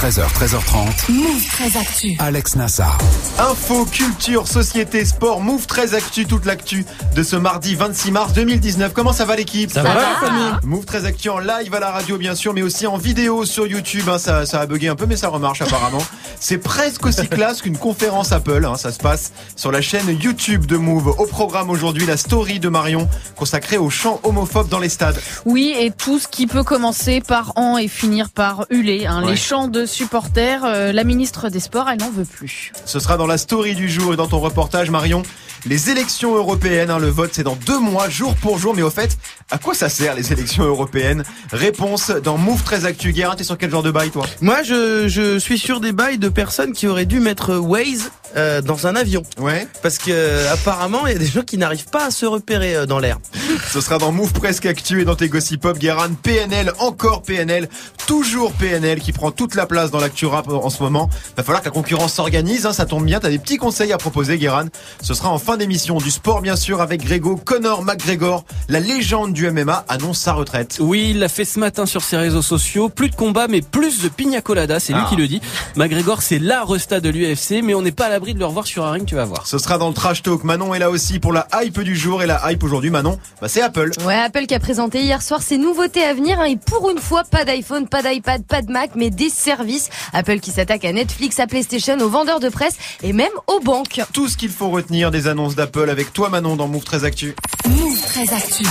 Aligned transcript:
13h, 0.00 0.22
13h30. 0.32 1.12
Move 1.12 1.46
très 1.50 1.76
actu. 1.78 2.16
Alex 2.18 2.56
Nassar. 2.56 2.96
Info, 3.38 3.84
culture, 3.84 4.48
société, 4.48 5.04
sport, 5.04 5.40
Move 5.42 5.66
très 5.66 5.94
actu, 5.94 6.24
toute 6.24 6.46
l'actu 6.46 6.86
de 7.14 7.22
ce 7.22 7.36
mardi 7.36 7.74
26 7.74 8.10
mars 8.10 8.32
2019. 8.32 8.92
Comment 8.94 9.12
ça 9.12 9.26
va 9.26 9.36
l'équipe? 9.36 9.70
Ça, 9.70 9.82
va, 9.82 9.94
la 9.94 10.16
famille 10.26 10.52
Move 10.64 10.86
très 10.86 11.04
actu 11.04 11.28
en 11.28 11.38
live 11.38 11.74
à 11.74 11.80
la 11.80 11.90
radio 11.90 12.16
bien 12.16 12.34
sûr, 12.34 12.54
mais 12.54 12.62
aussi 12.62 12.86
en 12.86 12.96
vidéo 12.96 13.44
sur 13.44 13.66
YouTube. 13.66 14.08
hein. 14.08 14.18
ça, 14.18 14.46
ça 14.46 14.60
a 14.60 14.66
bugué 14.66 14.88
un 14.88 14.96
peu, 14.96 15.04
mais 15.04 15.16
ça 15.16 15.28
remarche 15.28 15.60
apparemment. 15.60 16.02
C'est 16.40 16.56
presque 16.58 17.04
aussi 17.04 17.28
classe 17.28 17.60
qu'une 17.60 17.76
conférence 17.76 18.32
Apple. 18.32 18.64
hein. 18.64 18.76
Ça 18.78 18.92
se 18.92 18.98
passe 18.98 19.32
sur 19.56 19.70
la 19.70 19.82
chaîne 19.82 20.08
YouTube 20.18 20.64
de 20.64 20.78
Move. 20.78 21.08
Au 21.18 21.26
programme 21.26 21.68
aujourd'hui, 21.68 22.06
la 22.06 22.16
story 22.16 22.58
de 22.58 22.70
Marion 22.70 23.06
consacrée 23.36 23.76
aux 23.76 23.90
chants 23.90 24.20
homophobes 24.22 24.68
dans 24.70 24.78
les 24.78 24.88
stades. 24.88 25.20
Oui, 25.44 25.74
et 25.78 25.90
tout 25.90 26.18
ce 26.18 26.26
qui 26.26 26.46
peut 26.46 26.64
commencer 26.64 27.20
par 27.20 27.52
en 27.56 27.76
et 27.76 27.88
finir 27.88 28.30
par 28.30 28.64
huler. 28.70 29.04
hein. 29.06 29.22
Ouais. 29.22 29.32
Les 29.32 29.36
chants 29.36 29.68
de 29.68 29.84
supporters, 29.90 30.64
euh, 30.64 30.92
la 30.92 31.04
ministre 31.04 31.48
des 31.48 31.60
Sports, 31.60 31.88
elle 31.90 31.98
n'en 31.98 32.10
veut 32.10 32.24
plus. 32.24 32.72
Ce 32.86 33.00
sera 33.00 33.16
dans 33.16 33.26
la 33.26 33.38
story 33.38 33.74
du 33.74 33.88
jour 33.88 34.14
et 34.14 34.16
dans 34.16 34.28
ton 34.28 34.38
reportage, 34.38 34.90
Marion. 34.90 35.22
Les 35.66 35.90
élections 35.90 36.34
européennes, 36.34 36.90
hein, 36.90 36.98
le 36.98 37.08
vote 37.08 37.30
c'est 37.32 37.42
dans 37.42 37.56
deux 37.56 37.78
mois, 37.78 38.08
jour 38.08 38.34
pour 38.36 38.58
jour. 38.58 38.74
Mais 38.74 38.82
au 38.82 38.90
fait, 38.90 39.16
à 39.50 39.58
quoi 39.58 39.74
ça 39.74 39.88
sert 39.88 40.14
les 40.14 40.32
élections 40.32 40.64
européennes? 40.64 41.22
Réponse 41.52 42.10
dans 42.10 42.38
Move 42.38 42.62
très 42.62 42.86
actu. 42.86 43.12
Guérin, 43.12 43.34
t'es 43.36 43.44
sur 43.44 43.58
quel 43.58 43.70
genre 43.70 43.82
de 43.82 43.90
bail 43.90 44.10
toi? 44.10 44.24
Moi, 44.40 44.62
je, 44.62 45.06
je 45.08 45.38
suis 45.38 45.58
sur 45.58 45.80
des 45.80 45.92
bails 45.92 46.18
de 46.18 46.28
personnes 46.28 46.72
qui 46.72 46.86
auraient 46.86 47.04
dû 47.06 47.20
mettre 47.20 47.56
Waze 47.56 48.10
euh, 48.36 48.62
dans 48.62 48.86
un 48.86 48.96
avion. 48.96 49.22
Ouais. 49.38 49.66
Parce 49.82 49.98
que 49.98 50.10
euh, 50.10 50.52
apparemment, 50.52 51.06
il 51.06 51.12
y 51.12 51.16
a 51.16 51.18
des 51.18 51.26
gens 51.26 51.42
qui 51.42 51.58
n'arrivent 51.58 51.88
pas 51.90 52.06
à 52.06 52.10
se 52.10 52.24
repérer 52.26 52.76
euh, 52.76 52.86
dans 52.86 52.98
l'air. 52.98 53.18
Ce 53.72 53.80
sera 53.80 53.98
dans 53.98 54.12
Move 54.12 54.32
presque 54.32 54.66
actu 54.66 55.02
et 55.02 55.04
dans 55.04 55.16
tes 55.16 55.28
gossip 55.28 55.60
pop. 55.62 55.78
Guérin, 55.78 56.10
PNL, 56.22 56.72
encore 56.78 57.22
PNL, 57.22 57.68
toujours 58.06 58.52
PNL 58.52 59.00
qui 59.00 59.12
prend 59.12 59.30
toute 59.30 59.54
la 59.54 59.66
place 59.66 59.90
dans 59.90 60.00
l'actu 60.00 60.26
rap 60.26 60.48
en 60.48 60.70
ce 60.70 60.82
moment. 60.82 61.10
Va 61.36 61.42
falloir 61.42 61.60
que 61.60 61.66
la 61.66 61.72
concurrence 61.72 62.14
s'organise. 62.14 62.66
hein, 62.66 62.72
ça 62.72 62.86
tombe 62.86 63.04
bien. 63.04 63.20
T'as 63.20 63.30
des 63.30 63.38
petits 63.38 63.58
conseils 63.58 63.92
à 63.92 63.98
proposer, 63.98 64.38
Guérin. 64.38 64.66
Ce 65.02 65.12
sera 65.14 65.28
en 65.30 65.38
fin 65.38 65.49
d'émission 65.56 65.98
du 65.98 66.10
sport 66.10 66.40
bien 66.42 66.56
sûr 66.56 66.80
avec 66.80 67.02
Grégo 67.04 67.36
Connor 67.36 67.82
McGregor, 67.82 68.44
la 68.68 68.80
légende 68.80 69.32
du 69.32 69.50
MMA 69.50 69.84
annonce 69.88 70.18
sa 70.18 70.32
retraite. 70.32 70.78
Oui, 70.80 71.08
il 71.10 71.18
l'a 71.18 71.28
fait 71.28 71.44
ce 71.44 71.58
matin 71.58 71.86
sur 71.86 72.02
ses 72.02 72.16
réseaux 72.16 72.42
sociaux. 72.42 72.88
Plus 72.88 73.10
de 73.10 73.14
combats, 73.16 73.48
mais 73.48 73.60
plus 73.60 74.02
de 74.02 74.08
pina 74.08 74.40
colada. 74.40 74.80
C'est 74.80 74.92
lui 74.92 75.02
Ah. 75.04 75.08
qui 75.08 75.16
le 75.16 75.26
dit. 75.28 75.40
McGregor, 75.76 76.22
c'est 76.22 76.38
la 76.38 76.64
resta 76.64 77.00
de 77.00 77.08
l'UFC, 77.08 77.62
mais 77.62 77.74
on 77.74 77.82
n'est 77.82 77.92
pas 77.92 78.06
à 78.06 78.08
l'abri 78.10 78.34
de 78.34 78.38
le 78.38 78.46
revoir 78.46 78.66
sur 78.66 78.84
un 78.84 78.92
ring, 78.92 79.06
tu 79.06 79.14
vas 79.14 79.24
voir. 79.24 79.46
Ce 79.46 79.58
sera 79.58 79.78
dans 79.78 79.88
le 79.88 79.94
trash 79.94 80.22
talk. 80.22 80.44
Manon 80.44 80.74
est 80.74 80.78
là 80.78 80.90
aussi 80.90 81.18
pour 81.18 81.32
la 81.32 81.46
hype 81.62 81.80
du 81.80 81.96
jour 81.96 82.22
et 82.22 82.26
la 82.26 82.50
hype 82.52 82.62
aujourd'hui. 82.62 82.90
Manon, 82.90 83.18
bah 83.40 83.48
c'est 83.48 83.62
Apple. 83.62 83.90
Ouais, 84.06 84.14
Apple 84.14 84.46
qui 84.46 84.54
a 84.54 84.60
présenté 84.60 85.02
hier 85.02 85.22
soir 85.22 85.42
ses 85.42 85.58
nouveautés 85.58 86.04
à 86.04 86.14
venir. 86.14 86.38
hein, 86.40 86.44
et 86.44 86.56
pour 86.56 86.90
une 86.90 86.98
fois, 86.98 87.24
pas 87.24 87.44
d'iPhone, 87.44 87.88
pas 87.88 88.02
d'iPad, 88.02 88.44
pas 88.44 88.62
de 88.62 88.70
Mac, 88.70 88.90
mais 88.94 89.10
des 89.10 89.30
services. 89.30 89.88
Apple 90.12 90.40
qui 90.40 90.50
s'attaque 90.50 90.84
à 90.84 90.92
Netflix, 90.92 91.38
à 91.40 91.46
PlayStation, 91.46 91.98
aux 92.00 92.08
vendeurs 92.08 92.40
de 92.40 92.48
presse 92.48 92.74
et 93.02 93.12
même 93.12 93.28
aux 93.46 93.60
banques. 93.60 94.00
Tout 94.12 94.28
ce 94.28 94.36
qu'il 94.36 94.50
faut 94.50 94.68
retenir 94.70 95.10
des 95.10 95.26
annonces 95.26 95.39
d'Apple 95.48 95.88
avec 95.88 96.12
toi 96.12 96.28
Manon 96.28 96.56
dans 96.56 96.68
Move 96.68 96.84
très 96.84 97.04
Actu. 97.04 97.34
Move 97.66 98.00
très 98.02 98.32
actu. 98.32 98.64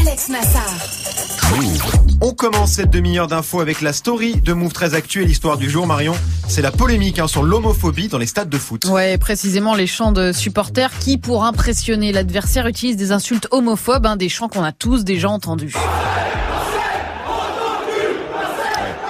Alex 0.00 0.28
Nassar. 0.28 0.64
On 2.20 2.32
commence 2.34 2.72
cette 2.72 2.90
demi-heure 2.90 3.28
d'infos 3.28 3.60
avec 3.60 3.80
la 3.80 3.92
story 3.92 4.36
de 4.36 4.52
Move 4.52 4.72
très 4.72 4.94
Actu 4.94 5.22
et 5.22 5.24
l'histoire 5.24 5.56
du 5.56 5.70
jour 5.70 5.86
Marion. 5.86 6.14
C'est 6.48 6.62
la 6.62 6.72
polémique 6.72 7.20
hein, 7.20 7.28
sur 7.28 7.42
l'homophobie 7.42 8.08
dans 8.08 8.18
les 8.18 8.26
stades 8.26 8.48
de 8.48 8.58
foot. 8.58 8.84
Ouais, 8.86 9.16
précisément 9.16 9.74
les 9.74 9.86
chants 9.86 10.12
de 10.12 10.32
supporters 10.32 10.90
qui, 10.98 11.18
pour 11.18 11.44
impressionner 11.44 12.12
l'adversaire, 12.12 12.66
utilisent 12.66 12.96
des 12.96 13.12
insultes 13.12 13.46
homophobes, 13.52 14.06
hein, 14.06 14.16
des 14.16 14.28
chants 14.28 14.48
qu'on 14.48 14.64
a 14.64 14.72
tous 14.72 15.04
déjà 15.04 15.30
entendus. 15.30 15.74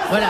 Voilà. 0.09 0.29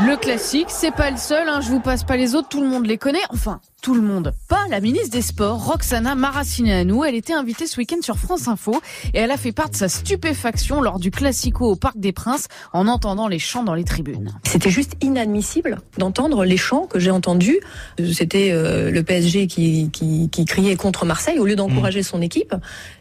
Le 0.00 0.16
classique, 0.16 0.68
c'est 0.68 0.94
pas 0.94 1.10
le 1.10 1.16
seul, 1.16 1.48
hein, 1.48 1.60
je 1.60 1.70
vous 1.70 1.80
passe 1.80 2.04
pas 2.04 2.16
les 2.16 2.36
autres, 2.36 2.48
tout 2.48 2.60
le 2.60 2.68
monde 2.68 2.86
les 2.86 2.98
connaît. 2.98 3.18
Enfin, 3.30 3.60
tout 3.80 3.94
le 3.94 4.00
monde. 4.02 4.34
Pas 4.48 4.66
la 4.70 4.80
ministre 4.80 5.10
des 5.10 5.22
Sports, 5.22 5.64
Roxana 5.64 6.14
Maracineanu. 6.16 7.06
Elle 7.06 7.14
était 7.14 7.32
invitée 7.32 7.66
ce 7.66 7.76
week-end 7.78 7.98
sur 8.02 8.18
France 8.18 8.48
Info 8.48 8.80
et 9.14 9.18
elle 9.18 9.30
a 9.30 9.36
fait 9.36 9.52
part 9.52 9.70
de 9.70 9.76
sa 9.76 9.88
stupéfaction 9.88 10.80
lors 10.80 10.98
du 10.98 11.10
Classico 11.10 11.70
au 11.70 11.76
Parc 11.76 11.96
des 11.98 12.12
Princes 12.12 12.48
en 12.72 12.88
entendant 12.88 13.28
les 13.28 13.38
chants 13.38 13.62
dans 13.62 13.74
les 13.74 13.84
tribunes. 13.84 14.32
C'était 14.44 14.70
juste 14.70 14.94
inadmissible 15.00 15.78
d'entendre 15.96 16.44
les 16.44 16.56
chants 16.56 16.86
que 16.86 16.98
j'ai 16.98 17.12
entendus. 17.12 17.60
Euh, 18.00 18.12
C'était 18.12 18.50
euh, 18.50 18.90
le 18.90 19.02
PSG 19.04 19.46
qui, 19.46 19.90
qui, 19.92 20.28
qui 20.28 20.44
criait 20.44 20.76
contre 20.76 21.04
Marseille 21.06 21.38
au 21.38 21.46
lieu 21.46 21.54
d'encourager 21.54 22.02
son 22.02 22.20
équipe. 22.20 22.54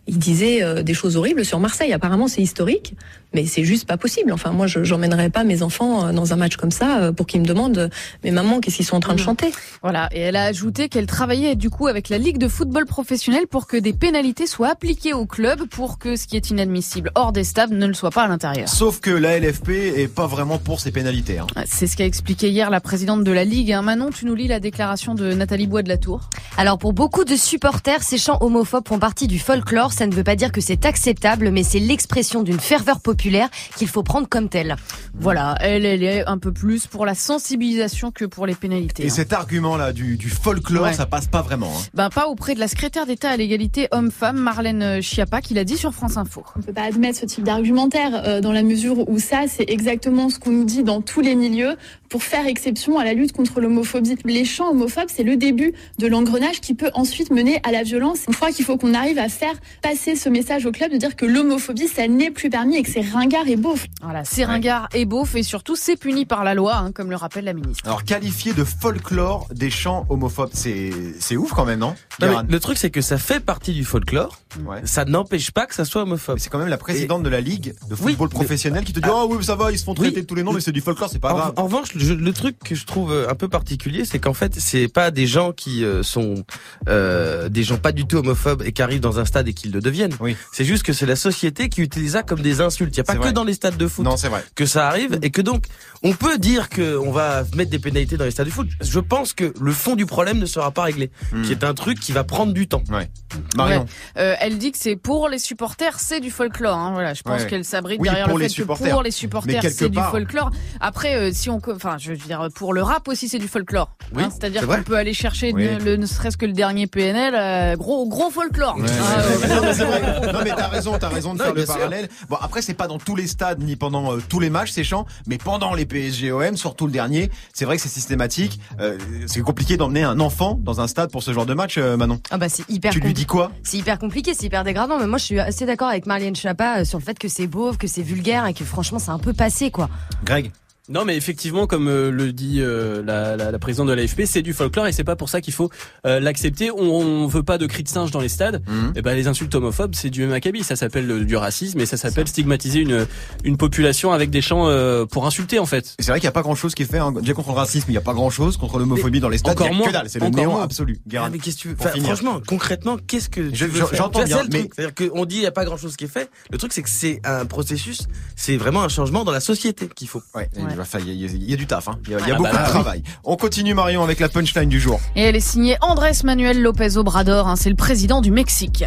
Il 0.06 0.20
disait 0.20 0.64
euh, 0.64 0.84
des 0.84 0.94
choses 0.94 1.18
horribles 1.18 1.44
sur 1.44 1.60
Marseille. 1.60 1.92
Apparemment, 1.92 2.28
c'est 2.28 2.42
historique, 2.42 2.94
mais 3.34 3.46
c'est 3.46 3.64
juste 3.64 3.88
pas 3.88 3.98
possible. 3.98 4.32
Enfin, 4.32 4.52
moi, 4.52 4.68
je 4.68 4.84
j'emmènerais 4.84 5.32
pas 5.32 5.44
mes 5.44 5.64
enfants 5.64 6.14
dans 6.14 6.34
un 6.34 6.36
match 6.36 6.56
comme 6.56 6.72
ça 6.72 7.12
pour 7.12 7.26
qu'ils 7.26 7.42
me 7.42 7.46
demandent 7.46 7.90
mais 8.24 8.32
maman, 8.32 8.60
qu'est-ce 8.62 8.78
qu'ils 8.78 8.86
sont 8.86 8.96
en 8.96 9.02
train 9.02 9.16
de 9.16 9.20
chanter? 9.20 9.52
Voilà, 9.82 10.08
et 10.14 10.20
elle 10.20 10.36
a 10.36 10.44
ajouté 10.46 10.67
qu'elle 10.72 11.08
travaillait 11.08 11.56
du 11.56 11.70
coup 11.70 11.88
avec 11.88 12.10
la 12.10 12.18
Ligue 12.18 12.38
de 12.38 12.48
football 12.48 12.86
professionnel 12.86 13.48
pour 13.48 13.68
que 13.68 13.78
des 13.78 13.94
pénalités 13.94 14.48
soient 14.48 14.70
appliquées 14.70 15.14
au 15.14 15.26
club 15.26 15.66
pour 15.70 15.98
que 15.98 16.16
ce 16.16 16.28
qui 16.28 16.36
est 16.36 16.50
inadmissible 16.50 17.12
hors 17.16 17.32
des 17.32 17.44
stades 17.44 17.72
ne 17.72 17.86
le 17.88 17.94
soit 17.94 18.12
pas 18.12 18.24
à 18.24 18.28
l'intérieur. 18.28 18.68
Sauf 18.70 19.00
que 19.00 19.10
la 19.12 19.40
LFP 19.40 19.70
est 19.70 20.14
pas 20.14 20.28
vraiment 20.28 20.58
pour 20.58 20.80
ces 20.80 20.92
pénalités. 20.92 21.40
hein. 21.40 21.48
C'est 21.66 21.88
ce 21.88 21.96
qu'a 21.98 22.06
expliqué 22.06 22.50
hier 22.50 22.70
la 22.70 22.82
présidente 22.82 23.24
de 23.24 23.32
la 23.32 23.44
Ligue. 23.46 23.72
hein. 23.72 23.82
Manon, 23.82 24.10
tu 24.12 24.26
nous 24.26 24.36
lis 24.36 24.48
la 24.48 24.60
déclaration 24.60 25.16
de 25.16 25.34
Nathalie 25.34 25.68
Bois 25.68 25.84
de 25.84 25.90
la 25.90 25.98
Tour. 25.98 26.30
Alors 26.58 26.78
pour 26.78 26.94
beaucoup 26.94 27.24
de 27.24 27.36
supporters, 27.36 28.04
ces 28.04 28.18
chants 28.18 28.38
homophobes 28.42 28.88
font 28.88 29.00
partie 29.00 29.28
du 29.28 29.40
folklore. 29.40 29.94
Ça 29.94 30.06
ne 30.08 30.14
veut 30.14 30.24
pas 30.24 30.36
dire 30.36 30.52
que 30.52 30.62
c'est 30.62 30.86
acceptable, 30.86 31.52
mais 31.52 31.64
c'est 31.64 31.80
l'expression 31.80 32.44
d'une 32.44 32.60
ferveur 32.60 33.00
populaire 33.00 33.50
qu'il 33.78 33.88
faut 33.88 34.04
prendre 34.04 34.28
comme 34.28 34.50
telle. 34.50 34.76
Voilà, 35.20 35.56
elle, 35.62 35.86
elle 35.86 36.04
est 36.04 36.26
un 36.28 36.38
peu 36.38 36.52
plus 36.52 36.88
pour 36.88 37.06
la 37.06 37.16
sensibilisation 37.16 38.12
que 38.12 38.26
pour 38.26 38.46
les 38.46 38.56
pénalités. 38.56 39.04
Et 39.04 39.08
hein. 39.08 39.10
cet 39.10 39.34
argument-là 39.34 39.94
du, 39.94 40.18
du 40.18 40.30
folklore, 40.30 40.57
Ouais. 40.84 40.94
ça 40.94 41.06
passe 41.06 41.28
pas 41.28 41.42
vraiment. 41.42 41.68
hein. 41.68 41.82
Ben 41.94 42.10
pas 42.10 42.28
auprès 42.28 42.56
de 42.56 42.60
la 42.60 42.68
secrétaire 42.68 43.06
d'État 43.06 43.30
à 43.32 43.38
l'égalité 43.38 43.88
homme-femme, 43.92 44.38
Marlène 44.38 45.02
Schiappa, 45.02 45.42
qui 45.42 45.54
l'a 45.54 45.64
dit 45.64 45.78
sur 45.78 45.94
France 45.94 46.18
Info. 46.18 46.44
On 46.56 46.60
ne 46.60 46.64
peut 46.64 46.74
pas 46.74 46.84
admettre 46.84 47.20
ce 47.20 47.26
type 47.26 47.44
d'argumentaire 47.44 48.22
euh, 48.26 48.42
dans 48.42 48.52
la 48.52 48.64
mesure 48.64 49.08
où 49.10 49.20
ça, 49.20 49.42
c'est 49.48 49.70
exactement 49.70 50.30
ce 50.30 50.40
qu'on 50.40 50.52
nous 50.52 50.66
dit 50.66 50.84
dans 50.84 51.02
tous 51.02 51.22
les 51.22 51.36
milieux 51.36 51.76
pour 52.10 52.24
faire 52.24 52.48
exception 52.48 52.98
à 53.00 53.04
la 53.04 53.14
lutte 53.14 53.34
contre 53.34 53.60
l'homophobie. 53.60 54.16
Les 54.24 54.46
chants 54.46 54.70
homophobes, 54.72 55.10
c'est 55.14 55.24
le 55.24 55.36
début 55.36 55.74
de 56.00 56.08
l'engrenage 56.08 56.62
qui 56.62 56.74
peut 56.74 56.90
ensuite 56.94 57.32
mener 57.32 57.60
à 57.64 57.72
la 57.72 57.84
violence. 57.84 58.20
Je 58.30 58.34
crois 58.36 58.52
qu'il 58.52 58.64
faut 58.64 58.78
qu'on 58.78 58.94
arrive 58.94 59.20
à 59.20 59.28
faire 59.30 59.54
passer 59.82 60.16
ce 60.16 60.30
message 60.30 60.66
au 60.66 60.72
club 60.72 60.92
de 60.92 60.98
dire 60.98 61.16
que 61.16 61.26
l'homophobie, 61.26 61.88
ça 61.88 62.08
n'est 62.08 62.32
plus 62.32 62.50
permis 62.50 62.78
et 62.78 62.84
que 62.84 62.90
c'est 62.90 63.02
ringard 63.02 63.48
et 63.48 63.58
beauf. 63.58 63.88
Voilà, 64.02 64.24
c'est 64.24 64.46
ringard 64.46 64.88
et 64.94 65.04
beauf 65.06 65.36
et 65.36 65.44
surtout 65.44 65.76
c'est 65.76 65.98
puni 65.98 66.26
par 66.26 66.44
la 66.46 66.54
loi, 66.54 66.78
hein, 66.78 66.92
comme 66.94 67.10
le 67.10 67.16
rappelle 67.18 67.44
la 67.46 67.54
ministre. 67.54 67.84
Alors 67.86 68.04
qualifier 68.06 68.54
de 68.54 68.64
folklore 68.64 69.48
des 69.54 69.70
chants 69.70 70.06
homophobes, 70.10 70.47
c'est 70.54 71.36
ouf 71.38 71.52
quand 71.54 71.66
même, 71.66 71.80
non, 71.80 71.96
le 72.20 72.58
truc, 72.60 72.78
c'est 72.78 72.90
que 72.90 73.02
ça 73.02 73.18
fait 73.18 73.40
partie 73.40 73.74
du 73.74 73.84
folklore. 73.84 74.40
Ouais. 74.66 74.82
Ça 74.86 75.06
n'empêche 75.06 75.52
pas 75.52 75.66
que 75.68 75.76
ça 75.76 75.86
soit 75.86 76.02
homophobe. 76.04 76.40
C'est 76.40 76.50
quand 76.50 76.58
même 76.58 76.68
la 76.70 76.78
présidente 76.78 77.22
de 77.24 77.30
la 77.30 77.42
ligue 77.42 77.76
de 77.90 77.96
Oui, 78.02 78.12
football 78.14 78.30
mais- 78.32 78.36
professionnel 78.36 78.84
qui 78.84 78.94
te 78.94 79.00
dit 79.00 79.08
Ah. 79.08 79.24
oh 79.24 79.28
oui 79.32 79.44
ça 79.44 79.56
va 79.56 79.72
ils 79.72 79.78
se 79.78 79.84
font 79.84 79.94
traiter 79.94 80.16
Oui. 80.16 80.22
de 80.22 80.28
tous 80.28 80.36
les 80.36 80.44
noms 80.44 80.52
mais 80.54 80.62
c'est 80.62 80.72
du 80.72 80.82
folklore 80.82 81.10
c'est 81.12 81.20
pas 81.20 81.32
En, 81.34 81.38
grave. 81.38 81.54
en 81.58 81.64
revanche, 81.66 81.94
le 81.94 82.32
truc 82.34 82.58
que 82.64 82.74
je 82.74 82.86
trouve 82.86 83.12
euh, 83.12 83.30
un 83.30 83.36
peu 83.36 83.48
particulier, 83.48 84.04
c'est 84.06 84.20
qu'en 84.20 84.34
fait, 84.34 84.56
c'est 84.60 84.88
pas 84.88 85.12
des 85.12 85.28
gens 85.28 85.52
qui 85.52 85.84
euh, 85.84 86.02
sont 86.04 86.44
euh, 86.88 87.50
des 87.50 87.64
gens 87.64 87.78
pas 87.78 87.92
du 87.92 88.06
tout 88.08 88.18
homophobes 88.18 88.64
et 88.64 88.72
qui 88.72 88.82
arrivent 88.82 89.00
dans 89.02 89.20
un 89.20 89.26
stade 89.26 89.48
et 89.48 89.54
qu'ils 89.54 89.72
le 89.72 89.80
deviennent. 89.82 90.16
Oui. 90.20 90.36
C'est 90.52 90.66
juste 90.66 90.84
que 90.84 90.94
c'est 90.94 91.06
la 91.06 91.16
société 91.16 91.70
qui 91.70 91.82
utilise 91.82 92.14
ça 92.14 92.24
comme 92.24 92.42
des 92.42 92.62
insultes. 92.62 92.94
Il 92.96 92.98
y 92.98 93.02
a 93.02 93.04
pas 93.04 93.14
que 93.14 93.20
vrai. 93.20 93.34
dans 93.34 93.44
les 93.44 93.54
stades 93.54 93.78
de 93.78 93.88
foot 93.88 94.06
Non 94.06 94.18
c'est 94.18 94.30
vrai. 94.30 94.44
que 94.56 94.66
ça 94.66 94.88
arrive 94.88 95.20
et 95.22 95.30
que 95.30 95.42
donc 95.42 95.66
on 96.04 96.14
peut 96.14 96.38
dire 96.38 96.70
que 96.70 96.98
on 96.98 97.12
va 97.12 97.44
mettre 97.56 97.72
des 97.72 97.80
pénalités 97.80 98.18
dans 98.18 98.26
les 98.26 98.32
stades 98.32 98.48
de 98.48 98.52
foot. 98.52 98.68
Je 98.82 99.00
pense 99.00 99.34
que 99.34 99.54
le 99.60 99.72
fond 99.72 99.96
du 99.96 100.06
problème 100.06 100.37
ne 100.40 100.46
sera 100.46 100.72
pas 100.72 100.84
réglé, 100.84 101.12
Hmm. 101.32 101.42
qui 101.44 101.52
est 101.52 101.64
un 101.64 101.74
truc 101.74 102.00
qui 102.00 102.12
va 102.12 102.24
prendre 102.24 102.54
du 102.54 102.68
temps. 102.68 102.84
Ouais. 102.90 103.10
Marion. 103.56 103.82
Ouais. 103.82 103.86
Euh, 104.18 104.36
elle 104.40 104.58
dit 104.58 104.72
que 104.72 104.78
c'est 104.78 104.96
pour 104.96 105.30
les 105.30 105.40
supporters, 105.40 106.00
c'est 106.00 106.20
du 106.20 106.32
folklore. 106.32 106.78
Hein, 106.78 106.92
voilà, 106.94 107.14
je 107.14 107.22
pense 107.24 107.42
Ouais. 107.42 107.48
qu'elle 107.48 107.66
s'abrite 107.66 108.00
Oui, 108.02 108.08
derrière 108.10 108.28
le 108.28 108.38
fait 108.40 108.48
que 108.48 108.52
supporters. 108.54 108.92
pour 108.92 109.04
les 109.04 109.12
supporters, 109.12 109.64
c'est 109.72 109.90
du 109.90 110.00
folklore. 110.00 110.52
Après, 110.80 111.16
euh, 111.16 111.32
si 111.34 111.50
on, 111.50 111.60
enfin, 111.74 111.98
je 112.00 112.12
veux 112.12 112.18
dire, 112.18 112.48
pour 112.56 112.74
le 112.74 112.82
rap 112.82 113.08
aussi, 113.08 113.30
c'est 113.30 113.40
du 113.40 113.48
folklore. 113.48 113.92
Oui, 114.14 114.24
Hein, 114.24 114.30
C'est-à-dire 114.32 114.62
c'est 114.62 114.68
qu'on 114.68 114.84
peut 114.84 114.96
aller 114.98 115.14
chercher 115.14 115.52
Oui. 115.54 115.68
le, 115.84 115.96
ne 115.98 116.06
serait-ce 116.06 116.38
que 116.38 116.46
le 116.46 116.54
dernier 116.54 116.88
PNL, 116.88 117.34
euh, 117.36 117.76
gros, 117.76 118.08
gros 118.08 118.30
folklore. 118.30 118.78
Ouais, 118.78 118.86
Ah, 118.88 120.32
non, 120.34 120.40
mais 120.44 120.52
t'as 120.56 120.68
raison, 120.68 120.98
t'as 121.00 121.10
raison 121.10 121.34
de 121.34 121.40
Non, 121.40 121.46
faire 121.46 121.54
le 121.54 121.66
sûr. 121.66 121.76
parallèle. 121.76 122.10
Bon 122.30 122.38
après 122.40 122.62
c'est 122.62 122.74
pas 122.74 122.88
dans 122.88 122.98
tous 122.98 123.16
les 123.16 123.28
stades 123.28 123.62
ni 123.62 123.76
pendant 123.76 124.14
euh, 124.14 124.22
tous 124.28 124.40
les 124.40 124.50
matchs 124.50 124.72
ces 124.72 124.84
chants, 124.84 125.06
mais 125.28 125.38
pendant 125.38 125.74
les 125.74 125.86
PSGOM, 125.86 126.56
surtout 126.58 126.86
le 126.86 126.92
dernier, 126.92 127.30
c'est 127.54 127.66
vrai 127.66 127.76
que 127.78 127.82
c'est 127.84 127.90
systématique. 127.90 128.60
Euh, 128.80 128.98
c'est 129.28 129.42
compliqué 129.42 129.78
d'emmener 129.78 130.04
un 130.04 130.20
enfant 130.28 130.60
dans 130.62 130.82
un 130.82 130.88
stade 130.88 131.10
pour 131.10 131.24
ce 131.24 131.32
genre 131.32 131.46
de 131.46 131.54
match, 131.54 131.78
euh, 131.78 131.96
Manon. 131.96 132.20
Ah 132.32 132.38
bah 132.38 132.50
c'est 132.50 132.70
hyper 132.70 132.92
Tu 132.92 133.00
lui 133.00 133.14
dis 133.14 133.26
quoi 133.26 133.50
C'est 133.64 133.78
hyper 133.78 133.98
compliqué, 133.98 134.34
c'est 134.34 134.46
hyper 134.46 134.66
dégradant, 134.66 135.00
mais 135.00 135.08
moi 135.08 135.18
je 135.18 135.24
suis 135.24 135.40
assez 135.40 135.66
d'accord 135.66 135.88
avec 135.88 136.06
Marlène 136.06 136.36
Schiappa 136.36 136.80
euh, 136.80 136.86
sur 136.86 137.00
le 137.00 137.04
fait 137.04 137.18
que 137.18 137.30
c'est 137.30 137.48
beauf, 137.48 137.78
que 137.78 137.88
c'est 137.88 138.02
vulgaire 138.02 138.46
et 138.46 138.54
que 138.54 138.66
franchement 138.66 139.00
c'est 139.00 139.12
un 139.12 139.20
peu 139.20 139.32
passé 139.32 139.72
quoi. 139.72 139.90
Greg 140.26 140.52
Non, 140.90 141.04
mais 141.06 141.18
effectivement, 141.18 141.68
comme 141.68 141.88
euh, 141.88 142.12
le 142.12 142.32
dit 142.32 142.62
euh, 142.62 143.04
la, 143.06 143.36
la, 143.36 143.52
la 143.52 143.60
présidente 143.60 143.88
de 143.88 143.94
l'AFP, 143.94 144.22
c'est 144.26 144.42
du 144.42 144.54
folklore 144.54 144.88
et 144.88 144.92
c'est 144.92 145.04
pas 145.04 145.16
pour 145.16 145.30
ça 145.30 145.42
qu'il 145.42 145.54
faut 145.54 145.70
euh, 146.06 146.20
l'accepter. 146.20 146.72
On, 146.72 146.80
on 146.80 147.28
veut 147.28 147.44
pas 147.44 147.58
de 147.58 147.66
cris 147.66 147.84
de 147.84 147.90
singe 147.90 148.12
dans 148.12 148.22
les 148.22 148.30
stades. 148.30 148.64
Mhm. 148.68 148.94
Et 148.96 149.02
ben 149.02 149.14
les 149.16 149.28
insultes 149.28 149.54
homophobes, 149.54 149.96
c'est 149.96 150.10
du 150.10 150.22
même 150.22 150.34
acabit. 150.34 150.64
Ça 150.64 150.76
s'appelle 150.76 151.26
du 151.26 151.36
racisme 151.36 151.80
et 151.82 151.86
ça 151.86 151.98
s'appelle 151.98 152.28
stigmatiser 152.28 152.80
une 152.80 153.06
une 153.44 153.58
population 153.58 154.12
avec 154.14 154.30
des 154.30 154.42
chants 154.42 154.68
euh, 154.68 155.06
pour 155.06 155.26
insulter 155.26 155.60
en 155.60 155.66
fait. 155.66 155.96
C'est 156.00 156.08
vrai 156.12 156.20
qu'il 156.20 156.26
n'y 156.26 156.30
a 156.30 156.34
pas 156.34 156.42
grand 156.42 156.56
chose 156.56 156.74
qui 156.76 156.84
est 156.84 156.86
fait. 156.90 157.00
Hein. 157.00 157.12
Déjà 157.12 157.34
contre 157.34 157.50
le 157.50 157.56
racisme, 157.56 157.86
il 157.90 157.92
n'y 157.94 157.98
a 157.98 158.02
pas 158.02 158.14
grand 158.14 158.30
chose. 158.30 158.58
Contre 158.58 158.80
l'homophobie 158.80 159.20
dans 159.20 159.30
les 159.30 159.38
stades, 159.40 159.54
encore 159.54 159.68
il 159.68 159.72
y 159.72 159.74
a 159.74 159.78
que 159.78 159.84
moins. 159.84 159.92
dalle. 159.92 160.10
C'est 160.10 160.20
le 160.20 160.30
néant 160.30 160.52
moins. 160.52 160.64
absolu. 160.64 161.00
Ah, 161.18 161.30
mais 161.32 161.38
qu'est-ce 161.40 161.58
que 161.58 161.62
tu 161.64 161.68
veux 161.70 161.76
enfin, 161.80 161.90
finir. 161.90 162.08
Franchement, 162.08 162.42
concrètement, 162.48 162.98
qu'est-ce 163.08 163.30
que 163.30 163.42
tu 163.42 163.56
Je- 163.56 163.66
veux 163.66 163.80
je- 163.82 163.86
faire 163.86 163.98
j'entends 163.98 164.20
vois, 164.20 164.26
bien, 164.26 164.44
mais-. 164.52 164.70
C'est-à-dire 164.76 165.12
qu'on 165.12 165.26
dit 165.26 165.36
il 165.38 165.42
y 165.42 165.46
a 165.48 165.52
pas 165.52 165.66
grand-chose 165.66 165.96
qui 165.98 166.06
est 166.06 166.08
fait. 166.08 166.30
Le 166.50 166.58
truc, 166.58 166.72
c'est 166.74 166.82
que 166.84 166.90
c'est 166.90 167.20
un 167.26 167.46
processus. 167.46 168.04
C'est 168.36 168.58
vraiment 168.58 168.84
un 168.84 168.90
changement 168.90 169.24
dans 169.26 169.32
la 169.32 169.40
société 169.42 169.90
qu'il 169.96 170.08
faut. 170.08 170.22
Ouais, 170.36 170.50
il 170.78 170.80
va 170.80 170.86
falloir- 170.86 171.10
il 171.10 171.20
y, 171.22 171.26
a- 171.26 171.30
il 171.30 171.50
y 171.50 171.54
a 171.54 171.58
du 171.58 171.66
taf. 171.66 171.88
Hein. 171.88 171.98
Il 172.06 172.12
y 172.12 172.16
a, 172.16 172.20
il 172.20 172.28
y 172.28 172.32
a 172.32 172.36
Ah 172.36 172.38
beaucoup 172.38 172.52
bah 172.54 172.58
de 172.60 172.64
oui. 172.64 172.70
travail. 172.70 173.04
On 173.24 173.36
continue 173.36 173.74
Marion 173.74 174.04
avec 174.04 174.20
la 174.20 174.30
punchline 174.30 174.70
du 174.70 174.80
jour. 174.80 175.00
Et 175.16 175.24
elle 175.24 175.36
est 175.36 175.40
signée 175.40 175.76
Andrés 175.82 176.12
Manuel 176.24 176.62
López 176.62 176.98
Obrador, 176.98 177.48
hein, 177.48 177.56
c'est 177.56 177.70
le 177.70 177.76
président 177.76 178.22
du 178.22 178.30
Mexique. 178.32 178.84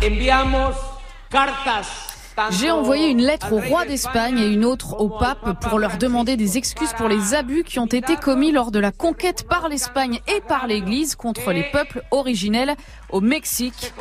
J'ai 2.58 2.70
envoyé 2.70 3.08
une 3.10 3.20
lettre 3.20 3.52
au 3.52 3.58
roi 3.60 3.84
d'Espagne 3.84 4.38
et 4.38 4.46
une 4.46 4.64
autre 4.64 4.98
au 5.00 5.08
pape 5.10 5.60
pour 5.68 5.78
leur 5.78 5.98
demander 5.98 6.36
des 6.36 6.56
excuses 6.56 6.92
pour 6.96 7.08
les 7.08 7.34
abus 7.34 7.64
qui 7.64 7.78
ont 7.78 7.86
été 7.86 8.16
commis 8.16 8.50
lors 8.52 8.70
de 8.70 8.78
la 8.78 8.92
conquête 8.92 9.46
par 9.48 9.68
l'Espagne 9.68 10.20
et 10.26 10.40
par 10.40 10.66
l'Église 10.66 11.16
contre 11.16 11.52
les 11.52 11.64
peuples 11.64 12.02
originels 12.12 12.76
au 13.10 13.20
Mexique. 13.20 13.92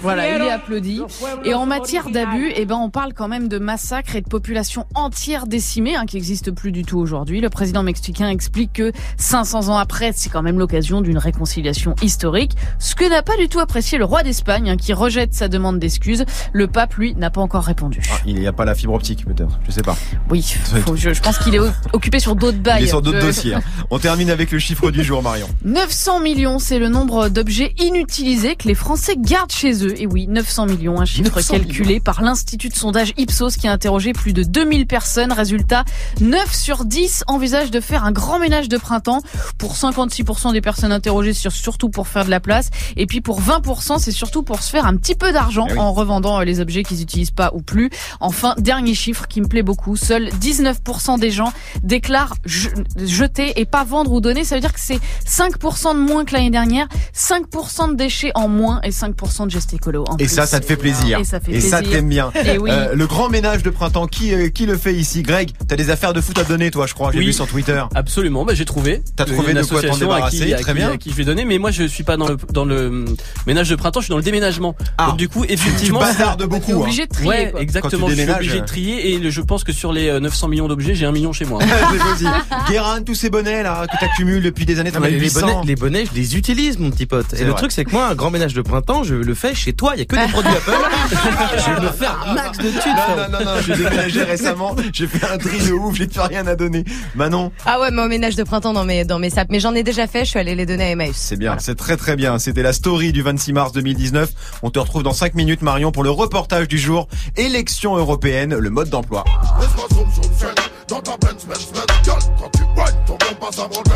Voilà, 0.00 0.28
il 0.36 0.42
est 0.42 0.50
applaudi. 0.50 1.00
Et 1.44 1.54
en 1.54 1.66
matière 1.66 2.10
d'abus, 2.10 2.52
eh 2.54 2.64
ben, 2.66 2.76
on 2.76 2.90
parle 2.90 3.12
quand 3.14 3.28
même 3.28 3.48
de 3.48 3.58
massacres 3.58 4.16
et 4.16 4.20
de 4.20 4.28
populations 4.28 4.86
entières 4.94 5.46
décimées, 5.46 5.96
hein, 5.96 6.06
qui 6.06 6.16
n'existent 6.16 6.52
plus 6.52 6.72
du 6.72 6.84
tout 6.84 6.98
aujourd'hui. 6.98 7.40
Le 7.40 7.50
président 7.50 7.82
mexicain 7.82 8.28
explique 8.28 8.72
que 8.74 8.92
500 9.16 9.68
ans 9.68 9.76
après, 9.78 10.12
c'est 10.14 10.28
quand 10.30 10.42
même 10.42 10.58
l'occasion 10.58 11.00
d'une 11.00 11.18
réconciliation 11.18 11.94
historique, 12.02 12.52
ce 12.78 12.94
que 12.94 13.08
n'a 13.08 13.22
pas 13.22 13.36
du 13.36 13.48
tout 13.48 13.60
apprécié 13.60 13.98
le 13.98 14.04
roi 14.04 14.22
d'Espagne, 14.22 14.70
hein, 14.70 14.76
qui 14.76 14.92
rejette 14.92 15.34
sa 15.34 15.48
demande 15.48 15.78
d'excuses. 15.78 16.24
Le 16.52 16.66
pape, 16.66 16.94
lui, 16.94 17.14
n'a 17.16 17.30
pas 17.30 17.40
encore 17.40 17.64
répondu. 17.64 18.00
Ah, 18.12 18.16
il 18.26 18.38
n'y 18.38 18.46
a 18.46 18.52
pas 18.52 18.64
la 18.64 18.74
fibre 18.74 18.94
optique 18.94 19.24
peut-être. 19.24 19.58
Je 19.66 19.72
sais 19.72 19.82
pas. 19.82 19.96
Oui, 20.30 20.42
faut- 20.86 20.96
je, 20.96 21.12
je 21.12 21.20
pense 21.22 21.38
qu'il 21.38 21.54
est 21.54 21.60
occupé 21.92 22.18
sur 22.20 22.36
d'autres 22.36 22.58
bails. 22.58 22.82
Il 22.82 22.84
est 22.84 22.88
sur 22.88 23.02
d'autres 23.02 23.20
dossiers. 23.20 23.54
hein. 23.54 23.62
On 23.90 23.98
termine 23.98 24.30
avec 24.30 24.50
le 24.50 24.58
chiffre 24.58 24.90
du 24.90 25.02
jour 25.02 25.22
Marion. 25.22 25.48
900 25.64 26.20
millions, 26.20 26.58
c'est 26.58 26.78
le 26.78 26.88
nombre 26.88 27.28
d'objets 27.28 27.72
inutilisés 27.78 28.56
que 28.56 28.68
les 28.68 28.74
Français 28.74 29.14
gardent 29.18 29.52
chez 29.52 29.63
eux. 29.72 29.94
Et 30.00 30.06
oui, 30.06 30.26
900 30.28 30.66
millions, 30.66 31.00
un 31.00 31.04
chiffre 31.04 31.30
900 31.34 31.54
calculé 31.54 32.00
par 32.00 32.22
l'Institut 32.22 32.68
de 32.68 32.74
sondage 32.74 33.12
Ipsos 33.16 33.56
qui 33.56 33.66
a 33.68 33.72
interrogé 33.72 34.12
plus 34.12 34.32
de 34.32 34.42
2000 34.42 34.86
personnes. 34.86 35.32
Résultat, 35.32 35.84
9 36.20 36.54
sur 36.54 36.84
10 36.84 37.24
envisagent 37.26 37.70
de 37.70 37.80
faire 37.80 38.04
un 38.04 38.12
grand 38.12 38.38
ménage 38.38 38.68
de 38.68 38.76
printemps. 38.76 39.20
Pour 39.58 39.74
56% 39.74 40.52
des 40.52 40.60
personnes 40.60 40.92
interrogées, 40.92 41.32
sur- 41.32 41.52
surtout 41.52 41.88
pour 41.88 42.08
faire 42.08 42.24
de 42.24 42.30
la 42.30 42.40
place. 42.40 42.70
Et 42.96 43.06
puis 43.06 43.20
pour 43.20 43.40
20%, 43.40 43.98
c'est 43.98 44.10
surtout 44.12 44.42
pour 44.42 44.62
se 44.62 44.70
faire 44.70 44.86
un 44.86 44.96
petit 44.96 45.14
peu 45.14 45.32
d'argent 45.32 45.66
Eh 45.68 45.72
oui. 45.72 45.78
en 45.78 45.92
revendant 45.92 46.40
euh, 46.40 46.44
les 46.44 46.60
objets 46.60 46.82
qu'ils 46.82 46.98
n'utilisent 46.98 47.30
pas 47.30 47.50
ou 47.54 47.62
plus. 47.62 47.90
Enfin, 48.20 48.54
dernier 48.58 48.94
chiffre 48.94 49.26
qui 49.28 49.40
me 49.40 49.46
plaît 49.48 49.62
beaucoup, 49.62 49.96
seuls 49.96 50.28
19% 50.40 51.18
des 51.18 51.30
gens 51.30 51.52
déclarent 51.82 52.34
je- 52.44 52.68
jeter 53.04 53.60
et 53.60 53.64
pas 53.64 53.84
vendre 53.84 54.12
ou 54.12 54.20
donner. 54.20 54.44
Ça 54.44 54.54
veut 54.56 54.60
dire 54.60 54.72
que 54.72 54.80
c'est 54.80 54.98
5% 55.26 55.94
de 55.94 55.98
moins 56.00 56.24
que 56.24 56.32
l'année 56.32 56.50
dernière, 56.50 56.88
5% 57.14 57.88
de 57.88 57.94
déchets 57.94 58.32
en 58.34 58.48
moins 58.48 58.80
et 58.82 58.90
5% 58.90 59.44
de 59.46 59.50
gestes 59.54 59.72
écolo 59.74 60.04
en 60.08 60.14
Et 60.16 60.24
plus. 60.24 60.28
ça, 60.34 60.46
ça 60.46 60.60
te 60.60 60.66
fait 60.66 60.76
plaisir. 60.76 61.18
Et 61.18 61.24
ça 61.24 61.40
fait 61.40 61.52
plaisir. 61.52 61.82
t'aime 61.90 62.08
bien. 62.08 62.30
Et 62.44 62.58
oui. 62.58 62.70
Euh, 62.72 62.94
le 62.94 63.06
grand 63.06 63.28
ménage 63.28 63.62
de 63.62 63.70
printemps, 63.70 64.06
qui, 64.06 64.34
euh, 64.34 64.48
qui 64.48 64.66
le 64.66 64.76
fait 64.76 64.92
ici? 64.94 65.22
Greg, 65.22 65.50
t'as 65.68 65.76
des 65.76 65.90
affaires 65.90 66.12
de 66.12 66.20
foot 66.20 66.38
à 66.38 66.44
donner 66.44 66.70
toi, 66.70 66.86
je 66.86 66.94
crois. 66.94 67.10
J'ai 67.12 67.18
Oui. 67.20 67.26
vu 67.26 67.32
sur 67.32 67.46
Twitter. 67.46 67.82
Absolument, 67.94 68.44
bah 68.44 68.54
j'ai 68.54 68.64
trouvé. 68.64 69.02
T'as 69.16 69.24
trouvé 69.24 69.52
une 69.52 69.60
de 69.60 69.64
quoi 69.64 69.80
t'en 69.82 69.88
association 69.88 70.12
à 70.12 70.28
qui, 70.30 70.38
débarrasser, 70.40 70.54
à 70.54 70.58
très 70.58 70.74
bien. 70.74 70.90
à 70.90 70.96
qui 70.96 71.10
je 71.10 71.14
vais 71.16 71.24
donner, 71.24 71.44
mais 71.44 71.58
moi 71.58 71.70
je 71.70 71.84
suis 71.84 72.04
pas 72.04 72.16
dans 72.16 72.28
le 72.28 72.36
dans 72.52 72.64
le 72.64 72.86
hum, 72.88 73.16
ménage 73.46 73.68
de 73.70 73.76
printemps, 73.76 74.00
je 74.00 74.06
suis 74.06 74.10
dans 74.12 74.16
le 74.18 74.22
déménagement. 74.22 74.74
Ah. 74.98 75.08
Donc 75.08 75.16
du 75.16 75.28
coup, 75.28 75.44
Tu 75.46 75.52
effectivement, 75.52 76.00
bazardes 76.00 76.40
T'es 76.40 76.46
beaucoup. 76.46 76.72
Hein. 76.72 76.82
obligé 76.82 77.06
de 77.06 77.12
trier. 77.12 77.28
Ouais, 77.28 77.50
quoi. 77.52 77.60
exactement. 77.60 78.06
Quand 78.08 78.12
tu 78.12 78.16
Je 78.16 78.22
suis 78.22 78.30
obligé 78.32 78.56
euh. 78.56 78.60
de 78.60 78.66
trier 78.66 79.14
et 79.14 79.30
je 79.30 79.40
pense 79.40 79.64
que 79.64 79.72
sur 79.72 79.92
les 79.92 80.08
euh, 80.08 80.20
900 80.20 80.48
millions 80.48 80.68
d'objets, 80.68 80.94
j'ai 80.94 81.06
un 81.06 81.12
million 81.12 81.32
chez 81.32 81.44
moi. 81.44 81.60
Guérin, 82.68 83.02
tous 83.02 83.14
ces 83.14 83.30
bonnets 83.30 83.62
là 83.62 83.86
que 83.86 83.98
t'accumules 83.98 84.42
depuis 84.42 84.64
des 84.66 84.78
années, 84.80 84.90
t'en 84.90 85.00
Non, 85.00 85.06
as 85.06 85.10
mais 85.10 85.14
les 85.16 85.20
800. 85.24 85.40
bonnets, 85.40 85.56
les 85.66 85.76
bonnets, 85.76 86.04
je 86.06 86.14
les 86.18 86.36
utilise, 86.36 86.78
mon 86.78 86.90
petit 86.90 87.06
pote. 87.06 87.26
Et 87.38 87.44
le 87.44 87.52
truc, 87.54 87.72
c'est 87.72 87.84
que 87.84 87.90
moi, 87.92 88.08
un 88.08 88.14
grand 88.14 88.30
ménage 88.30 88.54
de 88.54 88.62
printemps, 88.62 89.04
je 89.04 89.14
le 89.14 89.33
fais 89.34 89.54
chez 89.54 89.72
toi. 89.72 89.92
Il 89.94 90.00
y 90.00 90.02
a 90.02 90.04
que 90.04 90.16
des 90.16 90.32
produits 90.32 90.50
Apple. 90.50 90.72
je 91.58 91.70
vais 91.74 91.80
me 91.80 91.88
faire 91.92 92.24
un 92.26 92.34
max 92.34 92.58
de 92.58 92.70
thunes. 92.70 92.92
Non, 92.94 93.16
non, 93.16 93.38
non, 93.38 93.44
non, 93.44 93.60
j'ai 93.66 93.74
déménagé 93.76 94.22
récemment, 94.24 94.76
j'ai 94.92 95.06
fait 95.06 95.26
un 95.26 95.38
tri 95.38 95.58
de 95.58 95.72
ouf, 95.72 95.94
j'ai 95.96 96.06
plus 96.06 96.20
rien 96.20 96.46
à 96.46 96.54
donner. 96.56 96.84
Manon, 97.14 97.52
Ah 97.66 97.80
ouais, 97.80 97.90
mais 97.90 98.02
au 98.02 98.08
ménage 98.08 98.36
de 98.36 98.42
printemps 98.44 98.72
dans 98.72 98.84
mes, 98.84 99.04
dans 99.04 99.18
mes 99.18 99.30
sapes. 99.30 99.48
Mais 99.50 99.60
j'en 99.60 99.74
ai 99.74 99.82
déjà 99.82 100.06
fait, 100.06 100.24
je 100.24 100.30
suis 100.30 100.38
allée 100.38 100.54
les 100.54 100.66
donner 100.66 100.84
à 100.84 100.90
Emmaüs. 100.90 101.16
c'est 101.16 101.36
bien, 101.36 101.56
c'est 101.58 101.76
très 101.76 101.96
très 101.96 102.16
bien. 102.16 102.38
C'était 102.38 102.62
la 102.62 102.72
story 102.72 103.12
du 103.12 103.22
26 103.22 103.52
mars 103.52 103.72
2019. 103.72 104.30
On 104.62 104.70
te 104.70 104.78
retrouve 104.78 105.02
dans 105.02 105.12
5 105.12 105.34
minutes 105.34 105.62
Marion 105.62 105.92
pour 105.92 106.04
le 106.04 106.10
reportage 106.10 106.68
du 106.68 106.78
jour, 106.78 107.08
élection 107.36 107.96
européenne, 107.96 108.56
le 108.56 108.70
mode 108.70 108.88
d'emploi. 108.90 109.24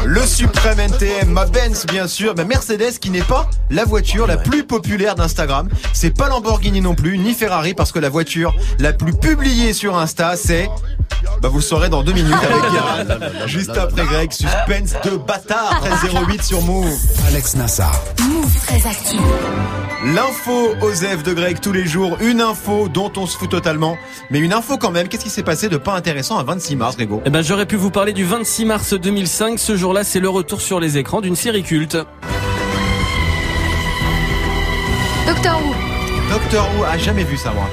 Le 0.04 0.26
suprême 0.26 0.80
NTM, 0.80 1.28
ma 1.30 1.46
Benz 1.46 1.86
bien 1.86 2.06
sûr, 2.06 2.34
ma 2.36 2.44
Mercedes 2.44 2.98
qui 3.00 3.10
n'est 3.10 3.22
pas 3.22 3.48
la 3.70 3.84
voiture 3.84 4.26
la 4.26 4.36
plus 4.36 4.64
populaire 4.64 5.14
d'Instagram. 5.14 5.68
C'est 5.92 6.16
pas 6.16 6.28
Lamborghini 6.28 6.80
non 6.80 6.94
plus, 6.94 7.18
ni 7.18 7.34
Ferrari 7.34 7.74
parce 7.74 7.92
que 7.92 7.98
la 7.98 8.08
voiture 8.08 8.54
la 8.78 8.92
plus 8.92 9.14
publiée 9.14 9.72
sur 9.72 9.96
Insta 9.96 10.36
c'est... 10.36 10.68
Bah 11.42 11.48
vous 11.48 11.58
le 11.58 11.62
saurez 11.62 11.88
dans 11.88 12.02
deux 12.02 12.12
minutes 12.12 12.34
avec 12.34 12.72
Guérin. 12.72 13.46
Juste 13.46 13.76
après 13.76 14.04
Greg, 14.04 14.32
suspense 14.32 14.94
de 15.04 15.16
bâtard 15.16 15.82
1308 15.82 16.42
sur 16.42 16.62
Move. 16.62 16.92
Alex 17.28 17.56
Nassar. 17.56 18.00
Move 18.20 18.54
très 18.66 18.86
actu. 18.88 19.16
L'info 20.04 20.76
Osef 20.80 21.24
de 21.24 21.32
Greg 21.32 21.58
tous 21.60 21.72
les 21.72 21.84
jours, 21.84 22.18
une 22.20 22.40
info 22.40 22.88
dont 22.88 23.10
on 23.16 23.26
se 23.26 23.36
fout 23.36 23.50
totalement, 23.50 23.98
mais 24.30 24.38
une 24.38 24.52
info 24.52 24.78
quand 24.78 24.92
même. 24.92 25.08
Qu'est-ce 25.08 25.24
qui 25.24 25.30
s'est 25.30 25.42
passé 25.42 25.68
de 25.68 25.76
pas 25.76 25.94
intéressant 25.94 26.38
à 26.38 26.44
26 26.44 26.76
mars, 26.76 26.96
Grégo? 26.96 27.20
Eh 27.26 27.30
ben, 27.30 27.42
j'aurais 27.42 27.66
pu 27.66 27.74
vous 27.74 27.90
parler 27.90 28.12
du 28.12 28.24
26 28.24 28.64
mars 28.64 28.94
2005. 28.94 29.58
Ce 29.58 29.76
jour-là, 29.76 30.04
c'est 30.04 30.20
le 30.20 30.28
retour 30.28 30.60
sur 30.60 30.78
les 30.78 30.98
écrans 30.98 31.20
d'une 31.20 31.34
série 31.34 31.64
culte. 31.64 31.96
Docteur 35.26 35.58
Who. 35.58 35.74
Doctor 36.30 36.68
Who 36.76 36.84
a 36.84 36.96
jamais 36.96 37.24
vu 37.24 37.36
ça 37.36 37.50
moi. 37.50 37.68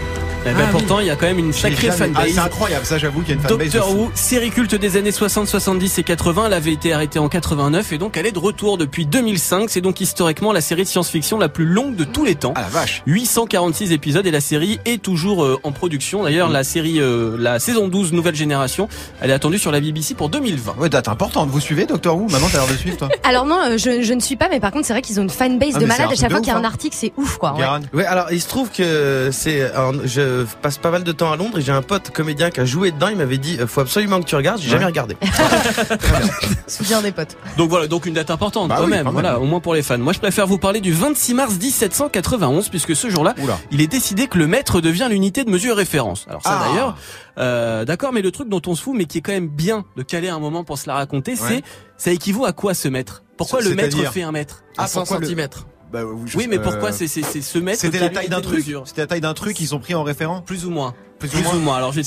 Eh 0.47 0.53
ben, 0.53 0.65
Ah, 0.67 0.71
pourtant, 0.71 0.99
il 0.99 1.07
y 1.07 1.09
a 1.09 1.15
quand 1.15 1.25
même 1.25 1.39
une 1.39 1.51
sacrée 1.53 1.87
jamais- 1.87 1.93
Ah, 1.93 2.19
fanbase. 2.19 2.31
c'est 2.33 2.39
incroyable, 2.39 2.85
ça 2.85 2.97
j'avoue 2.99 3.21
qu'il 3.21 3.29
y 3.29 3.31
a 3.31 3.35
une 3.41 3.47
fanbase. 3.47 3.71
Doctor. 3.71 3.95
Who, 3.97 4.11
série 4.13 4.51
culte 4.51 4.75
des 4.75 4.95
années 4.97 5.11
60, 5.11 5.47
70 5.47 5.97
et 5.97 6.03
80, 6.03 6.43
elle 6.47 6.53
avait 6.53 6.71
été 6.73 6.93
arrêtée 6.93 7.17
en 7.19 7.29
89 7.29 7.91
et 7.93 7.97
donc 7.97 8.15
elle 8.17 8.25
est 8.27 8.31
de 8.31 8.37
retour 8.39 8.77
depuis 8.77 9.05
2005. 9.07 9.69
C'est 9.69 9.81
donc 9.81 10.01
historiquement 10.01 10.51
la 10.53 10.61
série 10.61 10.83
de 10.83 10.87
science-fiction 10.87 11.39
la 11.39 11.49
plus 11.49 11.65
longue 11.65 11.95
de 11.95 12.03
tous 12.03 12.23
les 12.25 12.35
temps. 12.35 12.53
Ah 12.55 12.61
la 12.61 12.67
vache. 12.67 13.01
846 13.07 13.91
épisodes 13.91 14.25
et 14.27 14.31
la 14.31 14.39
série 14.41 14.79
est 14.85 15.01
toujours 15.01 15.43
euh, 15.43 15.59
en 15.63 15.71
production. 15.71 16.23
D'ailleurs, 16.23 16.49
la 16.49 16.63
série, 16.63 16.99
euh, 17.01 17.35
la 17.39 17.57
saison 17.59 17.87
12 17.87 18.13
nouvelle 18.13 18.35
génération, 18.35 18.87
elle 19.21 19.31
est 19.31 19.33
attendue 19.33 19.57
sur 19.59 19.71
la 19.71 19.79
BBC 19.79 20.13
pour 20.13 20.29
2020. 20.29 20.75
Ouais, 20.77 20.89
date 20.89 21.07
importante. 21.07 21.49
Vous 21.49 21.59
suivez 21.59 21.85
Doctor 21.85 22.15
Who 22.17 22.27
Maintenant 22.29 22.47
t'as 22.51 22.59
l'air 22.59 22.67
de 22.67 22.77
suivre 22.77 22.97
toi? 22.97 23.09
Alors 23.23 23.45
non, 23.45 23.59
euh, 23.65 23.77
je, 23.77 24.03
je 24.03 24.13
ne 24.13 24.19
suis 24.19 24.35
pas, 24.35 24.47
mais 24.49 24.59
par 24.59 24.71
contre, 24.71 24.85
c'est 24.85 24.93
vrai 24.93 25.01
qu'ils 25.01 25.19
ont 25.19 25.23
une 25.23 25.29
fanbase 25.29 25.73
Ah, 25.75 25.79
de 25.79 25.85
malade. 25.85 26.07
À 26.11 26.15
chaque 26.15 26.29
fois 26.31 26.39
qu'il 26.39 26.49
y 26.49 26.51
a 26.51 26.55
un 26.57 26.59
hein. 26.59 26.65
article, 26.65 26.95
c'est 26.99 27.13
ouf, 27.17 27.37
quoi. 27.37 27.55
ouais. 27.93 28.05
Alors 28.05 28.27
il 28.31 28.39
se 28.41 28.47
trouve 28.47 28.69
que 28.69 29.29
c'est, 29.31 29.61
alors, 29.71 29.93
je 30.41 30.55
passe 30.61 30.77
pas 30.77 30.91
mal 30.91 31.03
de 31.03 31.11
temps 31.11 31.31
à 31.31 31.35
Londres 31.37 31.59
et 31.59 31.61
j'ai 31.61 31.71
un 31.71 31.81
pote 31.81 32.11
comédien 32.11 32.49
qui 32.49 32.59
a 32.59 32.65
joué 32.65 32.91
dedans. 32.91 33.07
Il 33.09 33.17
m'avait 33.17 33.37
dit, 33.37 33.57
euh, 33.59 33.67
faut 33.67 33.81
absolument 33.81 34.19
que 34.19 34.25
tu 34.25 34.35
regardes. 34.35 34.59
J'ai 34.59 34.65
Ouais. 34.67 34.73
jamais 34.73 34.85
regardé. 34.85 35.15
Souviens 36.67 37.01
des 37.01 37.11
potes. 37.11 37.37
Donc 37.57 37.69
voilà, 37.69 37.87
donc 37.87 38.05
une 38.05 38.13
date 38.13 38.31
importante 38.31 38.69
Bah 38.69 38.75
quand, 38.79 38.85
oui, 38.85 38.89
même, 38.91 38.99
quand 39.05 39.11
même. 39.11 39.21
Voilà, 39.21 39.39
au 39.39 39.45
moins 39.45 39.59
pour 39.59 39.73
les 39.73 39.81
fans. 39.83 39.97
Moi, 39.97 40.13
je 40.13 40.19
préfère 40.19 40.47
vous 40.47 40.57
parler 40.57 40.81
du 40.81 40.91
26 40.91 41.33
mars 41.33 41.53
1791 41.59 42.69
puisque 42.69 42.95
ce 42.95 43.09
jour-là, 43.09 43.35
il 43.71 43.81
est 43.81 43.87
décidé 43.87 44.27
que 44.27 44.37
le 44.37 44.47
mètre 44.47 44.81
devient 44.81 45.07
l'unité 45.09 45.43
de 45.43 45.49
mesure 45.49 45.75
référence. 45.77 46.25
Alors 46.29 46.41
ça 46.43 46.59
Ah. 46.61 46.67
d'ailleurs, 46.69 46.97
euh, 47.37 47.85
d'accord, 47.85 48.13
mais 48.13 48.21
le 48.21 48.31
truc 48.31 48.49
dont 48.49 48.61
on 48.67 48.75
se 48.75 48.81
fout, 48.81 48.95
mais 48.95 49.05
qui 49.05 49.19
est 49.19 49.21
quand 49.21 49.31
même 49.33 49.47
bien 49.49 49.85
de 49.97 50.03
caler 50.03 50.29
un 50.29 50.39
moment 50.39 50.63
pour 50.63 50.77
se 50.77 50.87
la 50.87 50.95
raconter, 50.95 51.31
Ouais. 51.33 51.37
c'est 51.47 51.63
ça 51.97 52.11
équivaut 52.11 52.45
à 52.45 52.51
quoi 52.53 52.73
ce 52.73 52.87
mètre 52.87 53.23
Pourquoi 53.37 53.61
le 53.61 53.73
mètre 53.75 53.97
fait 54.11 54.23
un 54.23 54.31
mètre 54.31 54.63
Ah, 54.77 54.83
À 54.83 54.87
100 54.87 55.01
pourquoi 55.01 55.19
le- 55.19 55.27
cm. 55.27 55.47
Bah, 55.91 56.01
je- 56.25 56.37
Oui, 56.37 56.47
mais 56.49 56.57
euh, 56.57 56.61
pourquoi 56.61 56.91
c'est 56.91 57.07
c'est 57.07 57.21
c'est 57.23 57.41
ce 57.41 57.57
mètre 57.59 57.79
C'était 57.79 57.99
la 57.99 58.09
taille 58.09 58.27
d'un 58.29 58.41
truc. 58.41 58.65
C'était 58.85 59.01
la 59.01 59.07
taille 59.07 59.21
d'un 59.21 59.33
truc 59.33 59.55
qu'ils 59.55 59.73
ont 59.75 59.79
pris 59.79 59.93
en 59.95 60.03
référent. 60.03 60.41
Plus 60.41 60.65
ou 60.65 60.69
moins. 60.71 60.93
Plus 61.19 61.29
Plus 61.29 61.47
ou 61.47 61.59
moins. 61.59 61.77
Alors 61.77 61.91
te- 61.93 61.99
te- 62.01 62.03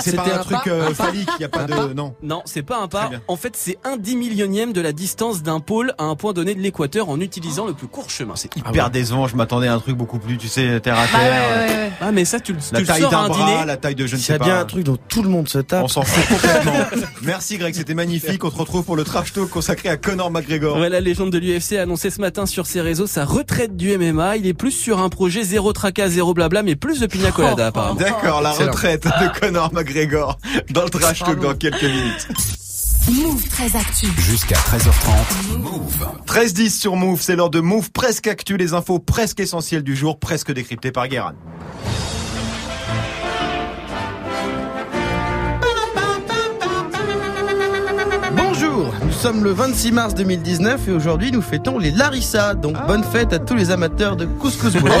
c'était 0.00 0.18
un 0.18 0.34
un 0.34 0.38
truc 0.38 0.66
euh, 0.66 0.92
phallique. 0.94 1.28
Il 1.38 1.42
y 1.42 1.44
a 1.44 1.48
pas 1.48 1.60
Un 1.60 1.66
de 1.66 1.72
pas 1.74 1.94
non. 1.94 2.14
Non, 2.22 2.42
c'est 2.44 2.62
pas 2.62 2.78
un 2.80 2.88
pas. 2.88 3.10
En 3.28 3.36
fait, 3.36 3.54
c'est 3.56 3.78
un 3.84 3.96
dix 3.96 4.16
millionième 4.16 4.72
de 4.72 4.80
la 4.80 4.92
distance 4.92 5.42
d'un 5.42 5.60
pôle 5.60 5.94
à 5.98 6.04
un 6.04 6.16
point 6.16 6.32
donné 6.32 6.54
de 6.54 6.60
l'équateur 6.60 7.08
en 7.08 7.20
utilisant 7.20 7.66
le 7.66 7.72
plus 7.72 7.86
court 7.86 8.10
chemin. 8.10 8.34
C'est 8.36 8.54
hyper 8.56 8.90
décevant. 8.90 9.28
Je 9.28 9.36
m'attendais 9.36 9.68
à 9.68 9.74
un 9.74 9.78
truc 9.78 9.96
beaucoup 9.96 10.18
plus, 10.18 10.36
tu 10.38 10.48
sais, 10.48 10.80
terre 10.80 10.98
à 10.98 11.06
Bah 11.06 11.18
ouais, 11.18 11.28
terre. 11.28 11.56
ouais, 11.68 11.72
ouais. 11.84 11.90
Ah, 12.00 12.10
mais 12.12 12.24
ça, 12.24 12.40
tu, 12.40 12.52
le- 12.52 12.58
tu 12.58 12.72
La 12.74 12.80
le 12.80 12.86
taille 12.86 13.00
sors 13.02 13.12
à 13.14 13.16
d'un 13.16 13.22
un 13.24 13.28
bras, 13.28 13.46
dîner. 13.52 13.64
la 13.66 13.76
taille 13.76 13.94
de 13.94 14.06
je 14.06 14.16
ne 14.16 14.20
y 14.20 14.22
sais 14.22 14.32
a 14.34 14.38
pas. 14.38 14.44
bien 14.44 14.58
un 14.60 14.64
truc 14.64 14.84
dont 14.84 14.98
tout 15.08 15.22
le 15.22 15.28
monde 15.28 15.48
se 15.48 15.58
tape. 15.58 15.84
On 15.84 15.88
s'en 15.88 16.02
fout 16.02 16.26
complètement. 16.40 16.72
Merci 17.22 17.58
Greg, 17.58 17.74
c'était 17.74 17.94
magnifique. 17.94 18.42
On 18.44 18.50
se 18.50 18.56
retrouve 18.56 18.82
pour 18.84 18.96
le 18.96 19.04
trash 19.04 19.32
talk 19.32 19.48
consacré 19.50 19.88
à 19.88 19.96
Conor 19.96 20.30
McGregor. 20.32 20.78
Ouais, 20.78 20.88
la 20.88 21.00
légende 21.00 21.30
de 21.30 21.38
l'UFC 21.38 21.74
a 21.78 21.82
annoncé 21.82 22.10
ce 22.10 22.20
matin 22.20 22.46
sur 22.46 22.66
ses 22.66 22.80
réseaux 22.80 23.06
sa 23.06 23.24
retraite 23.24 23.76
du 23.76 23.96
MMA. 23.96 24.36
Il 24.38 24.46
est 24.48 24.54
plus 24.54 24.72
sur 24.72 25.00
un 25.00 25.08
projet 25.08 25.44
zéro 25.44 25.72
tracas, 25.72 26.08
zéro 26.08 26.34
blabla, 26.34 26.62
mais 26.64 26.74
plus 26.74 26.98
de 27.00 27.06
pina 27.06 27.30
colada 27.30 27.66
apparemment. 27.68 27.94
D'accord. 27.94 28.31
La 28.40 28.52
retraite 28.52 29.04
de 29.04 29.40
Conor 29.40 29.72
McGregor 29.72 30.38
dans 30.70 30.84
le 30.84 30.90
trash 30.90 31.20
talk 31.20 31.40
dans 31.40 31.54
quelques 31.54 31.82
minutes. 31.82 32.28
Move 33.10 33.48
très 33.48 33.76
actu. 33.76 34.06
Jusqu'à 34.18 34.54
13h30. 34.54 35.58
Move. 35.58 36.06
13-10 36.26 36.70
sur 36.70 36.96
Move, 36.96 37.20
c'est 37.20 37.34
l'heure 37.34 37.50
de 37.50 37.60
Move 37.60 37.90
presque 37.90 38.28
actu, 38.28 38.56
les 38.56 38.74
infos 38.74 39.00
presque 39.00 39.40
essentielles 39.40 39.82
du 39.82 39.96
jour, 39.96 40.18
presque 40.20 40.52
décryptées 40.52 40.92
par 40.92 41.08
Guérin. 41.08 41.34
Sommes 49.22 49.44
le 49.44 49.52
26 49.52 49.92
mars 49.92 50.14
2019 50.16 50.88
et 50.88 50.90
aujourd'hui 50.90 51.30
nous 51.30 51.42
fêtons 51.42 51.78
les 51.78 51.92
Larissa. 51.92 52.54
Donc 52.54 52.76
bonne 52.88 53.04
fête 53.04 53.32
à 53.32 53.38
tous 53.38 53.54
les 53.54 53.70
amateurs 53.70 54.16
de 54.16 54.24
couscous 54.24 54.74
boulet 54.74 54.96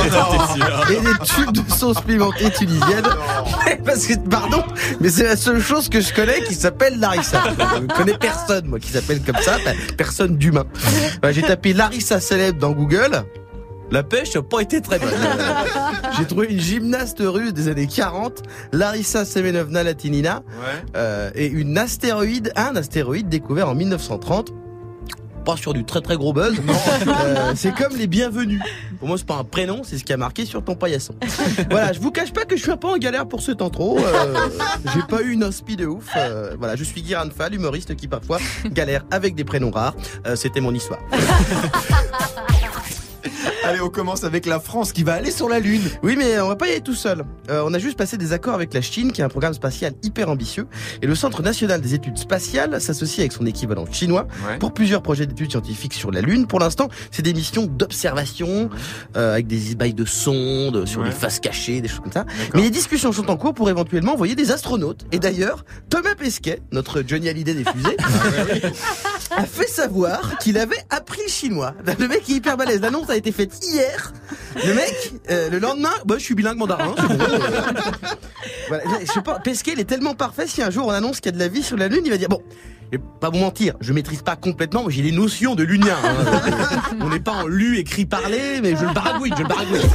et 0.90 1.00
des 1.00 1.24
tubes 1.24 1.50
de 1.50 1.72
sauce 1.72 2.00
pimentée 2.02 2.48
tunisienne. 2.50 3.02
Parce 3.84 4.06
que, 4.06 4.14
pardon, 4.28 4.62
mais 5.00 5.08
c'est 5.08 5.24
la 5.24 5.34
seule 5.34 5.60
chose 5.60 5.88
que 5.88 6.00
je 6.00 6.14
connais 6.14 6.40
qui 6.42 6.54
s'appelle 6.54 7.00
Larissa. 7.00 7.42
Je 7.74 7.82
ne 7.82 7.88
connais 7.88 8.16
personne, 8.16 8.66
moi, 8.66 8.78
qui 8.78 8.92
s'appelle 8.92 9.22
comme 9.22 9.42
ça, 9.42 9.56
personne 9.96 10.36
d'humain. 10.36 10.66
J'ai 11.32 11.42
tapé 11.42 11.72
Larissa 11.72 12.20
célèbre 12.20 12.60
dans 12.60 12.70
Google. 12.70 13.24
La 13.92 14.02
pêche 14.02 14.34
n'a 14.34 14.42
pas 14.42 14.60
été 14.60 14.80
très 14.80 14.98
bonne. 14.98 15.10
J'ai 16.18 16.24
trouvé 16.26 16.46
une 16.48 16.58
gymnaste 16.60 17.18
russe 17.20 17.52
des 17.52 17.68
années 17.68 17.86
40, 17.86 18.42
Larissa 18.72 19.24
Semenovna 19.26 19.82
Latinina, 19.82 20.42
Ouais. 20.46 20.82
euh, 20.96 21.30
et 21.34 21.46
une 21.46 21.76
astéroïde, 21.76 22.52
un 22.56 22.74
astéroïde 22.74 23.28
découvert 23.28 23.68
en 23.68 23.74
1930. 23.74 24.52
Pas 25.44 25.56
sur 25.56 25.74
du 25.74 25.84
très 25.84 26.00
très 26.00 26.16
gros 26.16 26.32
buzz. 26.32 26.54
Euh, 27.24 27.52
c'est 27.56 27.74
comme 27.74 27.96
les 27.96 28.06
bienvenus. 28.06 28.60
Pour 28.98 29.08
moi, 29.08 29.18
c'est 29.18 29.26
pas 29.26 29.34
un 29.36 29.44
prénom, 29.44 29.82
c'est 29.84 29.98
ce 29.98 30.04
qui 30.04 30.12
a 30.12 30.16
marqué 30.16 30.44
sur 30.46 30.62
ton 30.64 30.74
paillasson. 30.76 31.14
voilà, 31.70 31.92
je 31.92 31.98
vous 32.00 32.10
cache 32.12 32.32
pas 32.32 32.44
que 32.44 32.56
je 32.56 32.62
suis 32.62 32.70
un 32.70 32.76
peu 32.76 32.86
en 32.88 32.96
galère 32.96 33.26
pour 33.26 33.40
ce 33.42 33.50
intro. 33.50 33.98
Euh, 33.98 34.34
J'ai 34.94 35.02
pas 35.02 35.20
eu 35.22 35.32
une 35.32 35.42
inspi 35.42 35.76
de 35.76 35.86
ouf. 35.86 36.06
Euh, 36.16 36.54
voilà, 36.58 36.76
je 36.76 36.84
suis 36.84 37.02
Guiran 37.02 37.26
Fall, 37.36 37.54
humoriste 37.54 37.94
qui 37.96 38.06
parfois 38.08 38.38
galère 38.66 39.04
avec 39.10 39.34
des 39.34 39.44
prénoms 39.44 39.70
rares. 39.72 39.94
C'était 40.36 40.60
mon 40.60 40.72
histoire. 40.74 41.00
Allez, 43.64 43.80
on 43.80 43.88
commence 43.88 44.24
avec 44.24 44.46
la 44.46 44.60
France 44.60 44.92
qui 44.92 45.02
va 45.04 45.14
aller 45.14 45.30
sur 45.30 45.48
la 45.48 45.60
Lune. 45.60 45.82
Oui, 46.02 46.16
mais 46.16 46.40
on 46.40 46.48
va 46.48 46.56
pas 46.56 46.66
y 46.68 46.70
aller 46.72 46.80
tout 46.80 46.94
seul. 46.94 47.24
Euh, 47.50 47.62
on 47.64 47.72
a 47.74 47.78
juste 47.78 47.96
passé 47.96 48.16
des 48.16 48.32
accords 48.32 48.54
avec 48.54 48.72
la 48.74 48.80
Chine, 48.80 49.12
qui 49.12 49.22
a 49.22 49.24
un 49.26 49.28
programme 49.28 49.54
spatial 49.54 49.92
hyper 50.02 50.28
ambitieux. 50.28 50.66
Et 51.02 51.06
le 51.06 51.14
Centre 51.14 51.42
national 51.42 51.80
des 51.80 51.94
études 51.94 52.18
spatiales 52.18 52.80
s'associe 52.80 53.20
avec 53.20 53.32
son 53.32 53.46
équivalent 53.46 53.84
chinois 53.90 54.26
Ouais. 54.48 54.58
pour 54.58 54.72
plusieurs 54.74 55.02
projets 55.02 55.26
d'études 55.26 55.50
scientifiques 55.50 55.94
sur 55.94 56.10
la 56.10 56.20
Lune. 56.20 56.46
Pour 56.46 56.58
l'instant, 56.60 56.88
c'est 57.10 57.22
des 57.22 57.34
missions 57.34 57.66
d'observation 57.66 58.70
euh, 59.16 59.32
avec 59.34 59.46
des 59.46 59.74
bails 59.74 59.94
de 59.94 60.04
sondes 60.04 60.86
sur 60.86 61.00
Ouais. 61.02 61.08
des 61.08 61.14
faces 61.14 61.38
cachées, 61.40 61.80
des 61.80 61.88
choses 61.88 62.00
comme 62.00 62.12
ça. 62.12 62.24
Mais 62.54 62.62
les 62.62 62.70
discussions 62.70 63.12
sont 63.12 63.30
en 63.30 63.36
cours 63.36 63.54
pour 63.54 63.68
éventuellement 63.70 64.12
envoyer 64.14 64.34
des 64.34 64.50
astronautes. 64.50 65.04
Et 65.12 65.18
d'ailleurs, 65.18 65.64
Thomas 65.90 66.14
Pesquet, 66.16 66.60
notre 66.72 67.02
Johnny 67.06 67.28
Hallyday 67.28 67.54
des 67.54 67.64
fusées, 67.64 67.96
a 69.36 69.44
fait 69.44 69.66
savoir 69.68 70.38
qu'il 70.38 70.58
avait 70.58 70.82
appris 70.90 71.20
le 71.26 71.30
chinois. 71.30 71.74
Le 71.98 72.08
mec 72.08 72.28
est 72.28 72.32
hyper 72.34 72.56
balèze. 72.56 72.80
L'annonce 72.80 73.08
a 73.12 73.16
été 73.16 73.32
faite 73.32 73.58
hier. 73.62 74.12
Le 74.56 74.74
mec, 74.74 75.12
euh, 75.30 75.50
le 75.50 75.58
lendemain, 75.58 75.92
bah, 76.04 76.16
je 76.18 76.24
suis 76.24 76.34
bilingue 76.34 76.58
mandarin. 76.58 76.94
c'est 76.96 77.16
bon. 77.16 77.24
Voilà, 78.68 78.84
je 79.00 79.12
sais 79.12 79.20
pas, 79.22 79.38
Pesquet, 79.40 79.72
il 79.74 79.80
est 79.80 79.84
tellement 79.84 80.14
parfait. 80.14 80.46
Si 80.46 80.62
un 80.62 80.70
jour 80.70 80.86
on 80.86 80.90
annonce 80.90 81.20
qu'il 81.20 81.26
y 81.26 81.34
a 81.34 81.38
de 81.38 81.38
la 81.38 81.48
vie 81.48 81.62
sur 81.62 81.76
la 81.76 81.88
Lune, 81.88 82.02
il 82.04 82.10
va 82.10 82.16
dire 82.16 82.28
bon. 82.28 82.42
Je 82.92 82.98
vais 82.98 83.04
pas 83.20 83.30
vous 83.30 83.38
mentir, 83.38 83.74
je 83.80 83.90
maîtrise 83.94 84.20
pas 84.20 84.36
complètement, 84.36 84.84
mais 84.86 84.92
j'ai 84.92 85.00
les 85.02 85.12
notions 85.12 85.54
de 85.54 85.62
lunien. 85.62 85.96
hein. 86.04 86.40
On 87.00 87.08
n'est 87.08 87.20
pas 87.20 87.32
en 87.32 87.46
lu, 87.46 87.78
écrit, 87.78 88.04
parlé, 88.04 88.60
mais 88.62 88.76
je 88.76 88.84
le 88.84 88.92
baragouine, 88.92 89.32
je 89.34 89.42
le 89.42 89.48
baragouine. 89.48 89.80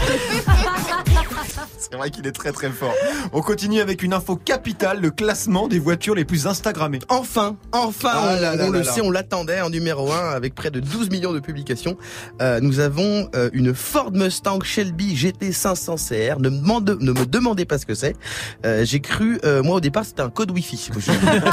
C'est 1.80 1.96
vrai 1.96 2.10
qu'il 2.10 2.26
est 2.28 2.32
très 2.32 2.52
très 2.52 2.70
fort. 2.70 2.94
On 3.34 3.42
continue 3.42 3.80
avec 3.82 4.02
une 4.04 4.14
info 4.14 4.36
capitale, 4.36 5.00
le 5.00 5.12
classement 5.12 5.68
des 5.68 5.80
voitures 5.80 6.16
les 6.16 6.26
plus 6.26 6.48
Instagrammées. 6.48 7.00
Enfin, 7.08 7.56
enfin, 7.72 8.10
Ah 8.14 8.22
on, 8.38 8.42
là 8.42 8.56
là 8.56 8.64
on 8.68 8.72
là 8.72 8.80
le 8.80 8.84
là. 8.86 8.92
sait, 8.92 9.02
on 9.02 9.12
l'attendait 9.12 9.62
en 9.62 9.70
numéro 9.70 10.12
1 10.12 10.30
avec 10.32 10.54
près 10.56 10.70
de 10.72 10.80
12 10.80 11.10
millions 11.12 11.32
de 11.34 11.40
publications. 11.40 11.96
Euh, 12.42 12.60
nous 12.62 12.80
avons 12.80 13.30
euh, 13.36 13.50
une 13.54 13.74
Ford 13.74 14.12
Mustang 14.12 14.60
Shelby 14.64 15.16
GT 15.16 15.52
500 15.54 15.96
CR. 15.96 16.40
Ne 16.40 16.50
me, 16.50 16.58
demande- 16.60 16.98
ne 17.00 17.12
me 17.12 17.26
demandez 17.26 17.66
pas 17.66 17.78
ce 17.78 17.86
que 17.86 17.94
c'est. 17.96 18.16
Euh, 18.66 18.84
J'ai 18.84 19.00
cru, 19.00 19.40
euh, 19.46 19.62
moi 19.64 19.76
au 19.76 19.82
départ, 19.82 20.04
c'était 20.04 20.22
un 20.24 20.30
code 20.30 20.52
Wi-Fi. 20.52 20.90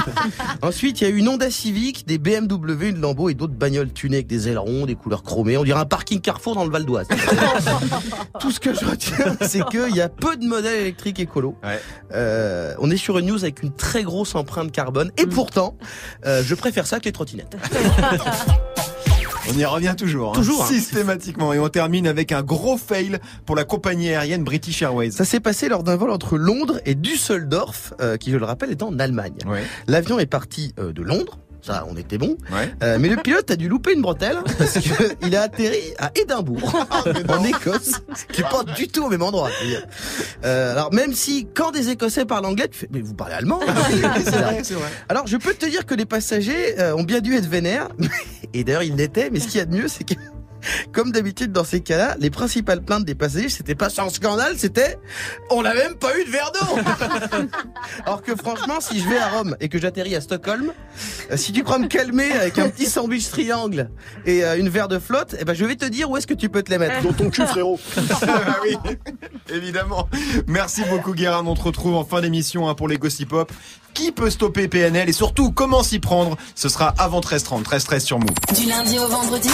Ensuite, 0.62 1.00
il 1.00 1.04
y 1.04 1.06
a 1.06 1.10
eu 1.10 1.18
une 1.18 1.28
Honda 1.34 1.50
Civic, 1.50 2.06
des 2.06 2.18
BMW, 2.18 2.90
une 2.90 3.00
Lambo 3.00 3.28
et 3.28 3.34
d'autres 3.34 3.54
bagnoles 3.54 3.92
tunées 3.92 4.18
avec 4.18 4.28
des 4.28 4.48
ailerons, 4.48 4.86
des 4.86 4.94
couleurs 4.94 5.24
chromées. 5.24 5.56
On 5.56 5.64
dirait 5.64 5.80
un 5.80 5.84
parking 5.84 6.20
Carrefour 6.20 6.54
dans 6.54 6.64
le 6.64 6.70
Val 6.70 6.84
d'Oise. 6.84 7.08
Tout 8.38 8.52
ce 8.52 8.60
que 8.60 8.72
je 8.72 8.84
retiens, 8.84 9.36
c'est 9.40 9.66
qu'il 9.66 9.96
y 9.96 10.00
a 10.00 10.08
peu 10.08 10.36
de 10.36 10.44
modèles 10.46 10.82
électriques. 10.82 11.18
Ouais. 11.34 11.52
Euh, 12.12 12.74
on 12.78 12.88
est 12.88 12.96
sur 12.96 13.18
une 13.18 13.26
news 13.26 13.42
avec 13.42 13.64
une 13.64 13.74
très 13.74 14.04
grosse 14.04 14.36
empreinte 14.36 14.70
carbone. 14.70 15.10
Et 15.16 15.26
pourtant, 15.26 15.76
euh, 16.24 16.44
je 16.44 16.54
préfère 16.54 16.86
ça 16.86 17.00
que 17.00 17.06
les 17.06 17.12
trottinettes. 17.12 17.56
On 19.52 19.58
y 19.58 19.64
revient 19.64 19.94
toujours. 19.96 20.30
hein, 20.30 20.34
Toujours, 20.34 20.62
hein. 20.62 20.66
Systématiquement. 20.68 21.52
Et 21.52 21.58
on 21.58 21.68
termine 21.68 22.06
avec 22.06 22.32
un 22.32 22.42
gros 22.42 22.76
fail 22.78 23.18
pour 23.46 23.56
la 23.56 23.64
compagnie 23.64 24.08
aérienne 24.08 24.42
British 24.44 24.80
Airways. 24.82 25.10
Ça 25.10 25.24
s'est 25.24 25.40
passé 25.40 25.68
lors 25.68 25.82
d'un 25.82 25.96
vol 25.96 26.10
entre 26.10 26.38
Londres 26.38 26.80
et 26.86 26.94
Düsseldorf, 26.94 27.92
euh, 28.00 28.16
qui, 28.16 28.30
je 28.30 28.36
le 28.38 28.44
rappelle, 28.44 28.70
est 28.70 28.82
en 28.82 28.98
Allemagne. 28.98 29.36
Ouais. 29.46 29.62
L'avion 29.86 30.18
est 30.18 30.26
parti 30.26 30.72
euh, 30.78 30.92
de 30.92 31.02
Londres. 31.02 31.38
Ça, 31.64 31.86
on 31.88 31.96
était 31.96 32.18
bon. 32.18 32.36
Ouais. 32.52 32.74
Euh, 32.82 32.98
mais 33.00 33.08
le 33.08 33.16
pilote 33.16 33.50
a 33.50 33.56
dû 33.56 33.70
louper 33.70 33.94
une 33.94 34.02
bretelle 34.02 34.36
parce 34.58 34.78
qu'il 34.78 35.34
a 35.34 35.40
atterri 35.40 35.94
à 35.98 36.10
Édimbourg, 36.14 36.86
en 37.26 37.44
Écosse, 37.44 38.02
qui 38.30 38.42
est 38.42 38.50
pas 38.50 38.64
du 38.64 38.86
tout 38.88 39.04
au 39.04 39.08
même 39.08 39.22
endroit. 39.22 39.48
Euh, 40.44 40.72
alors 40.72 40.92
même 40.92 41.14
si 41.14 41.46
quand 41.54 41.70
des 41.70 41.88
Écossais 41.88 42.26
parlent 42.26 42.44
anglais, 42.44 42.68
tu 42.68 42.80
fais 42.80 42.88
mais 42.92 43.00
vous 43.00 43.14
parlez 43.14 43.34
allemand 43.34 43.60
c'est 44.24 44.30
vrai, 44.30 44.60
vrai. 44.60 44.88
Alors 45.08 45.26
je 45.26 45.38
peux 45.38 45.54
te 45.54 45.64
dire 45.64 45.86
que 45.86 45.94
les 45.94 46.04
passagers 46.04 46.78
euh, 46.78 46.94
ont 46.96 47.02
bien 47.02 47.20
dû 47.20 47.34
être 47.34 47.48
vénères, 47.48 47.88
et 48.52 48.62
d'ailleurs 48.62 48.82
ils 48.82 48.94
l'étaient, 48.94 49.30
mais 49.30 49.40
ce 49.40 49.46
qu'il 49.48 49.56
y 49.56 49.60
a 49.60 49.64
de 49.64 49.74
mieux 49.74 49.88
c'est 49.88 50.04
que 50.04 50.14
comme 50.92 51.12
d'habitude 51.12 51.52
dans 51.52 51.64
ces 51.64 51.80
cas-là, 51.80 52.16
les 52.18 52.30
principales 52.30 52.82
plaintes 52.82 53.04
des 53.04 53.14
passagers, 53.14 53.48
c'était 53.48 53.74
pas 53.74 53.88
un 53.98 54.08
scandale, 54.08 54.54
c'était 54.56 54.98
on 55.50 55.62
n'a 55.62 55.74
même 55.74 55.94
pas 55.94 56.18
eu 56.18 56.24
de 56.24 56.30
verre 56.30 56.52
d'eau. 56.52 56.78
Alors 58.06 58.22
que 58.22 58.34
franchement, 58.34 58.80
si 58.80 59.00
je 59.00 59.08
vais 59.08 59.18
à 59.18 59.28
Rome 59.28 59.56
et 59.60 59.68
que 59.68 59.78
j'atterris 59.78 60.14
à 60.14 60.20
Stockholm, 60.20 60.72
euh, 61.30 61.36
si 61.36 61.52
tu 61.52 61.62
crois 61.62 61.78
me 61.78 61.86
calmer 61.86 62.32
avec 62.32 62.58
un 62.58 62.68
petit 62.68 62.86
sandwich 62.86 63.28
triangle 63.28 63.90
et 64.26 64.44
euh, 64.44 64.58
une 64.58 64.68
verre 64.68 64.88
de 64.88 64.98
flotte, 64.98 65.36
eh 65.38 65.44
ben 65.44 65.54
je 65.54 65.64
vais 65.64 65.76
te 65.76 65.86
dire 65.86 66.10
où 66.10 66.16
est-ce 66.16 66.26
que 66.26 66.34
tu 66.34 66.48
peux 66.48 66.62
te 66.62 66.70
les 66.70 66.78
mettre. 66.78 67.02
Dans 67.02 67.12
ton 67.12 67.30
cul, 67.30 67.46
frérot. 67.46 67.78
Ah 68.26 68.56
oui, 68.62 68.76
évidemment. 69.52 70.08
Merci 70.46 70.82
beaucoup 70.88 71.12
Guérin. 71.12 71.44
On 71.46 71.54
te 71.54 71.62
retrouve 71.62 71.94
en 71.94 72.04
fin 72.04 72.20
d'émission 72.20 72.68
hein, 72.68 72.74
pour 72.74 72.88
les 72.88 72.96
Gossip 72.96 73.28
Pop. 73.28 73.52
Qui 73.94 74.10
peut 74.10 74.28
stopper 74.30 74.66
PNL 74.66 75.08
et 75.08 75.12
surtout 75.12 75.52
comment 75.52 75.84
s'y 75.84 76.00
prendre? 76.00 76.36
Ce 76.56 76.68
sera 76.68 76.92
avant 76.98 77.20
13h30, 77.20 77.62
13h13 77.62 78.00
sur 78.00 78.18
Move. 78.18 78.28
Du 78.60 78.66
lundi 78.68 78.98
au 78.98 79.06
vendredi, 79.06 79.48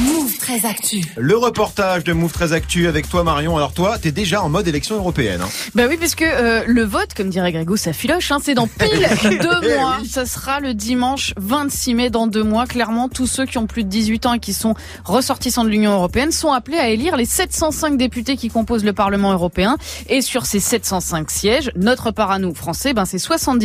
Move 0.00 0.36
très 0.38 0.64
actu. 0.66 1.00
Le 1.16 1.36
reportage 1.36 2.02
de 2.04 2.12
Move 2.12 2.32
très 2.32 2.52
Actu 2.52 2.88
avec 2.88 3.08
toi 3.08 3.22
Marion. 3.22 3.56
Alors 3.56 3.72
toi, 3.72 3.96
t'es 3.98 4.10
déjà 4.12 4.42
en 4.42 4.48
mode 4.48 4.66
élection 4.66 4.96
européenne. 4.96 5.40
hein. 5.42 5.48
Bah 5.76 5.84
oui, 5.88 5.96
parce 5.96 6.14
que 6.16 6.24
euh, 6.24 6.64
le 6.66 6.82
vote, 6.84 7.14
comme 7.16 7.30
dirait 7.30 7.52
Grégo, 7.52 7.76
ça 7.76 7.92
filoche. 7.92 8.30
Hein, 8.32 8.38
c'est 8.42 8.54
dans 8.54 8.66
pile 8.66 9.08
deux 9.22 9.60
Eh 9.62 9.74
mois. 9.76 9.96
oui. 10.00 10.08
Ça 10.08 10.26
sera 10.26 10.58
le 10.60 10.74
dimanche 10.74 11.32
26 11.36 11.94
mai 11.94 12.10
dans 12.10 12.26
deux 12.26 12.42
mois. 12.44 12.66
Clairement, 12.66 13.08
tous 13.08 13.26
ceux 13.28 13.46
qui 13.46 13.58
ont 13.58 13.66
plus 13.66 13.84
de 13.84 13.88
18 13.88 14.26
ans 14.26 14.34
et 14.34 14.40
qui 14.40 14.52
sont 14.54 14.74
ressortissants 15.04 15.64
de 15.64 15.68
l'Union 15.70 15.92
européenne 15.92 16.32
sont 16.32 16.50
appelés 16.52 16.78
à 16.78 16.88
élire 16.88 17.16
les 17.16 17.26
705 17.26 17.96
députés 17.96 18.36
qui 18.36 18.48
composent 18.50 18.84
le 18.84 18.92
Parlement 18.92 19.32
européen. 19.32 19.76
Et 20.08 20.20
sur 20.20 20.46
ces 20.46 20.60
705 20.60 21.30
sièges, 21.30 21.70
notre 21.76 22.10
part 22.10 22.30
à 22.32 22.38
nous, 22.40 22.54
français, 22.54 22.92
ben 22.92 23.04
c'est 23.04 23.18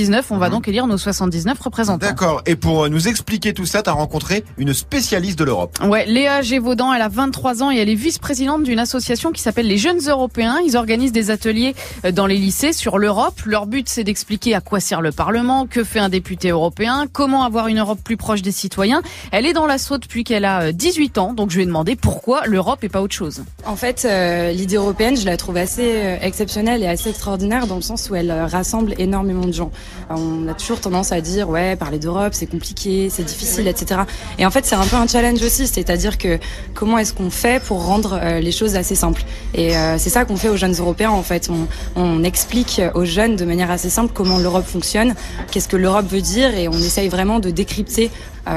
79. 0.04 0.32
On 0.32 0.38
va 0.38 0.50
donc 0.50 0.68
élire 0.68 0.88
nos 0.88 0.98
79 0.98 1.60
représentants. 1.60 2.06
D'accord. 2.06 2.42
Et 2.46 2.56
pour 2.56 2.84
euh, 2.84 2.90
nous 2.90 3.08
expliquer 3.08 3.54
tout 3.54 3.66
ça, 3.66 3.82
t'as 3.82 3.92
rencontré 3.92 4.44
une 4.58 4.74
spécialiste 4.74 5.40
de 5.40 5.44
l'Europe. 5.44 5.78
Ouais, 5.84 6.06
Léa 6.06 6.42
Gévaudan, 6.42 6.94
elle 6.94 7.02
a 7.02 7.08
23 7.08 7.64
ans 7.64 7.72
et 7.72 7.78
elle 7.78 7.90
est 7.90 7.96
vice-présidente 7.96 8.64
d'une 8.64 8.80
association 8.80 9.32
qui 9.32 9.42
s'appelle 9.42 9.68
les 9.68 9.78
Jeunes 9.78 10.02
Européens. 10.08 10.58
Ils 10.66 10.76
organisent 10.78 11.12
des 11.12 11.32
ateliers 11.32 11.76
euh, 12.06 12.12
dans 12.12 12.26
les 12.26 12.38
lycées 12.38 12.74
sur 12.74 12.98
l'Europe. 12.98 13.42
Leur 13.46 13.66
but, 13.66 13.88
c'est 13.88 14.04
d'expliquer 14.04 14.56
à 14.56 14.62
quoi 14.62 14.80
sert 14.80 15.02
le 15.02 15.12
Parlement, 15.12 15.68
que 15.68 15.84
fait 15.84 16.00
un 16.00 16.10
député 16.10 16.50
européen, 16.50 17.06
comment 17.12 17.44
avoir 17.44 17.68
une 17.68 17.80
Europe 17.80 18.00
plus 18.04 18.18
proche 18.18 18.42
des 18.42 18.52
citoyens. 18.52 19.02
Elle 19.32 19.46
est 19.46 19.54
dans 19.54 19.66
l'assaut 19.66 19.98
depuis 19.98 20.24
qu'elle 20.24 20.46
a 20.46 20.64
euh, 20.64 20.72
18 20.72 21.18
ans, 21.18 21.34
donc 21.34 21.50
je 21.52 21.58
lui 21.58 21.64
ai 21.64 21.66
demandé 21.66 21.96
pourquoi 21.96 22.46
l'Europe 22.46 22.84
et 22.84 22.90
pas 22.90 23.02
autre 23.02 23.16
chose. 23.16 23.44
En 23.66 23.76
fait, 23.76 24.06
euh, 24.06 24.52
l'idée 24.52 24.76
européenne, 24.76 25.16
je 25.16 25.26
la 25.26 25.38
trouve 25.38 25.58
assez 25.58 25.94
euh, 25.96 26.18
exceptionnelle 26.22 26.84
et 26.84 26.88
assez 26.88 27.10
extraordinaire 27.10 27.68
dans 27.68 27.76
le 27.76 27.82
sens 27.82 28.10
où 28.10 28.16
elle 28.16 28.32
euh, 28.32 28.46
rassemble 28.46 28.94
énormément 28.98 29.46
de 29.46 29.54
gens. 29.54 29.72
On 30.10 30.48
a 30.48 30.54
toujours 30.54 30.80
tendance 30.80 31.12
à 31.12 31.22
dire, 31.22 31.50
ouais, 31.50 31.76
parler 31.76 32.00
d'Europe, 32.00 32.34
c'est 32.34 32.46
compliqué, 32.46 33.10
c'est 33.10 33.24
difficile, 33.24 33.68
etc. 33.68 34.02
Et 34.38 34.46
en 34.46 34.52
fait, 34.52 34.66
c'est 34.66 34.76
un 34.76 34.86
peu 34.86 34.96
un 34.96 35.08
challenge 35.08 35.42
aussi, 35.42 35.68
c'est-à-dire 35.68 36.18
que 36.18 36.40
comment 36.74 36.98
est-ce 36.98 37.14
qu'on 37.14 37.30
fait 37.30 37.62
pour 37.64 37.86
rendre 37.86 38.20
euh, 38.22 38.40
les 38.40 38.52
choses 38.52 38.76
assez 38.76 38.96
simples? 38.96 39.24
Et 39.54 39.76
euh, 39.76 39.98
c'est 39.98 40.10
ça 40.10 40.26
qu'on 40.26 40.38
fait 40.38 40.50
aux 40.50 40.58
jeunes 40.58 40.76
Européens, 40.76 41.12
en 41.12 41.24
fait. 41.24 41.50
On, 41.50 41.68
on 42.02 42.24
explique 42.24 42.82
aux 42.94 43.06
jeunes 43.06 43.36
de 43.36 43.46
manière 43.46 43.72
assez 43.72 43.90
simple 43.90 44.12
comment 44.14 44.38
l'Europe 44.38 44.66
fonctionne, 44.66 45.16
qu'est-ce 45.52 45.68
que 45.68 45.78
l'Europe 45.78 46.08
veut 46.08 46.22
dire, 46.22 46.56
et 46.56 46.68
on 46.68 46.78
essaye 46.78 47.10
vraiment 47.10 47.40
de 47.40 47.50
décrypter 47.50 48.12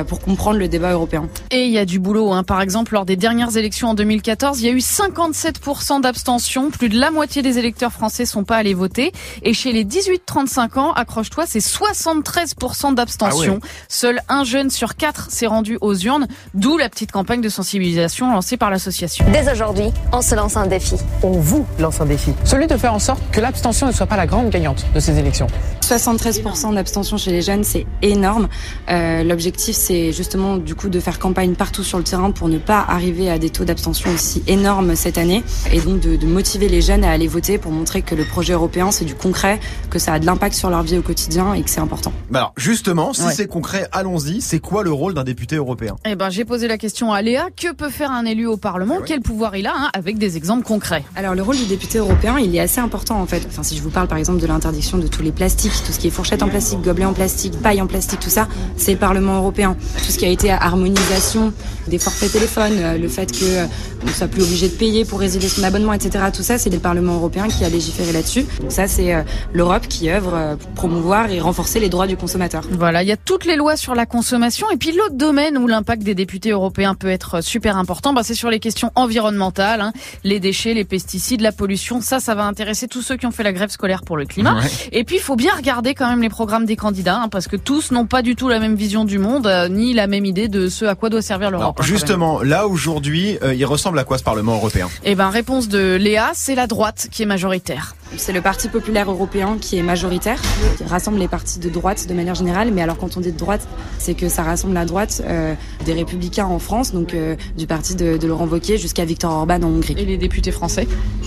pour 0.07 0.21
comprendre 0.21 0.59
le 0.59 0.69
débat 0.69 0.93
européen. 0.93 1.29
Et 1.51 1.65
il 1.65 1.73
y 1.73 1.79
a 1.79 1.85
du 1.85 1.99
boulot. 1.99 2.33
Hein. 2.33 2.43
Par 2.43 2.61
exemple, 2.61 2.95
lors 2.95 3.05
des 3.05 3.17
dernières 3.17 3.57
élections 3.57 3.89
en 3.89 3.95
2014, 3.95 4.61
il 4.61 4.67
y 4.67 4.69
a 4.69 4.73
eu 4.73 4.79
57% 4.79 6.01
d'abstention. 6.01 6.71
Plus 6.71 6.89
de 6.89 6.99
la 6.99 7.11
moitié 7.11 7.43
des 7.43 7.59
électeurs 7.59 7.93
français 7.93 8.27
sont 8.27 8.45
pas 8.45 8.57
allés 8.57 8.75
voter. 8.75 9.13
Et 9.43 9.55
chez 9.55 9.73
les 9.73 9.85
18-35 9.85 10.79
ans, 10.79 10.93
accroche-toi, 10.93 11.45
c'est 11.47 11.61
73% 11.61 12.95
d'abstention. 12.95 13.61
Ah 13.63 13.67
Seul 13.89 14.21
un 14.29 14.45
jeune 14.45 14.71
sur 14.71 14.97
quatre 14.97 15.31
s'est 15.31 15.47
rendu 15.47 15.79
aux 15.81 15.95
urnes, 15.95 16.27
d'où 16.55 16.77
la 16.77 16.89
petite 16.89 17.13
campagne 17.13 17.41
de 17.41 17.49
sensibilisation 17.49 18.33
lancée 18.33 18.57
par 18.57 18.71
l'association. 18.71 19.25
Dès 19.33 19.51
aujourd'hui, 19.51 19.91
on 20.13 20.23
se 20.23 20.35
lance 20.35 20.57
un 20.57 20.67
défi. 20.67 20.97
On 21.23 21.33
vous 21.33 21.67
lance 21.79 22.01
un 22.01 22.07
défi. 22.07 22.33
Celui 22.45 22.67
de 22.67 22.77
faire 22.77 22.95
en 22.95 22.99
sorte 22.99 23.23
que 23.33 23.41
l'abstention 23.41 23.87
ne 23.87 23.93
soit 23.93 24.07
pas 24.07 24.17
la 24.17 24.27
grande 24.27 24.51
gagnante 24.51 24.87
de 24.95 25.01
ces 25.01 25.19
élections. 25.19 25.47
73% 25.91 26.75
d'abstention 26.75 27.17
chez 27.17 27.31
les 27.31 27.43
jeunes, 27.43 27.63
c'est 27.65 27.87
énorme. 28.03 28.49
Euh, 28.91 29.23
L'objectif, 29.23 29.77
c'est 29.77 30.13
justement 30.13 30.57
du 30.57 30.75
coup 30.75 30.89
de 30.89 30.99
faire 31.01 31.19
campagne 31.19 31.55
partout 31.55 31.83
sur 31.85 31.99
le 31.99 32.05
terrain 32.05 32.31
pour 32.33 32.49
ne 32.49 32.59
pas 32.59 32.85
arriver 32.89 33.31
à 33.31 33.39
des 33.39 33.51
taux 33.51 33.65
d'abstention 33.65 34.11
aussi 34.13 34.43
énormes 34.47 34.97
cette 34.97 35.17
année, 35.19 35.45
et 35.73 35.81
donc 35.81 36.01
de, 36.01 36.17
de 36.17 36.27
motiver 36.27 36.69
les 36.69 36.81
jeunes 36.83 37.05
à 37.05 37.11
aller 37.11 37.29
voter 37.29 37.59
pour 37.59 37.71
montrer 37.73 38.03
que 38.03 38.15
le 38.15 38.25
projet 38.25 38.53
européen 38.53 38.91
c'est 38.91 39.05
du 39.05 39.15
concret, 39.15 39.61
que 39.91 39.99
ça 39.99 40.13
a 40.15 40.19
de 40.19 40.27
l'impact 40.27 40.55
sur 40.57 40.71
leur 40.71 40.83
vie 40.83 40.99
au 40.99 41.03
quotidien 41.03 41.55
et 41.55 41.63
que 41.63 41.71
c'est 41.71 41.81
important. 41.81 42.13
Bah 42.31 42.39
alors 42.41 42.53
justement, 42.57 43.13
si 43.13 43.23
Ouais. 43.23 43.33
c'est 43.33 43.47
concret, 43.49 43.89
allons-y. 43.93 44.41
C'est 44.41 44.59
quoi 44.61 44.83
le 44.85 44.93
rôle 44.93 45.15
d'un 45.15 45.25
député 45.25 45.57
européen? 45.57 45.97
Eh 46.07 46.15
ben, 46.15 46.31
j'ai 46.31 46.45
posé 46.45 46.69
la 46.69 46.79
question 46.79 47.13
à 47.13 47.23
Léa. 47.23 47.49
Que 47.57 47.73
peut 47.73 47.89
faire 47.91 48.11
un 48.13 48.25
élu 48.25 48.47
au 48.47 48.57
Parlement? 48.57 48.99
Quel 49.05 49.21
pouvoir 49.21 49.57
il 49.57 49.67
a 49.67 49.73
hein, 49.75 49.91
Avec 49.95 50.19
des 50.19 50.37
exemples 50.37 50.65
concrets? 50.65 51.05
Alors 51.17 51.35
le 51.35 51.43
rôle 51.43 51.57
du 51.57 51.67
député 51.67 51.99
européen, 51.99 52.39
il 52.39 52.55
est 52.55 52.61
assez 52.61 52.81
important 52.81 53.21
en 53.21 53.27
fait. 53.27 53.45
Enfin, 53.49 53.63
si 53.63 53.77
je 53.77 53.83
vous 53.83 53.91
parle 53.91 54.07
par 54.09 54.19
exemple 54.19 54.41
de 54.41 54.47
l'interdiction 54.47 54.99
de 54.99 55.07
tous 55.09 55.23
les 55.23 55.33
plastiques, 55.33 55.73
tout 55.83 55.93
ce 55.93 55.99
qui 55.99 56.09
est 56.09 56.11
fourchette 56.11 56.43
en 56.43 56.49
plastique, 56.49 56.81
gobelet 56.83 57.05
en 57.05 57.13
plastique, 57.13 57.61
paille 57.63 57.81
en 57.81 57.87
plastique, 57.87 58.21
tout 58.21 58.31
ça, 58.31 58.49
c'est 58.77 58.93
le 58.93 58.99
Parlement 58.99 59.37
européen. 59.37 59.77
Tout 59.99 60.13
ce 60.13 60.19
qui 60.19 60.25
a 60.25 60.29
été 60.29 60.51
harmonisation 60.51 61.53
des 61.89 61.99
forfaits 61.99 62.33
téléphones, 62.33 62.79
euh, 62.79 62.99
le 62.99 63.09
fait 63.09 63.31
que 63.31 63.45
euh, 63.45 63.67
on 64.05 64.09
soit 64.09 64.29
plus 64.29 64.43
obligé 64.43 64.69
de 64.69 64.75
payer 64.75 65.05
pour 65.05 65.21
résilier 65.21 65.49
son 65.49 65.63
abonnement, 65.63 65.93
etc. 65.93 66.25
Tout 66.35 66.43
ça, 66.43 66.59
c'est 66.59 66.71
le 66.71 66.79
Parlement 66.79 67.15
européen 67.15 67.49
qui 67.49 67.65
a 67.65 67.69
légiféré 67.69 68.13
là-dessus. 68.13 68.45
Donc 68.61 68.73
ça, 68.73 68.89
c'est 68.89 69.15
euh, 69.15 69.23
l'Europe 69.53 69.87
qui 69.89 70.11
œuvre 70.11 70.57
pour 70.57 70.71
promouvoir 70.73 71.31
et 71.31 71.41
renforcer 71.41 71.81
les 71.81 71.89
droits 71.89 72.07
du 72.07 72.17
consommateur. 72.17 72.63
Voilà, 72.73 73.03
il 73.03 73.09
y 73.09 73.13
a 73.13 73.17
toutes 73.17 73.45
les 73.45 73.57
lois 73.57 73.77
sur 73.77 73.95
la 73.95 74.07
consommation. 74.07 74.71
Et 74.71 74.77
puis 74.77 74.93
l'autre 74.93 75.15
domaine 75.15 75.59
où 75.59 75.67
l'impact 75.67 76.03
des 76.03 76.15
députés 76.15 76.51
européens 76.51 76.95
peut 76.95 77.09
être 77.09 77.41
super 77.43 77.77
important, 77.77 78.13
bah, 78.13 78.23
c'est 78.25 78.35
sur 78.35 78.51
les 78.51 78.61
questions 78.61 78.91
environnementales, 78.95 79.81
hein. 79.81 79.93
les 80.25 80.41
déchets, 80.41 80.75
les 80.75 80.85
pesticides, 80.85 81.41
la 81.41 81.53
pollution. 81.53 82.01
Ça, 82.01 82.21
ça 82.21 82.35
va 82.35 82.45
intéresser 82.45 82.89
tous 82.89 83.03
ceux 83.03 83.17
qui 83.17 83.27
ont 83.27 83.31
fait 83.31 83.43
la 83.43 83.53
grève 83.53 83.71
scolaire 83.71 84.03
pour 84.03 84.17
le 84.17 84.25
climat. 84.25 84.57
Ouais. 84.57 84.69
Et 84.93 85.05
puis 85.05 85.17
il 85.17 85.23
faut 85.23 85.37
bien 85.37 85.53
regarder 85.55 85.66
quand 85.97 86.09
même 86.09 86.23
les 86.23 86.29
programmes 86.29 86.65
des 86.65 86.77
candidats, 86.77 87.17
hein, 87.23 87.29
parce 87.29 87.49
que 87.49 87.57
tous 87.57 87.91
n'ont 87.91 88.07
pas 88.07 88.23
du 88.23 88.37
tout 88.37 88.49
la 88.49 88.61
même 88.61 88.75
vision 88.77 89.05
du 89.05 89.19
monde, 89.19 89.47
euh, 89.47 89.69
ni 89.69 89.95
la 89.95 90.07
même 90.07 90.25
idée 90.25 90.49
de 90.49 90.69
ce 90.69 90.85
à 90.85 90.95
quoi 90.95 91.11
doit 91.11 91.23
servir 91.23 91.51
l'Europe. 91.51 91.77
hein. 91.81 91.85
Justement, 91.85 92.43
là 92.43 92.67
aujourd'hui, 92.69 93.39
euh, 93.43 93.55
il 93.55 93.65
ressemble 93.65 93.99
à 93.99 94.05
quoi 94.05 94.19
ce 94.19 94.23
Parlement 94.25 94.55
européen? 94.57 94.89
Eh 95.05 95.15
ben 95.15 95.29
réponse 95.29 95.69
de 95.69 95.97
Léa, 95.97 96.31
c'est 96.35 96.55
la 96.55 96.67
droite 96.67 97.09
qui 97.11 97.23
est 97.23 97.27
majoritaire. 97.27 97.97
C'est 98.17 98.33
le 98.33 98.41
Parti 98.41 98.69
populaire 98.69 99.11
européen 99.11 99.57
qui 99.61 99.77
est 99.77 99.83
majoritaire, 99.83 100.41
qui 100.79 100.85
rassemble 100.85 101.19
les 101.19 101.29
partis 101.29 101.59
de 101.59 101.69
droite 101.69 102.07
de 102.09 102.15
manière 102.15 102.35
générale. 102.35 102.71
Mais 102.73 102.83
alors 102.83 102.97
quand 102.97 103.17
on 103.17 103.21
dit 103.21 103.33
de 103.33 103.39
droite, 103.39 103.67
c'est 103.99 104.15
que 104.15 104.29
ça 104.29 104.43
rassemble 104.43 104.75
la 104.75 104.85
droite 104.85 105.23
euh, 105.25 105.55
des 105.85 105.93
républicains 105.93 106.47
en 106.47 106.59
France, 106.59 106.93
donc 106.93 107.15
euh, 107.15 107.37
du 107.59 107.67
parti 107.67 107.95
de, 107.95 108.17
de 108.17 108.27
Laurent 108.27 108.47
Wauquiez 108.47 108.79
jusqu'à 108.79 109.05
Viktor 109.05 109.33
Orban 109.33 109.63
en 109.63 109.67
Hongrie. 109.67 109.97
Et 109.99 110.05
les 110.05 110.17
députés 110.19 110.53
français? 110.53 110.87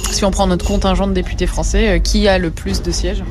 Si 0.10 0.24
on 0.26 0.32
prend 0.32 0.48
notre 0.48 0.66
contingent 0.66 1.08
de 1.08 1.14
députés 1.14 1.48
français, 1.48 1.90
euh, 1.90 2.00
qui 2.00 2.28
a 2.28 2.38
le 2.38 2.50
plus 2.50 2.82
de 2.82 2.92
sièges? 2.92 3.24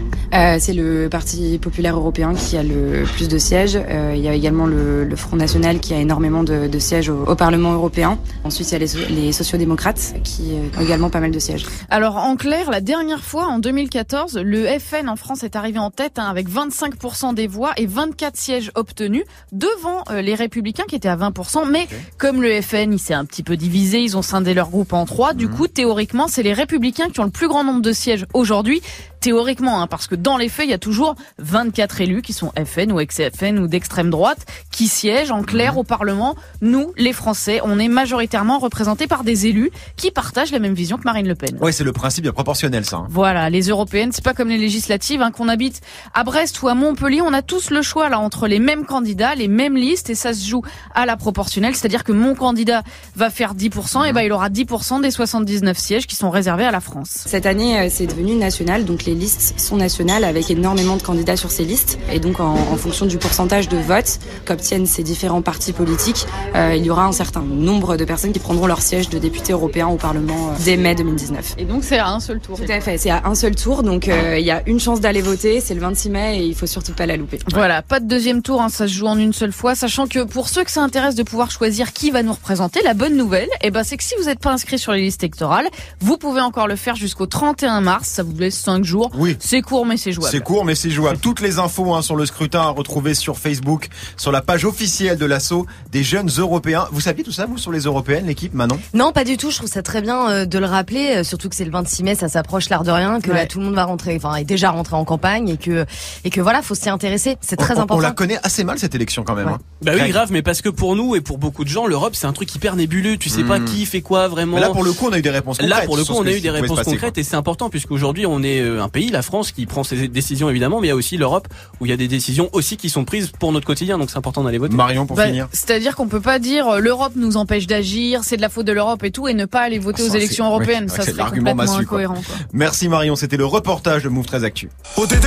C'est 0.60 0.74
le 0.74 1.08
Parti 1.08 1.58
populaire 1.58 1.96
européen 1.96 2.34
qui 2.34 2.56
a 2.58 2.62
le 2.62 3.04
plus 3.14 3.28
de 3.28 3.38
sièges. 3.38 3.78
Il 4.14 4.20
y 4.20 4.28
a 4.28 4.34
également 4.34 4.66
le, 4.66 5.04
le 5.04 5.16
Front 5.16 5.36
National 5.36 5.80
qui 5.80 5.94
a 5.94 5.98
énormément 5.98 6.44
de, 6.44 6.68
de 6.68 6.78
sièges 6.78 7.08
au, 7.08 7.24
au 7.24 7.34
Parlement 7.34 7.72
européen. 7.72 8.18
Ensuite, 8.44 8.70
il 8.70 8.72
y 8.72 8.76
a 8.76 8.78
les, 8.78 9.22
les 9.22 9.32
sociodémocrates 9.32 10.14
qui 10.24 10.52
ont 10.76 10.82
également 10.82 11.08
pas 11.08 11.20
mal 11.20 11.30
de 11.30 11.38
sièges. 11.38 11.64
Alors 11.88 12.18
en 12.18 12.36
clair, 12.36 12.70
la 12.70 12.82
dernière 12.82 13.24
fois, 13.24 13.47
en 13.48 13.58
2014, 13.58 14.38
le 14.38 14.66
FN 14.78 15.08
en 15.08 15.16
France 15.16 15.42
est 15.42 15.56
arrivé 15.56 15.78
en 15.78 15.90
tête 15.90 16.18
hein, 16.18 16.26
avec 16.28 16.48
25% 16.48 17.34
des 17.34 17.46
voix 17.46 17.72
et 17.76 17.86
24 17.86 18.36
sièges 18.36 18.70
obtenus 18.74 19.24
devant 19.52 20.04
euh, 20.10 20.20
les 20.20 20.34
Républicains 20.34 20.84
qui 20.88 20.94
étaient 20.94 21.08
à 21.08 21.16
20%. 21.16 21.68
Mais 21.70 21.88
comme 22.18 22.42
le 22.42 22.60
FN, 22.60 22.92
il 22.92 22.98
s'est 22.98 23.14
un 23.14 23.24
petit 23.24 23.42
peu 23.42 23.56
divisé, 23.56 24.00
ils 24.00 24.16
ont 24.16 24.22
scindé 24.22 24.54
leur 24.54 24.70
groupe 24.70 24.92
en 24.92 25.06
trois. 25.06 25.32
Du 25.32 25.48
coup, 25.48 25.66
théoriquement, 25.66 26.28
c'est 26.28 26.42
les 26.42 26.52
Républicains 26.52 27.08
qui 27.08 27.20
ont 27.20 27.24
le 27.24 27.30
plus 27.30 27.48
grand 27.48 27.64
nombre 27.64 27.82
de 27.82 27.92
sièges 27.92 28.26
aujourd'hui. 28.34 28.82
Théoriquement, 29.20 29.82
hein, 29.82 29.86
parce 29.86 30.06
que 30.06 30.14
dans 30.14 30.36
les 30.36 30.48
faits, 30.48 30.66
il 30.66 30.70
y 30.70 30.74
a 30.74 30.78
toujours 30.78 31.14
24 31.38 32.00
élus 32.00 32.22
qui 32.22 32.32
sont 32.32 32.52
FN 32.64 32.92
ou 32.92 33.00
ex-FN 33.00 33.58
ou 33.58 33.66
d'extrême 33.66 34.10
droite 34.10 34.46
qui 34.70 34.86
siègent 34.88 35.30
en 35.32 35.42
clair 35.42 35.76
au 35.76 35.84
Parlement. 35.84 36.36
Nous, 36.60 36.92
les 36.96 37.12
Français, 37.12 37.60
on 37.64 37.78
est 37.78 37.88
majoritairement 37.88 38.58
représentés 38.58 39.06
par 39.06 39.24
des 39.24 39.46
élus 39.46 39.70
qui 39.96 40.10
partagent 40.10 40.52
la 40.52 40.58
même 40.60 40.74
vision 40.74 40.96
que 40.98 41.04
Marine 41.04 41.26
Le 41.26 41.34
Pen. 41.34 41.58
Ouais, 41.60 41.72
c'est 41.72 41.84
le 41.84 41.92
principe 41.92 42.22
bien 42.22 42.32
proportionnel, 42.32 42.84
ça. 42.84 42.96
hein. 42.98 43.06
Voilà, 43.10 43.50
les 43.50 43.68
européennes, 43.68 44.10
c'est 44.12 44.24
pas 44.24 44.34
comme 44.34 44.48
les 44.48 44.58
législatives, 44.58 45.22
hein, 45.22 45.30
qu'on 45.30 45.48
habite 45.48 45.80
à 46.14 46.22
Brest 46.24 46.62
ou 46.62 46.68
à 46.68 46.74
Montpellier, 46.74 47.20
on 47.22 47.32
a 47.32 47.42
tous 47.42 47.70
le 47.70 47.82
choix 47.82 48.08
là 48.08 48.20
entre 48.20 48.46
les 48.46 48.58
mêmes 48.58 48.84
candidats, 48.84 49.34
les 49.34 49.48
mêmes 49.48 49.76
listes, 49.76 50.10
et 50.10 50.14
ça 50.14 50.32
se 50.32 50.46
joue 50.46 50.62
à 50.94 51.06
la 51.06 51.16
proportionnelle, 51.16 51.74
c'est-à-dire 51.74 52.04
que 52.04 52.12
mon 52.12 52.34
candidat 52.34 52.82
va 53.16 53.30
faire 53.30 53.54
10%, 53.54 54.06
et 54.08 54.12
ben 54.12 54.22
il 54.22 54.32
aura 54.32 54.48
10% 54.50 55.00
des 55.00 55.10
79 55.10 55.76
sièges 55.76 56.06
qui 56.06 56.14
sont 56.16 56.30
réservés 56.30 56.64
à 56.64 56.70
la 56.70 56.80
France. 56.80 57.24
Cette 57.26 57.46
année, 57.46 57.78
euh, 57.80 57.88
c'est 57.90 58.06
devenu 58.06 58.34
national, 58.36 58.84
donc 58.84 59.04
les 59.08 59.14
listes 59.14 59.58
sont 59.58 59.76
nationales 59.76 60.22
avec 60.22 60.50
énormément 60.50 60.96
de 60.96 61.02
candidats 61.02 61.38
sur 61.38 61.50
ces 61.50 61.64
listes. 61.64 61.98
Et 62.12 62.20
donc, 62.20 62.40
en, 62.40 62.52
en 62.52 62.76
fonction 62.76 63.06
du 63.06 63.16
pourcentage 63.16 63.66
de 63.68 63.78
votes 63.78 64.18
qu'obtiennent 64.44 64.84
ces 64.84 65.02
différents 65.02 65.40
partis 65.40 65.72
politiques, 65.72 66.26
euh, 66.54 66.74
il 66.76 66.84
y 66.84 66.90
aura 66.90 67.06
un 67.06 67.12
certain 67.12 67.40
nombre 67.40 67.96
de 67.96 68.04
personnes 68.04 68.32
qui 68.32 68.38
prendront 68.38 68.66
leur 68.66 68.82
siège 68.82 69.08
de 69.08 69.18
député 69.18 69.54
européen 69.54 69.86
au 69.86 69.96
Parlement 69.96 70.50
euh, 70.50 70.62
dès 70.62 70.76
mai 70.76 70.94
2019. 70.94 71.54
Et 71.56 71.64
donc 71.64 71.84
c'est 71.84 71.98
à 71.98 72.08
un 72.08 72.20
seul 72.20 72.38
tour. 72.38 72.58
Tout 72.58 72.70
à 72.70 72.80
fait, 72.82 72.98
c'est 72.98 73.08
à 73.08 73.22
un 73.24 73.34
seul 73.34 73.56
tour, 73.56 73.82
donc 73.82 74.08
euh, 74.08 74.38
il 74.38 74.44
y 74.44 74.50
a 74.50 74.62
une 74.66 74.78
chance 74.78 75.00
d'aller 75.00 75.22
voter, 75.22 75.60
c'est 75.60 75.74
le 75.74 75.80
26 75.80 76.10
mai 76.10 76.40
et 76.40 76.44
il 76.44 76.54
faut 76.54 76.66
surtout 76.66 76.92
pas 76.92 77.06
la 77.06 77.16
louper. 77.16 77.38
Voilà, 77.54 77.80
pas 77.80 78.00
de 78.00 78.06
deuxième 78.06 78.42
tour, 78.42 78.60
hein, 78.60 78.68
ça 78.68 78.86
se 78.86 78.92
joue 78.92 79.06
en 79.06 79.18
une 79.18 79.32
seule 79.32 79.52
fois, 79.52 79.74
sachant 79.74 80.06
que 80.06 80.24
pour 80.24 80.50
ceux 80.50 80.64
que 80.64 80.70
ça 80.70 80.82
intéresse 80.82 81.14
de 81.14 81.22
pouvoir 81.22 81.50
choisir 81.50 81.94
qui 81.94 82.10
va 82.10 82.22
nous 82.22 82.34
représenter, 82.34 82.80
la 82.84 82.92
bonne 82.92 83.16
nouvelle, 83.16 83.48
eh 83.62 83.70
ben, 83.70 83.84
c'est 83.84 83.96
que 83.96 84.04
si 84.04 84.14
vous 84.18 84.26
n'êtes 84.26 84.40
pas 84.40 84.52
inscrit 84.52 84.78
sur 84.78 84.92
les 84.92 85.00
listes 85.00 85.22
électorales, 85.22 85.68
vous 86.00 86.18
pouvez 86.18 86.42
encore 86.42 86.68
le 86.68 86.76
faire 86.76 86.94
jusqu'au 86.94 87.24
31 87.24 87.80
mars, 87.80 88.08
ça 88.08 88.22
vous 88.22 88.36
laisse 88.36 88.58
5 88.58 88.84
jours. 88.84 88.97
Oui. 89.14 89.36
C'est 89.40 89.62
court 89.62 89.86
mais 89.86 89.96
c'est 89.96 90.12
jouable. 90.12 90.30
C'est 90.30 90.42
court, 90.42 90.64
mais 90.64 90.74
c'est 90.74 90.90
jouable. 90.90 91.18
Toutes 91.22 91.40
les 91.40 91.58
infos 91.58 91.94
hein, 91.94 92.02
sur 92.02 92.16
le 92.16 92.26
scrutin 92.26 92.60
à 92.60 92.68
retrouver 92.70 93.14
sur 93.14 93.38
Facebook, 93.38 93.88
sur 94.16 94.32
la 94.32 94.40
page 94.42 94.64
officielle 94.64 95.16
de 95.18 95.26
l'assaut 95.26 95.66
des 95.92 96.02
jeunes 96.02 96.30
européens. 96.38 96.86
Vous 96.92 97.00
saviez 97.00 97.24
tout 97.24 97.32
ça, 97.32 97.46
vous, 97.46 97.58
sur 97.58 97.72
les 97.72 97.80
européennes, 97.80 98.26
l'équipe, 98.26 98.54
Manon? 98.54 98.78
Non, 98.94 99.12
pas 99.12 99.24
du 99.24 99.36
tout. 99.36 99.50
Je 99.50 99.56
trouve 99.58 99.68
ça 99.70 99.82
très 99.82 100.02
bien 100.02 100.30
euh, 100.30 100.44
de 100.46 100.58
le 100.58 100.66
rappeler, 100.66 101.16
euh, 101.18 101.24
surtout 101.24 101.48
que 101.48 101.54
c'est 101.56 101.64
le 101.64 101.70
26 101.70 102.02
mai, 102.02 102.14
ça 102.14 102.28
s'approche 102.28 102.68
l'art 102.68 102.84
de 102.84 102.90
rien, 102.90 103.20
que 103.20 103.30
Ouais. 103.30 103.36
là 103.36 103.46
tout 103.46 103.58
le 103.58 103.64
monde 103.66 103.74
va 103.74 103.84
rentrer, 103.84 104.16
enfin 104.16 104.34
est 104.36 104.44
déjà 104.44 104.70
rentré 104.70 104.96
en 104.96 105.04
campagne 105.04 105.48
et 105.48 105.56
que 105.56 105.84
et 106.24 106.30
que 106.30 106.40
voilà, 106.40 106.62
faut 106.62 106.74
s'y 106.74 106.88
intéresser. 106.88 107.36
C'est 107.40 107.56
très 107.56 107.74
on, 107.74 107.78
on 107.78 107.82
important. 107.82 108.00
la 108.00 108.10
connaît 108.12 108.38
assez 108.42 108.64
mal, 108.64 108.78
cette 108.78 108.94
élection, 108.94 109.22
quand 109.24 109.34
même. 109.34 109.48
hein. 109.48 109.58
Bah 109.82 109.92
oui, 109.94 109.98
Greg. 110.00 110.12
grave, 110.12 110.28
mais 110.32 110.42
parce 110.42 110.60
que 110.62 110.68
pour 110.68 110.96
nous 110.96 111.14
et 111.16 111.20
pour 111.20 111.38
beaucoup 111.38 111.64
de 111.64 111.68
gens, 111.68 111.86
l'Europe, 111.86 112.14
c'est 112.16 112.26
un 112.26 112.32
truc 112.32 112.54
hyper 112.54 112.74
nébuleux. 112.76 113.16
Tu 113.16 113.28
sais 113.28 113.44
pas 113.44 113.58
Hmm. 113.58 113.64
qui 113.64 113.86
fait 113.86 114.00
quoi 114.02 114.28
vraiment. 114.28 114.56
Mais 114.56 114.60
là, 114.60 114.70
pour 114.70 114.84
le 114.84 114.92
coup, 114.92 115.06
on 115.08 115.12
a 115.12 115.18
eu 115.18 115.22
des 115.22 115.30
réponses 115.30 115.58
concrètes. 115.58 115.78
Là, 115.78 115.84
pour 115.86 115.96
le 115.96 116.04
coup, 116.04 116.12
on 116.16 116.26
a 116.26 116.30
eu 116.32 116.40
des 116.40 116.50
réponses 116.50 116.76
passer, 116.78 116.90
concrètes 116.92 117.18
et 117.18 117.22
c'est 117.22 117.36
important 117.36 117.68
puisqu'aujourd'hui, 117.70 118.26
on 118.26 118.42
est 118.42 118.60
euh, 118.60 118.82
un 118.88 118.90
pays, 118.90 119.10
la 119.10 119.20
France, 119.22 119.52
qui 119.52 119.66
prend 119.66 119.84
ses 119.84 120.08
décisions 120.08 120.48
évidemment, 120.48 120.80
mais 120.80 120.86
il 120.86 120.90
y 120.90 120.92
a 120.92 120.96
aussi 120.96 121.16
l'Europe 121.18 121.46
où 121.80 121.86
il 121.86 121.90
y 121.90 121.92
a 121.92 121.96
des 121.96 122.08
décisions 122.08 122.48
aussi 122.52 122.76
qui 122.78 122.88
sont 122.88 123.04
prises 123.04 123.30
pour 123.38 123.52
notre 123.52 123.66
quotidien. 123.66 123.98
Donc 123.98 124.08
c'est 124.10 124.16
important 124.16 124.42
d'aller 124.42 124.56
voter. 124.58 124.74
Marion, 124.74 125.06
pour 125.06 125.16
Bah, 125.16 125.26
finir. 125.26 125.46
C'est-à-dire 125.52 125.94
qu'on 125.94 126.08
peut 126.08 126.20
pas 126.22 126.38
dire 126.38 126.66
euh, 126.68 126.78
l'Europe 126.80 127.12
nous 127.16 127.36
empêche 127.36 127.66
d'agir, 127.66 128.22
c'est 128.24 128.36
de 128.38 128.42
la 128.42 128.48
faute 128.48 128.66
de 128.66 128.72
l'Europe 128.72 129.04
et 129.04 129.10
tout, 129.10 129.28
et 129.28 129.34
ne 129.34 129.44
pas 129.44 129.60
aller 129.60 129.78
voter 129.78 130.02
Ah, 130.06 130.10
aux 130.10 130.14
élections 130.16 130.46
européennes. 130.46 130.86
oui, 130.90 130.96
ça 130.96 131.02
serait 131.02 131.22
complètement 131.24 131.54
massu, 131.54 131.80
incohérent. 131.82 132.14
Quoi. 132.14 132.36
Merci 132.52 132.88
Marion, 132.88 133.14
c'était 133.16 133.36
le 133.36 133.44
reportage 133.46 134.04
de 134.04 134.08
Move 134.08 134.26
13 134.26 134.44
Actu. 134.44 134.70
ODD 134.96 135.26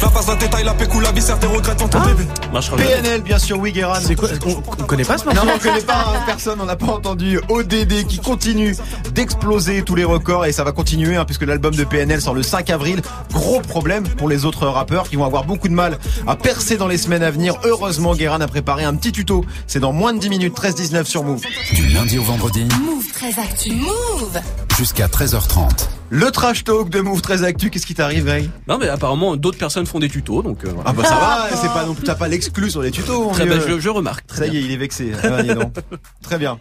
Je 0.00 0.06
la 0.06 0.12
passe 0.12 0.24
dans 0.24 0.32
le 0.32 0.38
détail, 0.38 0.64
la 0.64 0.72
pécou, 0.72 0.98
la 1.00 1.12
vie, 1.12 1.20
certains 1.20 1.48
regrettent 1.48 1.90
ton 1.90 2.00
bébé. 2.00 2.26
Marchera 2.54 2.78
PNL, 2.78 3.20
bien 3.20 3.38
sûr, 3.38 3.58
oui, 3.58 3.70
Guérin. 3.70 4.00
C'est 4.00 4.14
quoi 4.14 4.30
on, 4.46 4.62
on 4.82 4.86
connaît 4.86 5.04
pas 5.04 5.18
ce 5.18 5.26
morceau 5.26 5.44
Non, 5.44 5.52
on 5.54 5.58
connaît 5.58 5.82
pas 5.82 6.06
hein, 6.08 6.22
personne, 6.24 6.58
on 6.58 6.64
n'a 6.64 6.76
pas 6.76 6.86
entendu 6.86 7.38
ODD 7.50 8.06
qui 8.08 8.18
continue 8.18 8.74
d'exploser 9.12 9.82
tous 9.82 9.94
les 9.94 10.04
records 10.04 10.46
et 10.46 10.52
ça 10.52 10.64
va 10.64 10.72
continuer 10.72 11.16
hein, 11.16 11.26
puisque 11.26 11.42
l'album 11.42 11.74
de 11.74 11.84
PNL 11.84 12.22
sort 12.22 12.32
le 12.32 12.42
5 12.42 12.70
avril. 12.70 13.02
Gros 13.30 13.60
problème 13.60 14.08
pour 14.08 14.30
les 14.30 14.46
autres 14.46 14.66
rappeurs 14.66 15.06
qui 15.10 15.16
vont 15.16 15.26
avoir 15.26 15.44
beaucoup 15.44 15.68
de 15.68 15.74
mal 15.74 15.98
à 16.26 16.34
percer 16.34 16.78
dans 16.78 16.88
les 16.88 16.96
semaines 16.96 17.22
à 17.22 17.30
venir. 17.30 17.56
Heureusement, 17.64 18.14
Guérin 18.14 18.40
a 18.40 18.48
préparé 18.48 18.84
un 18.84 18.94
petit 18.94 19.12
tuto. 19.12 19.44
C'est 19.66 19.80
dans 19.80 19.92
moins 19.92 20.14
de 20.14 20.18
10 20.18 20.30
minutes, 20.30 20.58
13-19 20.58 21.04
sur 21.04 21.24
Move. 21.24 21.42
Du 21.74 21.88
lundi 21.88 22.18
au 22.18 22.22
vendredi 22.22 22.64
Move 22.64 23.06
très 23.12 23.38
actu. 23.38 23.74
Move 23.74 24.40
jusqu'à 24.80 25.08
13h30. 25.08 25.88
Le 26.08 26.30
trash 26.30 26.64
talk 26.64 26.88
de 26.88 27.02
Move 27.02 27.20
13 27.20 27.44
Actu, 27.44 27.68
qu'est-ce 27.68 27.84
qui 27.84 27.92
t'arrive, 27.92 28.24
Greg 28.24 28.48
Non, 28.66 28.78
mais 28.78 28.88
apparemment, 28.88 29.36
d'autres 29.36 29.58
personnes 29.58 29.84
font 29.84 29.98
des 29.98 30.08
tutos, 30.08 30.42
donc 30.42 30.64
euh, 30.64 30.70
voilà. 30.74 30.88
Ah 30.88 30.94
bah 30.94 31.04
ça 31.04 31.16
va, 31.16 31.54
c'est 31.54 31.68
pas 31.68 31.84
non 31.84 31.92
plus, 31.92 32.04
t'as 32.04 32.14
pas 32.14 32.28
l'exclu 32.28 32.70
sur 32.70 32.80
les 32.80 32.90
tutos. 32.90 33.28
Très 33.32 33.44
bien, 33.44 33.60
je, 33.60 33.78
je 33.78 33.88
remarque. 33.90 34.24
Ça 34.32 34.46
y 34.46 34.56
est, 34.56 34.62
il 34.62 34.72
est 34.72 34.78
vexé. 34.78 35.12
Ah, 35.22 35.42
donc. 35.42 35.74
Très 36.22 36.38
bien. 36.38 36.56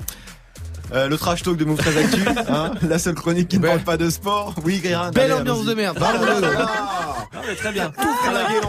Euh, 0.92 1.08
le 1.08 1.18
trash 1.18 1.44
talk 1.44 1.56
de 1.56 1.64
Move 1.64 1.78
très 1.78 1.96
Actu, 1.98 2.20
hein, 2.50 2.74
la 2.82 3.00
seule 3.00 3.16
chronique 3.16 3.48
qui 3.48 3.58
ne 3.58 3.66
parle 3.66 3.80
pas 3.80 3.96
de 3.96 4.10
sport. 4.10 4.54
Oui, 4.66 4.82
Guérin. 4.84 5.12
Belle 5.12 5.32
allez, 5.32 5.40
ambiance 5.40 5.64
de 5.64 5.74
merde. 5.74 5.98
Ah, 6.02 6.12
très 7.58 7.72
bien. 7.72 7.90
Tout 7.92 8.06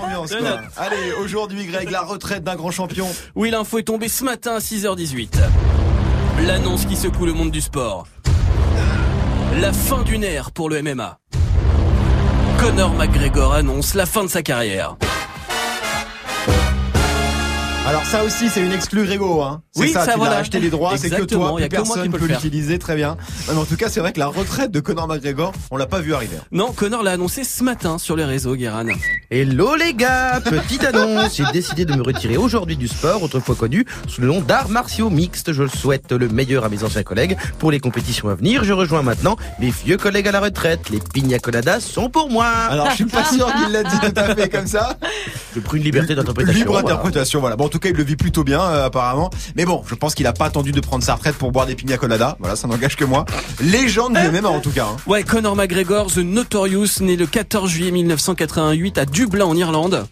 l'ambiance. 0.00 0.32
Allez, 0.76 1.12
aujourd'hui, 1.20 1.66
Greg, 1.66 1.90
la 1.90 2.02
retraite 2.02 2.44
d'un 2.44 2.54
grand 2.54 2.70
champion. 2.70 3.08
Oui, 3.34 3.50
l'info 3.50 3.78
est 3.78 3.82
tombée 3.82 4.08
ce 4.08 4.22
matin 4.22 4.52
à 4.54 4.58
6h18. 4.60 5.30
L'annonce 6.46 6.84
qui 6.84 6.94
secoue 6.94 7.26
le 7.26 7.32
monde 7.32 7.50
du 7.50 7.60
sport. 7.60 8.06
La 9.58 9.72
fin 9.72 10.04
d'une 10.04 10.22
ère 10.22 10.52
pour 10.52 10.70
le 10.70 10.80
MMA. 10.80 11.18
Conor 12.60 12.94
McGregor 12.94 13.52
annonce 13.52 13.94
la 13.94 14.06
fin 14.06 14.22
de 14.22 14.28
sa 14.28 14.42
carrière. 14.42 14.96
Alors 17.90 18.04
ça 18.04 18.22
aussi, 18.22 18.48
c'est 18.48 18.64
une 18.64 18.70
exclue 18.70 19.04
Grégo, 19.04 19.42
hein. 19.42 19.62
C'est 19.72 19.80
Oui, 19.82 19.90
ça, 19.90 20.04
ça, 20.04 20.12
tu 20.12 20.18
voilà. 20.18 20.34
l'as 20.34 20.40
acheté 20.42 20.60
les 20.60 20.70
droits, 20.70 20.96
c'est 20.96 21.10
que 21.10 21.22
toi, 21.22 21.56
y 21.58 21.64
a 21.64 21.68
plus 21.68 21.76
que 21.76 21.86
moi 21.88 21.96
qui 21.96 22.08
personne 22.08 22.12
peux 22.12 22.18
peut 22.18 22.26
l'utiliser, 22.26 22.78
très 22.78 22.94
bien. 22.94 23.16
Mais 23.48 23.56
en 23.56 23.64
tout 23.64 23.74
cas, 23.74 23.88
c'est 23.88 23.98
vrai 23.98 24.12
que 24.12 24.20
la 24.20 24.28
retraite 24.28 24.70
de 24.70 24.78
Conor 24.78 25.08
McGregor, 25.08 25.52
on 25.72 25.76
l'a 25.76 25.86
pas 25.86 25.98
vu 25.98 26.14
arriver. 26.14 26.36
Non, 26.52 26.70
Conor 26.70 27.02
l'a 27.02 27.10
annoncé 27.10 27.42
ce 27.42 27.64
matin 27.64 27.98
sur 27.98 28.14
les 28.14 28.24
réseaux, 28.24 28.54
Guéran. 28.54 28.86
Hello 29.28 29.74
les 29.74 29.92
gars, 29.94 30.40
petite 30.40 30.84
annonce, 30.84 31.36
j'ai 31.36 31.44
décidé 31.52 31.84
de 31.84 31.92
me 31.94 32.02
retirer 32.02 32.36
aujourd'hui 32.36 32.76
du 32.76 32.86
sport, 32.86 33.24
autrefois 33.24 33.56
connu 33.56 33.84
sous 34.06 34.20
le 34.20 34.28
nom 34.28 34.40
d'arts 34.40 34.68
martiaux 34.68 35.10
mixtes. 35.10 35.52
Je 35.52 35.64
le 35.64 35.68
souhaite 35.68 36.12
le 36.12 36.28
meilleur 36.28 36.64
à 36.64 36.68
mes 36.68 36.84
anciens 36.84 37.02
collègues 37.02 37.36
pour 37.58 37.72
les 37.72 37.80
compétitions 37.80 38.28
à 38.28 38.36
venir. 38.36 38.62
Je 38.62 38.72
rejoins 38.72 39.02
maintenant 39.02 39.34
mes 39.58 39.70
vieux 39.70 39.96
collègues 39.96 40.28
à 40.28 40.32
la 40.32 40.40
retraite. 40.40 40.90
Les 40.90 41.00
pina 41.00 41.40
coladas 41.40 41.80
sont 41.80 42.08
pour 42.08 42.30
moi. 42.30 42.46
Alors, 42.46 42.88
je 42.90 42.94
suis 42.94 43.04
pas 43.06 43.24
sûr 43.24 43.52
qu'il 43.52 43.72
l'a 43.72 43.82
dit 43.82 43.98
tout 43.98 44.12
à 44.14 44.32
fait 44.36 44.48
comme 44.48 44.68
ça. 44.68 44.96
J'ai 45.54 45.60
pris 45.60 45.78
une 45.78 45.84
liberté 45.84 46.14
d'interprétation. 46.14 46.60
Libre 46.60 46.72
voilà. 46.72 46.86
interprétation, 46.86 47.40
voilà. 47.40 47.56
Bon, 47.56 47.64
en 47.64 47.68
tout 47.68 47.79
cas, 47.80 47.88
il 47.90 47.96
le 47.96 48.04
vit 48.04 48.16
plutôt 48.16 48.44
bien, 48.44 48.60
euh, 48.62 48.86
apparemment. 48.86 49.30
Mais 49.56 49.64
bon, 49.64 49.82
je 49.88 49.94
pense 49.94 50.14
qu'il 50.14 50.26
a 50.26 50.32
pas 50.32 50.44
attendu 50.46 50.72
de 50.72 50.80
prendre 50.80 51.02
sa 51.02 51.14
retraite 51.14 51.36
pour 51.36 51.50
boire 51.52 51.66
des 51.66 51.74
pina 51.74 51.96
coladas. 51.96 52.36
Voilà, 52.38 52.54
ça 52.56 52.68
n'engage 52.68 52.96
que 52.96 53.04
moi. 53.04 53.24
Légende 53.60 54.16
du 54.16 54.28
MMA, 54.30 54.48
en 54.48 54.60
tout 54.60 54.70
cas. 54.70 54.86
hein. 54.86 54.96
Ouais, 55.06 55.22
Conor 55.24 55.56
McGregor, 55.56 56.06
The 56.12 56.18
Notorious, 56.18 57.00
né 57.00 57.16
le 57.16 57.26
14 57.26 57.68
juillet 57.70 57.90
1988 57.90 58.98
à 58.98 59.04
Dublin 59.06 59.44
en 59.46 59.56
Irlande. 59.56 60.06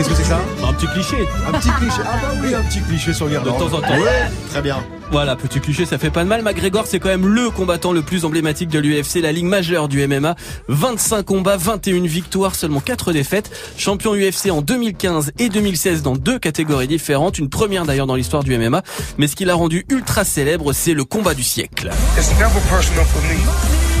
Qu'est-ce 0.00 0.08
que 0.08 0.14
c'est 0.14 0.22
que 0.22 0.28
ça 0.28 0.40
Un 0.66 0.72
petit 0.72 0.86
cliché. 0.86 1.28
Un 1.46 1.52
petit 1.58 1.68
cliché. 1.72 2.00
Ah 2.06 2.18
bah 2.22 2.28
oui, 2.42 2.54
un 2.54 2.62
petit 2.62 2.80
cliché 2.80 3.12
sur 3.12 3.26
l'Irlande. 3.26 3.52
De 3.52 3.58
temps 3.58 3.76
en 3.76 3.82
temps. 3.82 3.98
Ouais, 3.98 4.30
très 4.48 4.62
bien. 4.62 4.82
Voilà, 5.10 5.36
petit 5.36 5.60
cliché, 5.60 5.84
ça 5.84 5.98
fait 5.98 6.08
pas 6.08 6.24
de 6.24 6.28
mal. 6.30 6.40
McGregor, 6.40 6.86
c'est 6.86 6.98
quand 6.98 7.10
même 7.10 7.26
le 7.26 7.50
combattant 7.50 7.92
le 7.92 8.00
plus 8.00 8.24
emblématique 8.24 8.70
de 8.70 8.78
l'UFC, 8.78 9.16
la 9.20 9.30
ligue 9.30 9.44
majeure 9.44 9.88
du 9.88 10.06
MMA. 10.06 10.36
25 10.68 11.22
combats, 11.22 11.58
21 11.58 12.06
victoires, 12.06 12.54
seulement 12.54 12.80
4 12.80 13.12
défaites. 13.12 13.50
Champion 13.76 14.14
UFC 14.14 14.50
en 14.50 14.62
2015 14.62 15.32
et 15.38 15.50
2016 15.50 16.00
dans 16.00 16.16
deux 16.16 16.38
catégories 16.38 16.88
différentes. 16.88 17.38
Une 17.38 17.50
première 17.50 17.84
d'ailleurs 17.84 18.06
dans 18.06 18.16
l'histoire 18.16 18.42
du 18.42 18.56
MMA. 18.56 18.82
Mais 19.18 19.26
ce 19.26 19.36
qui 19.36 19.44
l'a 19.44 19.54
rendu 19.54 19.84
ultra 19.90 20.24
célèbre, 20.24 20.72
c'est 20.72 20.94
le 20.94 21.04
combat 21.04 21.34
du 21.34 21.42
siècle. 21.42 21.90
It's 22.16 22.30
never 22.38 22.58
personal 22.70 23.04
for 23.04 23.20
me. 23.24 23.36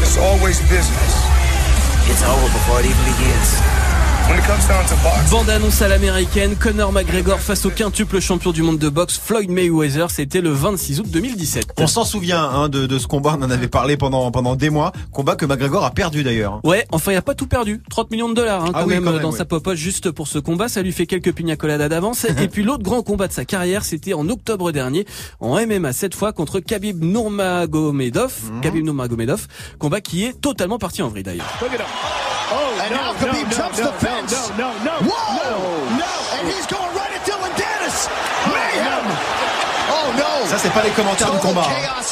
It's 0.00 0.16
always 0.16 0.62
business. 0.62 1.26
It's 2.08 2.22
over 2.22 2.50
before 2.54 2.80
it 2.80 2.86
even 2.86 3.04
begins. 3.04 3.79
Bande 5.30 5.50
annonce 5.50 5.82
à 5.82 5.88
l'américaine, 5.88 6.54
Conor 6.56 6.92
McGregor 6.92 7.40
face 7.40 7.66
au 7.66 7.70
quintuple 7.70 8.20
champion 8.20 8.52
du 8.52 8.62
monde 8.62 8.78
de 8.78 8.88
boxe 8.88 9.18
Floyd 9.18 9.50
Mayweather, 9.50 10.10
c'était 10.10 10.40
le 10.40 10.50
26 10.50 11.00
août 11.00 11.06
2017. 11.08 11.72
On 11.78 11.86
s'en 11.86 12.04
souvient 12.04 12.42
hein, 12.42 12.68
de, 12.68 12.86
de 12.86 12.98
ce 12.98 13.06
combat, 13.06 13.36
on 13.38 13.42
en 13.42 13.50
avait 13.50 13.68
parlé 13.68 13.96
pendant 13.96 14.30
pendant 14.30 14.54
des 14.56 14.70
mois. 14.70 14.92
Combat 15.12 15.34
que 15.34 15.46
McGregor 15.46 15.84
a 15.84 15.90
perdu 15.90 16.22
d'ailleurs. 16.22 16.60
Ouais, 16.64 16.86
enfin 16.92 17.12
il 17.12 17.16
a 17.16 17.22
pas 17.22 17.34
tout 17.34 17.46
perdu. 17.46 17.82
30 17.90 18.10
millions 18.12 18.28
de 18.28 18.34
dollars 18.34 18.64
hein, 18.64 18.70
Ah 18.74 18.80
quand, 18.82 18.86
oui, 18.88 18.94
même, 18.94 19.04
quand 19.04 19.12
même, 19.12 19.22
dans 19.22 19.32
oui. 19.32 19.38
sa 19.38 19.44
popoche 19.44 19.78
juste 19.78 20.10
pour 20.10 20.28
ce 20.28 20.38
combat. 20.38 20.68
Ça 20.68 20.82
lui 20.82 20.92
fait 20.92 21.06
quelques 21.06 21.32
pina 21.32 21.56
coladas 21.56 21.88
d'avance. 21.88 22.24
Et 22.24 22.48
puis 22.48 22.62
l'autre 22.62 22.82
grand 22.84 23.02
combat 23.02 23.26
de 23.26 23.32
sa 23.32 23.44
carrière, 23.44 23.84
c'était 23.84 24.14
en 24.14 24.28
octobre 24.28 24.70
dernier 24.70 25.06
en 25.40 25.54
MMA 25.66 25.92
cette 25.92 26.14
fois 26.14 26.32
contre 26.32 26.60
Khabib 26.60 27.02
Nurmagomedov. 27.02 28.32
Mhm. 28.52 28.60
Khabib 28.60 28.84
Nurmagomedov, 28.84 29.46
combat 29.78 30.00
qui 30.00 30.24
est 30.24 30.40
totalement 30.40 30.78
parti 30.78 31.02
en 31.02 31.08
vrille 31.08 31.24
d'ailleurs. 31.24 31.46
And 32.82 32.90
now 32.94 33.12
Khabib 33.14 33.48
jumps 33.56 33.78
the 33.78 33.92
fence. 34.04 34.32
No, 34.58 34.64
no, 34.64 34.72
no, 34.84 35.08
Whoa! 35.08 35.98
No, 35.98 36.12
and 36.38 36.48
he's 36.48 36.66
going 36.66 36.92
right 36.96 37.12
at 37.14 37.22
Dylan 37.26 37.52
Dennis. 37.56 38.08
Mayhem. 38.46 39.04
Oh 39.92 40.12
no. 40.16 40.46
Ça, 40.48 40.56
c'est 40.58 40.70
pas 40.72 40.82
les 40.82 40.90
commentaires 40.90 41.30
du 41.32 41.38
combat. 41.38 41.66
hein. 41.68 42.02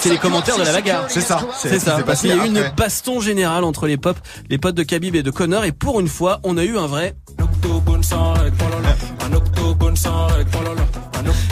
C'est 0.00 0.08
les 0.10 0.18
commentaires 0.18 0.56
de 0.56 0.62
la 0.64 0.72
bagarre. 0.72 1.04
C'est 1.08 1.20
ça. 1.20 1.40
C'est 1.56 1.78
ça. 1.78 1.98
Parce 2.04 2.20
qu'il 2.20 2.30
y 2.30 2.32
a 2.32 2.44
eu 2.44 2.46
une 2.48 2.70
baston 2.76 3.20
générale 3.20 3.64
entre 3.64 3.86
les 3.86 3.96
pop, 3.96 4.16
les 4.50 4.58
potes 4.58 4.74
de 4.74 4.82
Khabib 4.82 5.14
et 5.16 5.22
de 5.22 5.30
Connor. 5.30 5.64
Et 5.64 5.72
pour 5.72 6.00
une 6.00 6.08
fois, 6.08 6.40
on 6.44 6.56
a 6.58 6.64
eu 6.64 6.76
un 6.78 6.86
vrai 6.86 7.14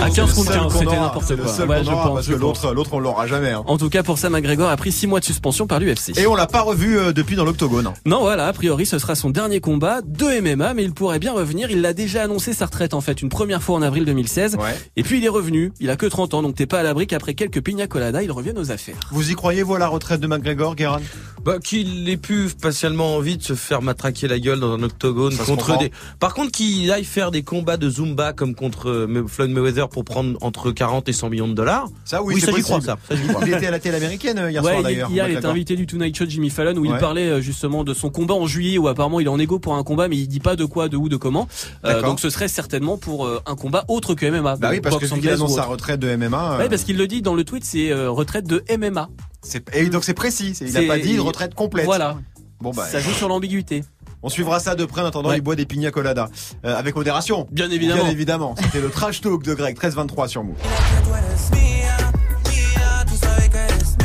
à 0.02 0.10
15 0.10 0.28
C'est 0.30 0.34
contre 0.36 0.48
le 0.50 0.54
seul 0.54 0.62
15, 0.62 0.72
qu'on 0.72 0.78
c'était 0.78 1.00
n'importe 1.00 1.30
le 1.30 1.36
quoi. 1.36 1.52
seul 1.52 1.68
Ouais, 1.68 1.84
je 1.84 1.90
aura, 1.90 2.02
pense, 2.04 2.14
parce 2.14 2.26
je 2.26 2.32
que 2.32 2.38
l'autre, 2.38 2.72
l'autre, 2.74 2.90
on 2.94 2.98
l'aura 3.00 3.26
jamais. 3.26 3.50
hein. 3.50 3.62
En 3.66 3.78
tout 3.78 3.88
cas, 3.88 4.02
pour 4.02 4.18
ça, 4.18 4.30
McGregor 4.30 4.68
a 4.68 4.76
pris 4.76 4.92
6 4.92 5.06
mois 5.06 5.20
de 5.20 5.24
suspension 5.24 5.66
par 5.66 5.80
l'UFC. 5.80 6.16
Et 6.18 6.26
on 6.26 6.34
l'a 6.34 6.46
pas 6.46 6.62
revu 6.62 6.98
euh, 6.98 7.12
depuis 7.12 7.36
dans 7.36 7.44
l'octogone. 7.44 7.90
Non, 8.06 8.20
voilà, 8.20 8.46
a 8.46 8.52
priori, 8.52 8.86
ce 8.86 8.98
sera 8.98 9.14
son 9.14 9.30
dernier 9.30 9.60
combat 9.60 10.00
de 10.02 10.40
MMA, 10.40 10.74
mais 10.74 10.84
il 10.84 10.92
pourrait 10.92 11.18
bien 11.18 11.32
revenir. 11.32 11.70
Il 11.70 11.80
l'a 11.80 11.92
déjà 11.92 12.22
annoncé 12.24 12.52
sa 12.52 12.66
retraite, 12.66 12.94
en 12.94 13.00
fait, 13.00 13.22
une 13.22 13.28
première 13.28 13.62
fois 13.62 13.76
en 13.76 13.82
avril 13.82 14.04
2016. 14.04 14.56
Et 14.96 15.02
puis 15.02 15.18
il 15.18 15.24
est 15.24 15.28
revenu. 15.28 15.72
Il 15.80 15.90
a 15.90 15.96
que 15.96 16.06
30 16.06 16.34
ans, 16.34 16.42
donc 16.42 16.54
t'es 16.54 16.66
pas 16.66 16.80
à 16.80 16.82
l'abri 16.82 17.06
qu'après 17.06 17.34
quelques 17.34 17.60
pina 17.62 17.86
coladas, 17.86 18.22
il 18.22 18.32
revienne 18.32 18.58
aux 18.58 18.70
affaires. 18.70 18.96
Vous 19.10 19.30
y 19.30 19.34
croyez, 19.34 19.62
vous, 19.62 19.74
à 19.74 19.78
la 19.78 19.88
retraite 19.88 20.20
de 20.20 20.26
McGregor, 20.26 20.74
Guérin? 20.76 21.00
Bah, 21.44 21.58
qu'il 21.58 22.08
ait 22.08 22.16
pu 22.16 22.48
spatialement 22.48 23.16
envie 23.16 23.36
de 23.36 23.42
se 23.42 23.54
faire 23.54 23.82
matraquer 23.82 24.28
la 24.28 24.38
gueule 24.38 24.60
dans 24.60 24.72
un 24.74 24.82
octogone 24.84 25.32
Ça 25.32 25.44
contre 25.44 25.76
des. 25.78 25.90
Par 26.20 26.34
contre, 26.34 26.52
qu'il 26.52 26.90
aille 26.92 27.04
faire 27.04 27.32
des 27.32 27.42
combats 27.42 27.76
de 27.76 27.90
Zumba 27.90 28.32
comme 28.32 28.54
contre 28.54 28.88
euh, 28.90 29.24
Floyd 29.26 29.50
Mayweather 29.50 29.88
pour 29.92 30.04
prendre 30.04 30.36
entre 30.40 30.70
40 30.72 31.08
et 31.08 31.12
100 31.12 31.30
millions 31.30 31.48
de 31.48 31.54
dollars. 31.54 31.88
Ça, 32.04 32.22
oui, 32.22 32.34
oui 32.34 32.40
c'est 32.40 32.46
ça 32.50 32.56
j'y 32.56 32.62
crois, 32.62 32.80
ça. 32.80 32.96
ça 33.08 33.14
j'y 33.14 33.26
crois. 33.28 33.42
Il 33.46 33.52
était 33.54 33.66
à 33.66 33.70
la 33.70 33.78
télé 33.78 33.96
américaine 33.96 34.38
euh, 34.38 34.50
hier 34.50 34.62
ouais, 34.64 34.70
soir 34.72 34.82
d'ailleurs. 34.82 35.10
hier, 35.10 35.28
il 35.28 35.36
était 35.36 35.46
invité 35.46 35.76
du 35.76 35.86
Tonight 35.86 36.16
Show 36.16 36.24
Jimmy 36.26 36.50
Fallon 36.50 36.76
où 36.76 36.84
il 36.84 36.96
parlait 36.98 37.28
euh, 37.28 37.40
justement 37.40 37.84
de 37.84 37.94
son 37.94 38.10
combat 38.10 38.34
en 38.34 38.46
juillet 38.46 38.78
où 38.78 38.88
apparemment 38.88 39.20
il 39.20 39.26
est 39.26 39.30
en 39.30 39.38
égo 39.38 39.58
pour 39.58 39.74
un 39.76 39.82
combat 39.84 40.08
mais 40.08 40.16
il 40.16 40.26
dit 40.26 40.40
pas 40.40 40.56
de 40.56 40.64
quoi, 40.64 40.88
de 40.88 40.96
où, 40.96 41.08
de 41.08 41.16
comment. 41.16 41.46
Euh, 41.84 42.02
donc 42.02 42.20
ce 42.20 42.30
serait 42.30 42.48
certainement 42.48 42.98
pour 42.98 43.28
un 43.46 43.54
combat 43.56 43.84
autre 43.88 44.14
que 44.14 44.26
MMA. 44.26 44.56
Bah 44.56 44.68
oui, 44.70 44.80
parce 44.80 44.96
que 44.96 45.06
qu'il 45.06 45.28
annonce 45.28 45.54
sa 45.54 45.64
retraite 45.64 46.00
de 46.00 46.14
MMA. 46.16 46.54
euh, 46.54 46.58
Ouais, 46.58 46.68
parce 46.68 46.84
qu'il 46.84 46.96
le 46.96 47.06
dit 47.06 47.22
dans 47.22 47.34
le 47.34 47.44
tweet, 47.44 47.64
c'est 47.64 47.90
euh, 47.92 48.10
retraite 48.10 48.46
de 48.46 48.62
MMA. 48.76 49.08
c'est- 49.42 49.64
Et 49.74 49.86
donc 49.88 50.04
c'est 50.04 50.14
précis. 50.14 50.54
c'est- 50.54 50.64
Il 50.66 50.72
C'est- 50.72 50.84
a 50.84 50.88
pas 50.88 50.98
dit 50.98 51.12
il- 51.14 51.20
retraite 51.20 51.54
complète. 51.54 51.84
Voilà. 51.84 52.16
Bon 52.60 52.70
bah. 52.70 52.86
Ça 52.86 53.00
joue 53.00 53.10
sur 53.12 53.28
l'ambiguïté. 53.28 53.82
On 54.22 54.28
suivra 54.28 54.60
ça 54.60 54.74
de 54.74 54.84
près 54.84 55.00
en 55.02 55.06
attendant, 55.06 55.30
Ouais. 55.30 55.38
il 55.38 55.40
boit 55.40 55.56
des 55.56 55.66
pina 55.66 55.90
coladas. 55.90 56.28
Euh, 56.64 56.76
avec 56.78 56.94
modération. 56.94 57.46
Bien 57.50 57.70
évidemment. 57.70 58.02
Bien 58.04 58.12
évidemment. 58.12 58.54
C'était 58.62 58.80
le 58.80 58.90
trash 58.90 59.20
talk 59.20 59.42
de 59.42 59.54
Greg, 59.54 59.76
13-23 59.76 60.28
sur 60.28 60.44
Move. 60.44 60.56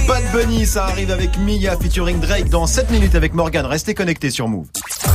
Bad 0.08 0.23
Bunny, 0.32 0.65
ça 0.65 0.86
arrive 0.86 1.12
avec 1.12 1.38
Mia 1.39 1.77
featuring 1.77 2.19
Drake 2.19 2.49
dans 2.49 2.65
7 2.65 2.89
minutes 2.91 3.15
avec 3.15 3.34
Morgan. 3.34 3.65
Restez 3.65 3.93
connectés 3.93 4.32
sur 4.32 4.47
Move. 4.47 4.67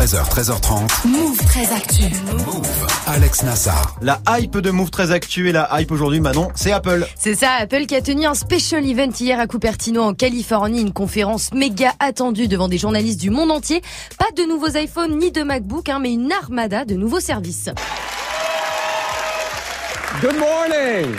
13h, 0.03 0.29
13h30. 0.31 1.07
Move 1.07 1.37
très 1.47 1.73
actu. 1.73 2.03
Alex 3.07 3.45
Nassar. 3.45 3.95
La 4.03 4.21
hype 4.31 4.59
de 4.59 4.73
Move 4.73 4.91
très 4.91 5.13
actuelle 5.13 5.47
et 5.47 5.53
la 5.53 5.69
hype 5.79 5.93
aujourd'hui, 5.93 6.19
Manon, 6.19 6.49
c'est 6.57 6.73
Apple. 6.73 7.07
C'est 7.17 7.37
ça, 7.37 7.53
Apple 7.61 7.87
qui 7.87 7.95
a 7.95 8.03
tenu 8.03 8.27
un 8.27 8.35
special 8.35 8.85
event 8.85 9.13
hier 9.21 9.39
à 9.39 9.47
Cupertino 9.47 10.03
en 10.03 10.13
Californie, 10.13 10.81
une 10.81 10.93
conférence 10.93 11.55
méga 11.55 11.93
attendue 12.01 12.49
devant 12.49 12.67
des 12.67 12.79
journalistes 12.79 13.21
du 13.21 13.31
monde 13.31 13.53
entier. 13.53 13.81
Pas 14.19 14.33
de 14.37 14.43
nouveaux 14.43 14.77
iPhones 14.77 15.17
ni 15.17 15.31
de 15.31 15.45
MacBook, 15.45 15.89
hein, 15.89 16.01
mais 16.03 16.13
une 16.13 16.33
armada 16.33 16.85
de 16.85 16.97
nouveaux 16.97 17.21
services. 17.21 17.71
Good 20.21 20.37
morning 20.37 21.15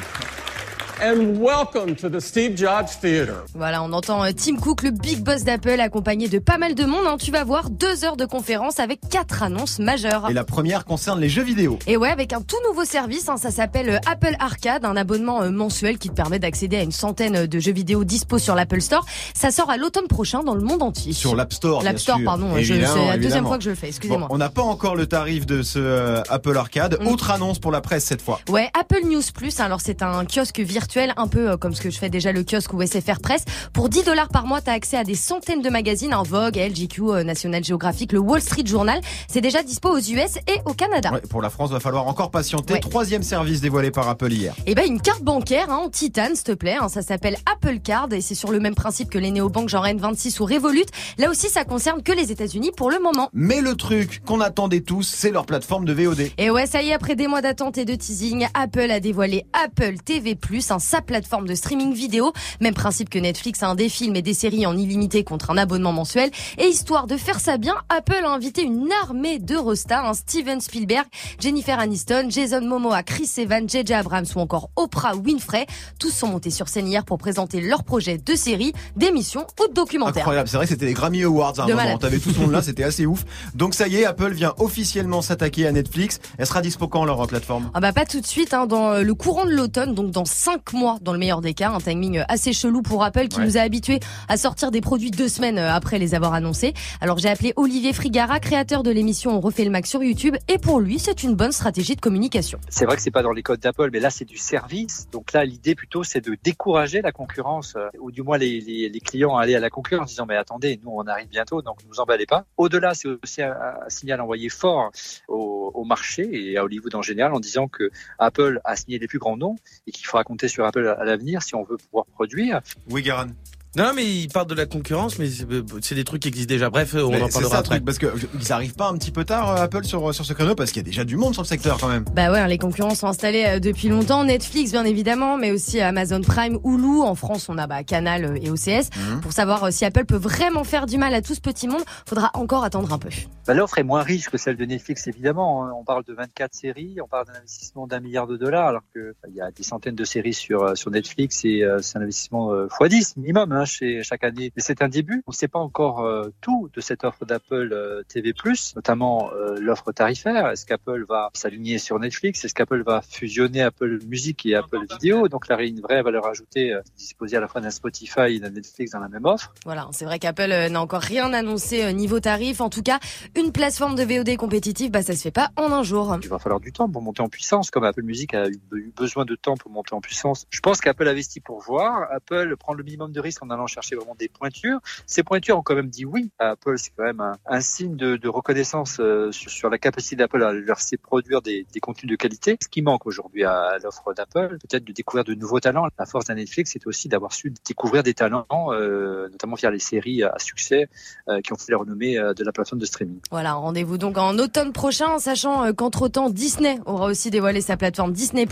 and 1.04 1.38
welcome 1.38 1.96
to 1.98 2.08
the 2.10 2.22
Steve 2.22 2.56
Jobs 2.56 2.98
Theater. 3.02 3.44
Voilà, 3.54 3.84
on 3.84 3.92
entend 3.92 4.24
euh, 4.24 4.30
Tim 4.32 4.56
Cook, 4.56 4.84
le 4.84 4.92
big 4.92 5.22
boss 5.22 5.44
d'Apple, 5.44 5.82
accompagné 5.82 6.30
de 6.30 6.40
pas 6.40 6.58
mal 6.58 6.76
de 6.76 6.86
monde. 6.86 7.06
hein. 7.06 7.18
Tu 7.20 7.30
vas 7.30 7.44
voir 7.44 7.70
deux 7.70 8.06
heures 8.06 8.16
de 8.16 8.24
conférence 8.26 8.80
avec 8.80 9.02
quatre 9.10 9.44
annonces 9.44 9.80
majeures. 9.80 10.30
Et 10.30 10.34
la 10.34 10.46
première 10.46 10.86
concerne 10.86 11.20
les 11.20 11.28
jeux 11.28 11.44
vidéo. 11.44 11.78
Et 11.88 11.98
ouais, 11.98 12.10
avec 12.10 12.32
un 12.32 12.40
tout 12.40 12.56
nouveau 12.70 12.86
service, 12.86 13.28
hein, 13.28 13.36
ça 13.36 13.52
s'appelle 13.52 13.90
euh, 13.90 14.10
Apple 14.10 14.34
Arcade, 14.40 14.86
un 14.86 14.96
abonnement 14.96 15.42
euh, 15.42 15.50
mensuel 15.50 15.98
qui 15.98 16.08
te 16.08 16.14
permet 16.14 16.40
d'accéder 16.40 16.78
à 16.78 16.84
une 16.84 16.94
centaine 16.94 17.48
de 17.48 17.60
jeux 17.60 17.74
vidéo 17.74 18.06
dispo 18.06 18.38
sur 18.38 18.56
l'Apple 18.56 18.80
Store. 18.80 19.06
Ça 19.36 19.52
sort 19.52 19.70
à 19.70 19.76
l'automne 19.76 20.08
prochain 20.08 20.42
dans 20.42 20.56
le 20.56 20.62
monde 20.62 20.84
entier. 20.84 21.12
Sur 21.12 21.36
l'App 21.36 21.52
Store. 21.52 21.84
L'App 21.84 22.00
Store, 22.00 22.16
sûr. 22.18 22.26
pardon, 22.26 22.48
c'est 22.54 22.62
Évidemment, 22.62 23.08
la 23.08 23.18
deuxième 23.18 23.46
fois 23.46 23.58
que 23.58 23.66
je 23.66 23.72
le 23.72 23.76
fais, 23.76 23.90
excusez-moi. 23.90 24.30
Bon, 24.30 24.36
on 24.36 24.38
n'a 24.38 24.50
pas 24.50 24.62
encore 24.64 24.96
le 24.96 25.06
tarif 25.06 25.46
de 25.46 25.64
ce 25.64 26.24
Apple 26.30 26.56
Arcade. 26.56 26.98
Mm. 27.02 27.08
Autre 27.08 27.30
annonce 27.30 27.60
pour 27.60 27.72
la 27.72 27.82
presse 27.82 28.06
cette 28.06 28.22
fois. 28.22 28.40
Ouais, 28.48 28.70
Apple 28.80 29.06
News 29.06 29.22
Plus, 29.34 29.60
alors 29.60 29.82
c'est 29.82 30.02
un 30.02 30.24
kiosque 30.24 30.62
virtuel 30.62 30.93
virtuelle, 30.94 31.14
un 31.18 31.28
peu 31.28 31.52
euh, 31.52 31.58
comme 31.58 31.74
ce 31.74 31.82
que 31.82 31.90
je 31.90 31.98
fais 31.98 32.10
déjà 32.10 32.32
le 32.32 32.44
kiosque 32.44 32.74
ou 32.74 32.82
SFR 32.86 33.20
Press. 33.20 33.46
Pour 33.74 33.90
10 33.90 34.04
dollars 34.04 34.30
par 34.30 34.46
mois, 34.46 34.62
t'as 34.62 34.74
accès 34.74 34.98
à 34.98 35.04
des 35.04 35.16
centaines 35.16 35.62
de 35.62 35.70
magazines, 35.70 36.14
un 36.14 36.24
Vogue, 36.24 36.58
Elle, 36.58 36.74
GQ, 36.74 37.02
euh, 37.02 37.24
National 37.24 37.64
Geographic, 37.64 38.12
le 38.12 38.20
Wall 38.20 38.42
Street 38.42 38.66
Journal. 38.66 39.02
C'est 39.28 39.42
déjà 39.42 39.64
dispo 39.64 39.90
aux 39.90 40.00
US 40.00 40.38
et 40.48 40.60
au 40.66 40.74
Canada. 40.74 41.12
Ouais, 41.12 41.22
pour 41.22 41.42
la 41.42 41.50
France, 41.50 41.72
va 41.72 41.80
falloir 41.80 42.08
encore 42.08 42.30
patienter. 42.32 42.76
Ouais. 42.76 42.80
Troisième 42.80 43.24
service 43.24 43.62
dévoilé 43.62 43.90
par 43.92 44.08
Apple 44.08 44.32
hier. 44.32 44.54
Et 44.68 44.76
ben 44.76 44.86
une 44.88 45.02
carte 45.02 45.24
bancaire 45.24 45.70
hein, 45.70 45.82
en 45.86 45.90
titane, 45.90 46.36
s'il 46.36 46.44
te 46.44 46.52
plaît. 46.52 46.78
hein, 46.80 46.90
ça 46.90 47.02
s'appelle 47.02 47.38
Apple 47.52 47.80
Card 47.80 48.10
et 48.14 48.22
c'est 48.22 48.36
sur 48.36 48.52
le 48.52 48.60
même 48.60 48.76
principe 48.76 49.10
que 49.10 49.18
les 49.18 49.32
néobanques 49.32 49.70
genre 49.70 49.86
N26 49.86 50.42
ou 50.42 50.46
Revolut. 50.46 50.86
Là 51.18 51.30
aussi, 51.30 51.50
ça 51.50 51.66
concerne 51.66 52.04
que 52.04 52.12
les 52.12 52.32
États-Unis 52.32 52.72
pour 52.76 52.92
le 52.92 53.00
moment. 53.00 53.30
Mais 53.34 53.62
le 53.62 53.76
truc 53.76 54.22
qu'on 54.26 54.42
attendait 54.42 54.82
tous, 54.82 55.04
c'est 55.08 55.32
leur 55.32 55.46
plateforme 55.46 55.86
de 55.86 55.94
VOD. 55.94 56.30
Et 56.38 56.52
ouais, 56.52 56.68
ça 56.68 56.82
y 56.84 56.90
est, 56.90 56.94
après 56.94 57.16
des 57.16 57.28
mois 57.28 57.42
d'attente 57.42 57.78
et 57.78 57.86
de 57.86 57.96
teasing, 57.96 58.48
Apple 58.54 58.92
a 58.92 59.00
dévoilé 59.00 59.46
Apple 59.54 59.96
TV+, 60.06 60.36
hein, 60.74 60.80
sa 60.80 61.02
plateforme 61.02 61.48
de 61.48 61.56
streaming 61.56 61.94
vidéo. 61.94 62.34
Même 62.60 62.74
principe 62.74 63.10
que 63.10 63.20
Netflix, 63.20 63.64
hein, 63.64 63.76
des 63.76 63.90
films 63.90 64.16
et 64.16 64.22
des 64.22 64.34
séries 64.34 64.66
en 64.66 64.76
illimité 64.76 65.24
contre 65.24 65.52
un 65.52 65.58
abonnement 65.58 65.94
mensuel. 65.94 66.32
Et 66.58 66.66
histoire 66.66 67.08
de 67.08 67.16
faire 67.18 67.40
ça 67.40 67.58
bien, 67.58 67.76
Apple 67.90 68.24
a 68.26 68.30
invité 68.30 68.64
une 68.64 68.90
armée 69.04 69.40
d'Eurostars, 69.40 70.06
hein, 70.06 70.14
Steven 70.14 70.60
Spielberg, 70.60 71.06
Jennifer 71.40 71.80
Aniston, 71.80 72.28
Jason 72.30 72.62
Momoa, 72.62 73.04
Chris 73.04 73.30
Evans, 73.38 73.70
JJ 73.70 73.92
Abrams 73.92 74.26
ou 74.36 74.40
encore 74.40 74.70
Oprah 74.76 75.16
Winfrey. 75.16 75.66
Tous 76.00 76.12
sont 76.12 76.28
montés 76.28 76.50
sur 76.50 76.68
scène 76.68 76.88
hier 76.88 77.06
pour 77.06 77.18
présenter 77.18 77.62
leurs 77.62 77.84
projets 77.84 78.18
de 78.18 78.36
séries, 78.36 78.74
d'émissions 78.96 79.46
ou 79.62 79.68
de 79.68 79.74
documentaires. 79.74 80.24
Incroyable, 80.24 80.50
c'est 80.50 80.58
vrai 80.58 80.66
que 80.66 80.72
c'était 80.72 80.88
les 80.88 80.94
Grammy 80.94 81.24
Awards 81.24 81.60
à 81.60 81.64
un 81.64 81.68
De 81.68 81.74
moment. 81.74 81.98
T'avais 81.98 82.20
tout 82.20 82.32
ce 82.32 82.40
monde 82.40 82.52
là, 82.52 82.62
c'était 82.64 82.84
assez 82.84 83.06
ouf. 83.06 83.24
Donc 83.54 83.76
ça 83.76 83.88
y 83.88 83.98
est, 83.98 84.06
Apple 84.06 84.34
vient 84.34 84.54
officiellement 84.58 85.22
s'attaquer 85.22 85.68
à 85.68 85.72
Netflix. 85.72 86.20
Elle 86.38 86.48
sera 86.48 86.62
dispo 86.62 86.88
quand 86.88 87.06
leur 87.06 87.28
plateforme? 87.28 87.70
Ah 87.74 87.80
bah 87.80 87.94
pas 87.94 88.06
tout 88.06 88.20
de 88.20 88.26
suite, 88.26 88.54
hein, 88.54 88.66
dans 88.66 89.02
le 89.02 89.14
courant 89.14 89.46
de 89.46 89.52
l'automne, 89.52 89.94
donc 89.94 90.12
dans 90.12 90.26
mois 90.72 90.98
dans 91.02 91.12
le 91.12 91.20
meilleur 91.20 91.42
des 91.42 91.54
cas, 91.54 91.72
un 91.72 91.80
timing 91.80 92.24
assez 92.30 92.54
chelou 92.54 92.82
pour 92.82 93.04
Apple 93.04 93.28
qui 93.28 93.40
Ouais. 93.40 93.46
nous 93.46 93.58
a 93.58 93.62
habitués 93.62 94.00
à 94.30 94.38
sortir 94.38 94.72
des 94.72 94.80
produits 94.80 95.12
deux 95.12 95.28
semaines 95.28 95.58
euh, 95.58 95.74
après 95.74 96.00
les 96.00 96.16
avoir 96.16 96.34
annoncés. 96.34 96.74
Alors 97.02 97.18
j'ai 97.18 97.28
appelé 97.28 97.52
Olivier 97.58 97.92
Frigara, 97.92 98.40
créateur 98.40 98.84
de 98.84 98.92
l'émission 98.92 99.32
On 99.36 99.40
refait 99.42 99.66
le 99.66 99.72
Mac 99.72 99.86
sur 99.88 100.02
YouTube, 100.04 100.36
et 100.48 100.58
pour 100.60 100.80
lui 100.80 101.00
c'est 101.00 101.24
une 101.24 101.34
bonne 101.36 101.52
stratégie 101.52 101.96
de 101.96 102.02
communication. 102.02 102.60
C'est 102.70 102.86
vrai 102.86 102.96
que 102.96 103.02
c'est 103.02 103.12
pas 103.12 103.24
dans 103.24 103.32
les 103.32 103.44
codes 103.44 103.60
d'Apple, 103.60 103.90
mais 103.92 104.00
là 104.00 104.10
c'est 104.10 104.24
du 104.26 104.38
service. 104.38 105.08
Donc 105.12 105.34
là 105.34 105.44
l'idée 105.44 105.76
plutôt 105.76 106.04
c'est 106.04 106.22
de 106.22 106.38
décourager 106.44 107.02
la 107.02 107.12
concurrence, 107.12 107.74
euh, 107.76 107.88
ou 108.00 108.12
du 108.12 108.22
moins 108.22 108.38
les, 108.38 108.62
les, 108.62 108.88
les 108.90 109.00
clients 109.00 109.36
à 109.36 109.42
aller 109.44 109.56
à 109.56 109.60
la 109.60 109.70
concurrence 109.70 110.04
en 110.04 110.06
disant 110.14 110.26
mais 110.28 110.38
attendez, 110.38 110.80
nous 110.84 110.92
on 110.94 111.08
arrive 111.08 111.28
bientôt, 111.28 111.62
donc 111.62 111.84
ne 111.84 111.90
vous 111.90 112.00
emballez 112.00 112.26
pas. 112.28 112.46
Au-delà, 112.58 112.94
c'est 112.94 113.08
aussi 113.10 113.42
un, 113.42 113.52
un 113.52 113.90
signal 113.90 114.22
envoyé 114.22 114.50
fort 114.50 114.92
au, 115.28 115.72
au 115.74 115.84
marché 115.84 116.30
et 116.32 116.58
à 116.58 116.64
Hollywood 116.64 116.94
en 116.96 117.02
général 117.02 117.34
en 117.34 117.40
disant 117.40 117.68
que 117.68 117.90
Apple 118.20 118.62
a 118.64 118.76
signé 118.76 119.00
les 119.00 119.08
plus 119.08 119.20
grands 119.20 119.38
noms 119.38 119.56
et 119.88 119.92
qu'il 119.92 120.06
faudra 120.06 120.24
compter 120.24 120.48
sur 120.54 120.66
Apple 120.66 120.96
à 121.00 121.04
l'avenir 121.04 121.42
si 121.42 121.56
on 121.56 121.64
veut 121.64 121.78
pouvoir 121.78 122.06
produire. 122.06 122.62
Oui, 122.90 123.02
Garan. 123.02 123.28
Non, 123.76 123.92
mais 123.96 124.06
il 124.06 124.28
parle 124.28 124.46
de 124.48 124.54
la 124.54 124.68
concurrence, 124.68 125.18
mais 125.18 125.28
c'est 125.28 125.48
c'est 125.82 125.96
des 125.96 126.04
trucs 126.04 126.22
qui 126.22 126.28
existent 126.28 126.54
déjà. 126.54 126.70
Bref, 126.70 126.94
on 126.94 127.10
Mais 127.10 127.22
en 127.22 127.28
parlera 127.28 127.50
ça 127.52 127.58
après. 127.58 127.76
truc, 127.78 127.86
parce 127.86 127.98
que 127.98 128.06
ils 128.40 128.52
arrivent 128.54 128.76
pas 128.76 128.88
un 128.90 128.98
petit 128.98 129.10
peu 129.10 129.26
tard, 129.26 129.50
euh, 129.50 129.64
Apple, 129.64 129.84
sur, 129.84 130.14
sur 130.14 130.24
ce 130.26 130.34
créneau, 130.34 130.54
parce 130.54 130.72
qu'il 130.72 130.82
y 130.82 130.86
a 130.86 130.88
déjà 130.90 131.04
du 131.04 131.18
monde 131.18 131.34
sur 131.34 131.42
le 131.42 131.48
secteur 131.48 131.80
quand 131.80 131.88
même. 131.88 132.06
Bah 132.14 132.32
ouais, 132.32 132.40
hein, 132.40 132.48
les 132.48 132.60
concurrents 132.60 132.94
sont 132.94 133.08
installés 133.08 133.46
euh, 133.48 133.60
depuis 133.60 133.88
longtemps. 133.90 134.24
Netflix, 134.26 134.72
bien 134.72 134.86
évidemment, 134.86 135.38
mais 135.38 135.52
aussi 135.52 135.80
Amazon 135.82 136.22
Prime, 136.22 136.60
Hulu. 136.64 137.02
En 137.02 137.16
France, 137.16 137.50
on 137.50 137.58
a 137.58 137.66
bah, 137.66 137.84
Canal 137.84 138.26
euh, 138.26 138.36
et 138.42 138.52
OCS. 138.52 138.90
Mhm. 138.96 139.22
Pour 139.22 139.32
savoir 139.34 139.64
euh, 139.64 139.72
si 139.72 139.86
Apple 139.86 140.06
peut 140.06 140.18
vraiment 140.18 140.64
faire 140.64 140.86
du 140.86 140.98
mal 141.00 141.14
à 141.16 141.24
tout 141.24 141.34
ce 141.34 141.42
petit 141.42 141.68
monde, 141.68 141.82
faudra 142.08 142.30
encore 142.36 142.64
attendre 142.64 142.94
un 142.94 143.00
peu. 143.00 143.10
Bah, 143.48 143.56
L'offre 143.56 143.80
est 143.80 143.84
moins 143.84 144.04
riche 144.04 144.30
que 144.30 144.38
celle 144.38 144.56
de 144.56 144.66
Netflix, 144.66 145.08
évidemment. 145.08 145.66
hein. 145.66 145.72
On 145.76 145.84
parle 145.84 146.04
de 146.04 146.14
24 146.14 146.54
séries, 146.54 146.98
on 147.04 147.08
parle 147.08 147.26
d'un 147.26 147.34
investissement 147.40 147.88
d'un 147.88 148.00
milliard 148.00 148.28
de 148.28 148.38
dollars, 148.38 148.68
alors 148.68 148.84
que 148.94 149.16
bah, 149.24 149.30
il 149.30 149.36
y 149.36 149.42
a 149.42 149.50
des 149.50 149.64
centaines 149.64 149.96
de 149.96 150.04
séries 150.06 150.34
sur 150.36 150.62
euh, 150.64 150.76
sur 150.76 150.92
Netflix 150.92 151.44
et 151.44 151.64
euh, 151.64 151.80
c'est 151.82 151.98
un 151.98 152.02
investissement 152.02 152.52
euh, 152.54 152.68
x10 152.68 153.14
minimum 153.18 153.52
hein, 153.52 153.63
chez 153.66 154.04
chaque 154.04 154.24
année. 154.24 154.52
Mais 154.56 154.62
c'est 154.62 154.82
un 154.82 154.88
début. 154.88 155.24
On 155.28 155.32
ne 155.32 155.36
sait 155.36 155.48
pas 155.48 155.60
encore 155.60 156.02
euh, 156.02 156.30
tout 156.42 156.70
de 156.74 156.82
cette 156.82 157.04
offre 157.04 157.26
d'Apple 157.26 157.70
euh, 157.72 158.04
TV+, 158.08 158.34
notamment 158.76 159.32
euh, 159.34 159.56
l'offre 159.60 159.92
tarifaire. 159.92 160.50
Est-ce 160.50 160.66
qu'Apple 160.66 161.06
va 161.08 161.30
s'aligner 161.34 161.78
sur 161.78 162.00
Netflix? 162.00 162.44
Est-ce 162.46 162.54
qu'Apple 162.54 162.84
va 162.84 163.02
fusionner 163.02 163.62
Apple 163.62 164.00
Music 164.08 164.46
et 164.46 164.56
Apple 164.56 164.86
Vidéo? 164.90 165.28
Donc 165.28 165.48
là, 165.48 165.58
il 165.60 165.66
y 165.66 165.68
a 165.68 165.70
une 165.70 165.82
vraie 165.82 166.02
valeur 166.02 166.26
ajoutée, 166.28 166.78
disposer 166.98 167.38
à 167.38 167.40
la 167.40 167.48
fois 167.48 167.62
d'un 167.62 167.72
Spotify 167.72 168.36
et 168.36 168.40
d'un 168.40 168.50
Netflix 168.50 168.92
dans 168.92 169.00
la 169.00 169.10
même 169.10 169.26
offre. 169.26 169.54
Voilà, 169.66 169.88
c'est 169.92 170.06
vrai 170.06 170.20
qu'Apple 170.20 170.50
n'a 170.50 170.82
encore 170.82 171.02
rien 171.02 171.32
annoncé 171.34 171.94
niveau 171.94 172.20
tarif. 172.20 172.62
En 172.62 172.70
tout 172.70 172.84
cas, 172.84 173.00
une 173.36 173.52
plateforme 173.52 173.96
de 173.96 174.04
VOD 174.04 174.38
compétitive, 174.38 174.92
bah 174.92 175.02
ça 175.02 175.16
se 175.16 175.22
fait 175.22 175.32
pas 175.32 175.52
en 175.56 175.72
un 175.72 175.84
jour. 175.84 176.18
Il 176.22 176.30
va 176.30 176.40
falloir 176.40 176.60
du 176.60 176.72
temps 176.72 176.90
pour 176.90 177.02
monter 177.02 177.22
en 177.22 177.30
puissance, 177.30 177.72
comme 177.72 177.84
Apple 177.84 178.04
Music 178.04 178.34
a 178.34 178.48
eu, 178.48 178.60
eu 178.74 178.94
besoin 178.96 179.26
de 179.26 179.36
temps 179.36 179.56
pour 179.58 179.72
monter 179.72 179.94
en 179.94 180.02
puissance. 180.02 180.46
Je 180.50 180.60
pense 180.60 180.82
qu'Apple 180.82 181.08
investit 181.08 181.40
pour 181.40 181.60
voir. 181.60 182.08
Apple 182.12 182.56
prend 182.58 182.74
le 182.74 182.84
minimum 182.84 183.12
de 183.12 183.20
risques 183.20 183.44
en 183.44 183.50
allant 183.54 183.68
chercher 183.68 183.96
vraiment 183.96 184.16
des 184.16 184.30
pointures. 184.30 184.80
Ces 185.06 185.24
pointures 185.24 185.58
ont 185.58 185.62
quand 185.62 185.76
même 185.76 185.90
dit 185.90 186.06
oui 186.06 186.32
à 186.40 186.52
Apple. 186.52 186.78
C'est 186.78 186.92
quand 186.96 187.04
même 187.04 187.22
un, 187.22 187.34
un 187.46 187.62
signe 187.62 187.96
de, 187.96 188.18
de 188.18 188.30
reconnaissance 188.30 188.98
euh, 189.00 189.32
sur, 189.32 189.52
sur 189.52 189.70
la 189.70 189.78
capacité 189.78 190.16
d'Apple 190.16 190.44
à 190.44 190.54
leur 190.54 190.78
produire 191.02 191.42
des, 191.42 191.66
des 191.74 191.80
contenus 191.80 192.12
de 192.12 192.16
qualité. 192.16 192.58
Ce 192.62 192.68
qui 192.68 192.82
manque 192.82 193.06
aujourd'hui 193.06 193.44
à, 193.44 193.54
à 193.54 193.78
l'offre 193.80 194.14
d'Apple, 194.14 194.58
peut-être 194.60 194.84
de 194.84 194.92
découvrir 194.92 195.24
de 195.24 195.34
nouveaux 195.34 195.60
talents. 195.60 195.88
La 195.98 196.06
force 196.06 196.26
d'un 196.26 196.36
Netflix, 196.36 196.72
c'est 196.74 196.86
aussi 196.88 197.08
d'avoir 197.08 197.34
su 197.34 197.54
découvrir 197.66 198.04
des 198.04 198.14
talents, 198.14 198.46
euh, 198.52 199.30
notamment 199.30 199.56
via 199.56 199.72
les 199.72 199.80
séries 199.80 200.24
à 200.24 200.38
succès 200.40 200.88
euh, 201.30 201.42
qui 201.42 201.54
ont 201.54 201.58
fait 201.58 201.72
la 201.72 201.78
renommée 201.78 202.16
de 202.16 202.44
la 202.44 202.52
plateforme 202.52 202.80
de 202.80 202.86
streaming. 202.86 203.20
Voilà, 203.32 203.54
rendez-vous 203.54 203.98
donc 203.98 204.18
en 204.18 204.38
automne 204.38 204.74
prochain, 204.74 205.08
en 205.08 205.20
sachant 205.20 205.74
qu'entre-temps, 205.74 206.30
Disney 206.30 206.80
aura 206.86 207.06
aussi 207.08 207.30
dévoilé 207.30 207.62
sa 207.62 207.78
plateforme 207.78 208.12
Disney+. 208.12 208.48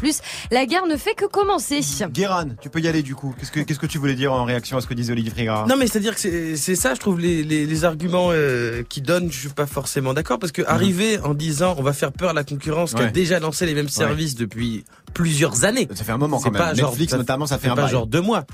La 0.52 0.66
guerre 0.66 0.86
ne 0.86 0.98
fait 0.98 1.16
que 1.16 1.26
commencer. 1.26 1.82
Guéran, 2.12 2.50
tu 2.62 2.70
peux 2.70 2.80
y 2.80 2.88
aller 2.88 3.04
du 3.04 3.16
coup. 3.16 3.34
Qu'est-ce 3.38 3.52
que, 3.52 3.60
qu'est-ce 3.60 3.80
que 3.80 3.86
tu 3.86 3.98
voulais 3.98 4.16
dire 4.16 4.34
en 4.34 4.46
réaction 4.46 4.78
à 4.78 4.82
ce 4.82 4.88
que 4.88 4.91
disait 4.94 5.12
Olivier 5.14 5.32
Frigara 5.32 5.66
Non 5.68 5.76
mais 5.78 5.88
c'est-à-dire 5.88 6.16
que 6.16 6.56
c'est 6.56 6.76
ça, 6.76 6.94
je 6.94 7.00
trouve 7.00 7.20
les, 7.20 7.44
les, 7.44 7.66
les 7.66 7.86
arguments 7.86 8.30
euh, 8.32 8.84
qui 8.88 9.02
donnent, 9.02 9.32
je 9.32 9.38
suis 9.40 9.50
pas 9.50 9.66
forcément 9.66 10.14
d'accord 10.14 10.40
parce 10.40 10.52
que 10.52 10.62
arriver 10.66 11.20
en 11.20 11.34
disant 11.34 11.76
on 11.78 11.84
va 11.84 11.94
faire 11.94 12.12
peur 12.12 12.30
à 12.30 12.34
la 12.34 12.44
concurrence 12.44 12.92
qui 12.92 12.98
a 12.98 13.00
Mhm. 13.02 13.06
Ouais. 13.08 13.12
déjà 13.12 13.40
lancé 13.40 13.66
les 13.66 13.74
mêmes 13.74 13.90
services 13.90 14.36
depuis 14.36 14.84
plusieurs 15.14 15.66
années. 15.66 15.88
Ça 15.94 16.04
fait 16.04 16.12
un 16.12 16.18
moment 16.18 16.38
C'est 16.40 16.46
quand 16.46 16.52
même. 16.52 16.62
pas 16.62 16.74
genre- 16.74 16.90
Netflix 16.92 17.14
notamment, 17.14 17.46
ça 17.48 17.58
fait 17.58 17.68
un 17.70 17.76
pas 17.76 17.84
bail. 17.84 17.92
genre 17.92 18.08
deux 18.08 18.22
mois. 18.22 18.46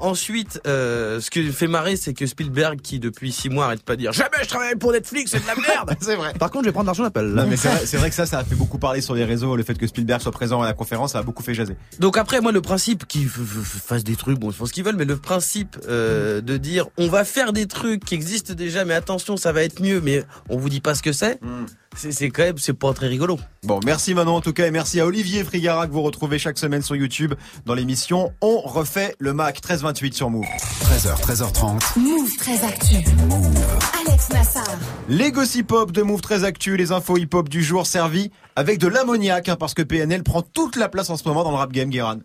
Ensuite, 0.00 0.60
euh, 0.66 1.20
ce 1.20 1.30
qui 1.30 1.50
fait 1.52 1.66
marrer, 1.66 1.96
c'est 1.96 2.14
que 2.14 2.26
Spielberg, 2.26 2.80
qui 2.80 2.98
depuis 2.98 3.32
six 3.32 3.50
mois 3.50 3.66
arrête 3.66 3.82
pas 3.82 3.96
de 3.96 4.00
dire 4.00 4.12
jamais 4.12 4.30
je 4.42 4.48
travaille 4.48 4.76
pour 4.76 4.92
Netflix, 4.92 5.32
c'est 5.32 5.42
de 5.42 5.46
la 5.46 5.54
merde. 5.54 5.94
c'est 6.00 6.16
vrai. 6.16 6.32
Par 6.38 6.50
contre, 6.50 6.64
je 6.64 6.68
vais 6.68 6.72
prendre 6.72 6.86
l'argent 6.86 7.02
d'Apple. 7.02 7.26
Non, 7.26 7.46
mais 7.46 7.56
c'est 7.56 7.68
vrai, 7.68 7.86
c'est 7.86 7.96
vrai 7.98 8.08
que 8.08 8.14
ça, 8.16 8.26
ça 8.26 8.38
a 8.38 8.44
fait 8.44 8.54
beaucoup 8.54 8.78
parler 8.78 9.00
sur 9.00 9.14
les 9.14 9.24
réseaux. 9.24 9.56
Le 9.56 9.62
fait 9.62 9.74
que 9.74 9.86
Spielberg 9.86 10.20
soit 10.20 10.32
présent 10.32 10.62
à 10.62 10.66
la 10.66 10.72
conférence, 10.72 11.12
ça 11.12 11.18
a 11.18 11.22
beaucoup 11.22 11.42
fait 11.42 11.54
jaser. 11.54 11.76
Donc 11.98 12.16
après, 12.16 12.40
moi, 12.40 12.52
le 12.52 12.62
principe 12.62 13.06
qu'ils 13.06 13.28
fassent 13.28 14.04
des 14.04 14.16
trucs, 14.16 14.38
bon, 14.38 14.50
ils 14.50 14.54
font 14.54 14.66
ce 14.66 14.72
qu'ils 14.72 14.84
veulent, 14.84 14.96
mais 14.96 15.04
le 15.04 15.16
principe 15.16 15.76
euh, 15.88 16.40
de 16.40 16.56
dire 16.56 16.86
on 16.96 17.08
va 17.08 17.24
faire 17.24 17.52
des 17.52 17.66
trucs 17.66 18.04
qui 18.04 18.14
existent 18.14 18.54
déjà, 18.54 18.84
mais 18.84 18.94
attention, 18.94 19.36
ça 19.36 19.52
va 19.52 19.62
être 19.62 19.82
mieux, 19.82 20.00
mais 20.00 20.24
on 20.48 20.56
vous 20.56 20.68
dit 20.68 20.80
pas 20.80 20.94
ce 20.94 21.02
que 21.02 21.12
c'est, 21.12 21.38
c'est 21.40 21.79
c'est 21.96 22.30
quand 22.30 22.42
même, 22.42 22.58
c'est 22.58 22.72
pas 22.72 22.92
très 22.94 23.08
rigolo. 23.08 23.38
Bon, 23.64 23.80
merci 23.84 24.14
Manon 24.14 24.36
en 24.36 24.40
tout 24.40 24.52
cas 24.52 24.66
et 24.66 24.70
merci 24.70 25.00
à 25.00 25.06
Olivier 25.06 25.44
Frigara 25.44 25.86
que 25.86 25.92
vous 25.92 26.02
retrouvez 26.02 26.38
chaque 26.38 26.58
semaine 26.58 26.82
sur 26.82 26.96
YouTube 26.96 27.34
dans 27.66 27.74
l'émission 27.74 28.32
On 28.40 28.60
refait 28.60 29.14
le 29.18 29.32
Mac 29.34 29.56
1328 29.56 30.14
sur 30.14 30.30
Move. 30.30 30.46
13h, 30.82 31.20
13h30. 31.20 31.98
Move 31.98 32.30
très 32.38 32.64
actu. 32.64 32.96
Alex 34.06 34.30
Nassar. 34.30 34.78
Les 35.08 35.30
gossip 35.32 35.70
hop 35.72 35.92
de 35.92 36.02
Move 36.02 36.20
très 36.20 36.44
actu, 36.44 36.76
les 36.76 36.92
infos 36.92 37.18
hip 37.18 37.28
hop 37.34 37.48
du 37.48 37.62
jour 37.62 37.86
servis 37.86 38.30
avec 38.56 38.78
de 38.78 38.86
l'ammoniac 38.88 39.48
hein, 39.48 39.56
parce 39.56 39.74
que 39.74 39.82
PNL 39.82 40.22
prend 40.22 40.42
toute 40.42 40.76
la 40.76 40.88
place 40.88 41.10
en 41.10 41.16
ce 41.16 41.26
moment 41.28 41.44
dans 41.44 41.50
le 41.50 41.56
rap 41.56 41.72
game, 41.72 41.90
Guéran. 41.90 42.16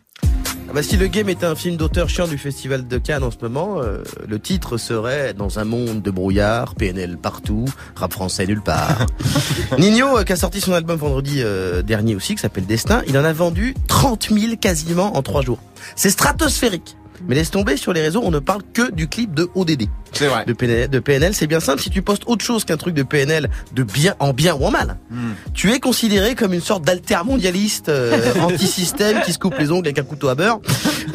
Ah 0.67 0.73
bah, 0.73 0.81
si 0.81 0.97
le 0.97 1.07
game 1.07 1.29
était 1.29 1.45
un 1.45 1.55
film 1.55 1.77
d'auteur 1.77 2.09
chiant 2.09 2.27
du 2.27 2.39
festival 2.39 2.87
de 2.87 2.97
Cannes 2.97 3.23
en 3.23 3.29
ce 3.29 3.37
moment, 3.41 3.79
euh, 3.81 4.03
le 4.27 4.39
titre 4.39 4.77
serait 4.77 5.33
Dans 5.33 5.59
un 5.59 5.63
monde 5.63 6.01
de 6.01 6.09
brouillard, 6.09 6.73
PNL 6.73 7.17
partout, 7.17 7.65
rap 7.95 8.11
français 8.11 8.47
nulle 8.47 8.61
part. 8.61 9.05
Nino, 9.77 10.17
euh, 10.17 10.23
qui 10.23 10.33
a 10.33 10.35
sorti 10.35 10.61
son 10.61 10.73
album 10.73 10.97
vendredi 10.97 11.41
euh, 11.43 11.83
dernier 11.83 12.15
aussi, 12.15 12.33
qui 12.33 12.41
s'appelle 12.41 12.65
Destin, 12.65 13.03
il 13.07 13.17
en 13.17 13.23
a 13.23 13.31
vendu 13.31 13.75
30 13.87 14.29
000 14.31 14.55
quasiment 14.59 15.15
en 15.15 15.21
trois 15.21 15.43
jours. 15.43 15.59
C'est 15.95 16.09
stratosphérique. 16.09 16.97
Mais 17.27 17.35
laisse 17.35 17.51
tomber 17.51 17.77
sur 17.77 17.93
les 17.93 18.01
réseaux, 18.01 18.21
on 18.23 18.31
ne 18.31 18.39
parle 18.39 18.61
que 18.73 18.91
du 18.91 19.07
clip 19.07 19.33
de 19.33 19.49
ODD. 19.55 19.87
C'est 20.11 20.27
vrai. 20.27 20.45
De 20.45 20.53
PNL, 20.53 20.89
de 20.89 20.99
PNL, 20.99 21.33
c'est 21.35 21.47
bien 21.47 21.59
simple. 21.59 21.81
Si 21.81 21.89
tu 21.89 22.01
postes 22.01 22.23
autre 22.27 22.43
chose 22.45 22.63
qu'un 22.63 22.77
truc 22.77 22.93
de 22.95 23.03
PNL, 23.03 23.49
de 23.73 23.83
bien, 23.83 24.15
en 24.19 24.31
bien 24.33 24.55
ou 24.55 24.65
en 24.65 24.71
mal, 24.71 24.97
Hmm. 25.09 25.33
tu 25.53 25.71
es 25.71 25.79
considéré 25.79 26.35
comme 26.35 26.53
une 26.53 26.61
sorte 26.61 26.83
d'altermondialiste 26.83 27.89
euh, 27.89 28.33
anti-système 28.41 29.21
qui 29.21 29.33
se 29.33 29.39
coupe 29.39 29.57
les 29.57 29.71
ongles 29.71 29.87
avec 29.87 29.99
un 29.99 30.03
couteau 30.03 30.27
à 30.29 30.35
beurre. 30.35 30.59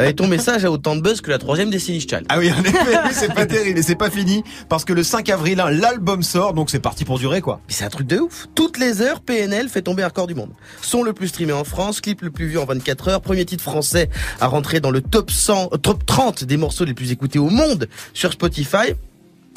Euh, 0.00 0.08
et 0.08 0.14
ton 0.14 0.26
message 0.26 0.64
a 0.64 0.70
autant 0.70 0.96
de 0.96 1.00
buzz 1.00 1.20
que 1.20 1.30
la 1.30 1.38
troisième 1.38 1.70
Destiny 1.70 2.00
Child. 2.00 2.24
Ah 2.28 2.38
oui, 2.38 2.50
en 2.52 2.62
effet, 2.62 2.98
c'est 3.12 3.34
pas 3.34 3.46
terrible 3.46 3.78
et 3.78 3.82
c'est 3.82 3.94
pas 3.96 4.10
fini 4.10 4.42
parce 4.68 4.84
que 4.84 4.92
le 4.92 5.02
5 5.02 5.28
avril, 5.30 5.60
hein, 5.60 5.70
l'album 5.70 6.22
sort 6.22 6.52
donc 6.54 6.70
c'est 6.70 6.78
parti 6.80 7.04
pour 7.04 7.18
durer 7.18 7.40
quoi. 7.40 7.60
Mais 7.68 7.74
c'est 7.74 7.84
un 7.84 7.88
truc 7.90 8.06
de 8.06 8.18
ouf. 8.18 8.46
Toutes 8.54 8.78
les 8.78 9.02
heures, 9.02 9.20
PNL 9.20 9.68
fait 9.68 9.82
tomber 9.82 10.02
un 10.02 10.08
record 10.08 10.26
du 10.26 10.34
monde. 10.34 10.50
Son 10.82 11.02
le 11.02 11.12
plus 11.12 11.28
streamé 11.28 11.52
en 11.52 11.64
France, 11.64 12.00
clip 12.00 12.22
le 12.22 12.30
plus 12.30 12.46
vu 12.46 12.58
en 12.58 12.64
24 12.64 13.08
heures, 13.08 13.20
premier 13.20 13.44
titre 13.44 13.62
français 13.64 14.08
à 14.40 14.46
rentrer 14.46 14.80
dans 14.80 14.90
le 14.90 15.00
top 15.00 15.30
100, 15.30 15.70
euh, 15.72 15.76
top 15.90 16.06
30 16.06 16.44
des 16.44 16.56
morceaux 16.56 16.84
les 16.84 16.94
plus 16.94 17.10
écoutés 17.10 17.40
au 17.40 17.50
monde 17.50 17.88
sur 18.14 18.30
Spotify. 18.30 18.94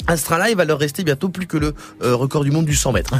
Astra 0.08 0.44
Live 0.44 0.56
va 0.56 0.64
leur 0.64 0.80
rester 0.80 1.04
bientôt 1.04 1.28
plus 1.28 1.46
que 1.46 1.56
le 1.56 1.74
euh, 2.02 2.16
record 2.16 2.42
du 2.42 2.50
monde 2.50 2.64
du 2.66 2.74
100 2.74 2.90
mètres. 2.90 3.14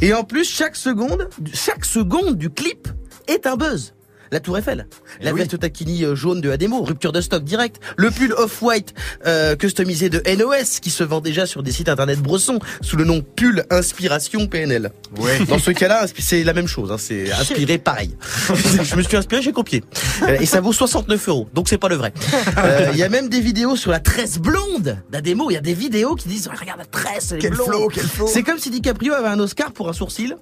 Et 0.00 0.12
en 0.12 0.24
plus, 0.24 0.44
chaque 0.44 0.74
seconde, 0.74 1.28
chaque 1.54 1.84
seconde 1.84 2.36
du 2.36 2.50
clip 2.50 2.88
est 3.28 3.46
un 3.46 3.54
buzz. 3.54 3.94
La 4.32 4.40
Tour 4.40 4.58
Eiffel. 4.58 4.86
La 5.20 5.30
Eh 5.30 5.32
oui. 5.32 5.40
veste 5.40 5.58
taquini 5.60 6.04
euh, 6.04 6.16
jaune 6.16 6.40
de 6.40 6.50
Ademo, 6.50 6.82
rupture 6.82 7.12
de 7.12 7.20
stock 7.20 7.44
direct. 7.44 7.80
Le 7.96 8.10
pull 8.10 8.32
off-white 8.32 8.94
euh, 9.26 9.54
customisé 9.54 10.08
de 10.10 10.20
NOS 10.36 10.80
qui 10.80 10.90
se 10.90 11.04
vend 11.04 11.20
déjà 11.20 11.46
sur 11.46 11.62
des 11.62 11.70
sites 11.70 11.88
internet 11.88 12.18
brossons 12.18 12.58
sous 12.80 12.96
le 12.96 13.04
nom 13.04 13.22
pull 13.22 13.64
inspiration 13.70 14.46
PNL. 14.48 14.90
Ouais. 15.18 15.38
Dans 15.46 15.58
ce 15.58 15.70
cas-là, 15.70 16.06
c'est 16.18 16.42
la 16.44 16.54
même 16.54 16.66
chose. 16.66 16.90
hein, 16.90 16.96
c'est 16.98 17.30
inspiré 17.40 17.78
pareil. 17.78 18.16
Je 18.82 18.96
me 18.96 19.02
suis 19.02 19.16
inspiré, 19.16 19.42
j'ai 19.42 19.52
copié. 19.52 19.84
Euh, 20.22 20.38
et 20.40 20.46
ça 20.46 20.60
vaut 20.60 20.72
69 20.72 21.28
euros, 21.28 21.48
donc 21.54 21.68
c'est 21.68 21.78
pas 21.78 21.88
le 21.88 21.96
vrai. 21.96 22.12
Euh, 22.58 22.88
Il 22.92 22.98
y 22.98 23.02
a 23.02 23.08
même 23.08 23.28
des 23.28 23.40
vidéos 23.40 23.76
sur 23.76 23.90
la 23.90 24.00
tresse 24.00 24.38
blonde 24.38 24.96
d'Ademo. 25.10 25.50
Il 25.50 25.54
y 25.54 25.58
a 25.58 25.60
des 25.60 25.74
vidéos 25.74 26.14
qui 26.14 26.28
disent 26.28 26.48
regarde 26.58 26.78
la 26.78 26.84
tresse, 26.86 27.32
elle 27.32 27.38
Quel 27.38 27.54
flow, 27.54 27.88
quel 27.88 28.04
flow. 28.04 28.26
C'est 28.26 28.42
comme 28.42 28.58
si 28.58 28.70
DiCaprio 28.70 29.12
avait 29.12 29.28
un 29.28 29.38
Oscar 29.40 29.72
pour 29.72 29.88
un 29.90 29.92
sourcil 29.92 30.36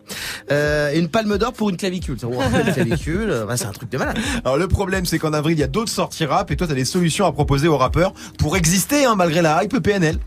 euh, 0.53 0.93
et 0.93 0.99
une 0.99 1.09
palme 1.09 1.37
d'or 1.39 1.53
pour 1.53 1.71
une 1.71 1.77
clavicule. 1.77 2.17
Wow, 2.23 2.41
une 2.65 2.73
clavicule, 2.73 3.45
bah, 3.49 3.57
c'est 3.57 3.65
un 3.67 3.73
truc 3.81 3.91
de 3.91 3.99
malade. 3.99 4.19
Alors 4.45 4.57
le 4.57 4.69
problème 4.69 5.05
c'est 5.07 5.19
qu'en 5.19 5.33
avril 5.33 5.57
il 5.57 5.61
y 5.61 5.65
a 5.65 5.69
d'autres 5.69 5.91
sorties 5.93 6.25
rap 6.25 6.51
et 6.51 6.57
toi 6.57 6.67
t'as 6.67 6.75
des 6.75 6.85
solutions 6.85 7.27
à 7.27 7.33
proposer 7.33 7.67
aux 7.69 7.79
rappeurs 7.79 8.13
pour 8.39 8.57
exister 8.57 9.05
hein, 9.05 9.15
malgré 9.17 9.43
la 9.43 9.65
hype 9.65 9.79
PNL. 9.79 10.19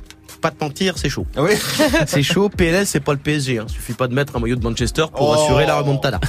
Pas 0.42 0.50
de 0.52 0.56
mentir, 0.60 0.98
c'est 0.98 1.08
chaud. 1.08 1.26
Ah 1.38 1.44
oui 1.44 1.52
C'est 2.06 2.22
chaud. 2.22 2.50
PNL, 2.50 2.86
c'est 2.86 3.00
pas 3.00 3.14
le 3.14 3.18
PSG. 3.18 3.60
Hein. 3.60 3.66
Suffit 3.68 3.94
pas 3.94 4.10
de 4.10 4.14
mettre 4.14 4.36
un 4.36 4.40
maillot 4.42 4.58
de 4.58 4.64
Manchester 4.64 5.06
pour 5.16 5.30
Oh. 5.30 5.34
assurer 5.42 5.66
la 5.66 5.78
remontada. 5.78 6.20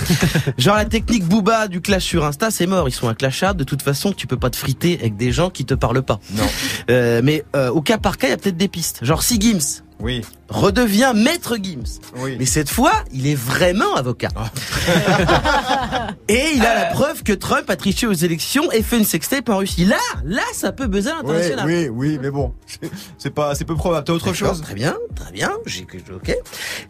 Genre 0.57 0.77
la 0.77 0.85
technique 0.85 1.25
Booba 1.25 1.67
du 1.67 1.81
clash 1.81 2.05
sur 2.05 2.25
Insta, 2.25 2.53
c'est 2.53 2.67
mort. 2.69 2.89
Ils 2.89 2.93
sont 2.93 3.09
inclashables. 3.09 3.59
De 3.59 3.65
toute 3.65 3.83
façon, 3.83 4.13
tu 4.13 4.29
peux 4.29 4.37
pas 4.37 4.51
te 4.51 4.57
friter 4.57 4.99
avec 5.01 5.17
des 5.17 5.33
gens 5.33 5.51
qui 5.51 5.65
te 5.65 5.75
parlent 5.75 6.03
pas. 6.05 6.21
Non. 6.35 6.45
Euh, 6.91 7.23
mais 7.25 7.45
euh, 7.57 7.71
au 7.71 7.81
cas 7.83 7.99
par 7.99 8.17
cas, 8.17 8.29
il 8.29 8.31
y 8.31 8.35
a 8.35 8.37
peut-être 8.37 8.57
des 8.57 8.69
pistes. 8.69 9.01
Genre 9.05 9.21
si 9.25 9.41
Gims 9.41 9.83
Oui. 10.05 10.23
redevient 10.49 11.13
maître 11.17 11.57
Gims. 11.57 12.01
Oui. 12.17 12.37
Mais 12.39 12.47
cette 12.47 12.69
fois, 12.69 12.93
il 13.13 13.27
est 13.27 13.35
vraiment 13.35 13.95
avocat. 13.97 14.29
Et 16.29 16.53
il 16.55 16.65
a 16.65 16.75
la 16.75 16.85
preuve 16.87 17.23
que 17.23 17.33
Trump 17.33 17.69
a 17.71 17.77
triché 17.77 18.07
aux 18.07 18.13
élections 18.13 18.71
et 18.73 18.83
fait 18.83 18.99
une 18.99 19.05
sextape 19.05 19.49
en 19.49 19.59
Russie. 19.59 19.85
Là, 19.85 19.97
là, 20.25 20.43
ça 20.53 20.73
peut 20.73 20.87
buzzer 20.87 21.11
à 21.11 21.25
Ouais, 21.25 21.35
l'international. 21.35 21.67
oui, 21.67 21.89
oui, 21.89 22.19
mais 22.21 22.31
bon, 22.31 22.53
c'est 23.19 23.31
pas, 23.31 23.55
c'est 23.55 23.65
peu 23.65 23.75
probable. 23.75 24.05
T'as 24.05 24.13
autre 24.13 24.33
chose? 24.35 24.61
Très 24.61 24.75
bien, 24.75 24.95
très 25.17 25.33
bien. 25.33 25.51
J'ai 25.67 25.87
ok. 26.15 26.37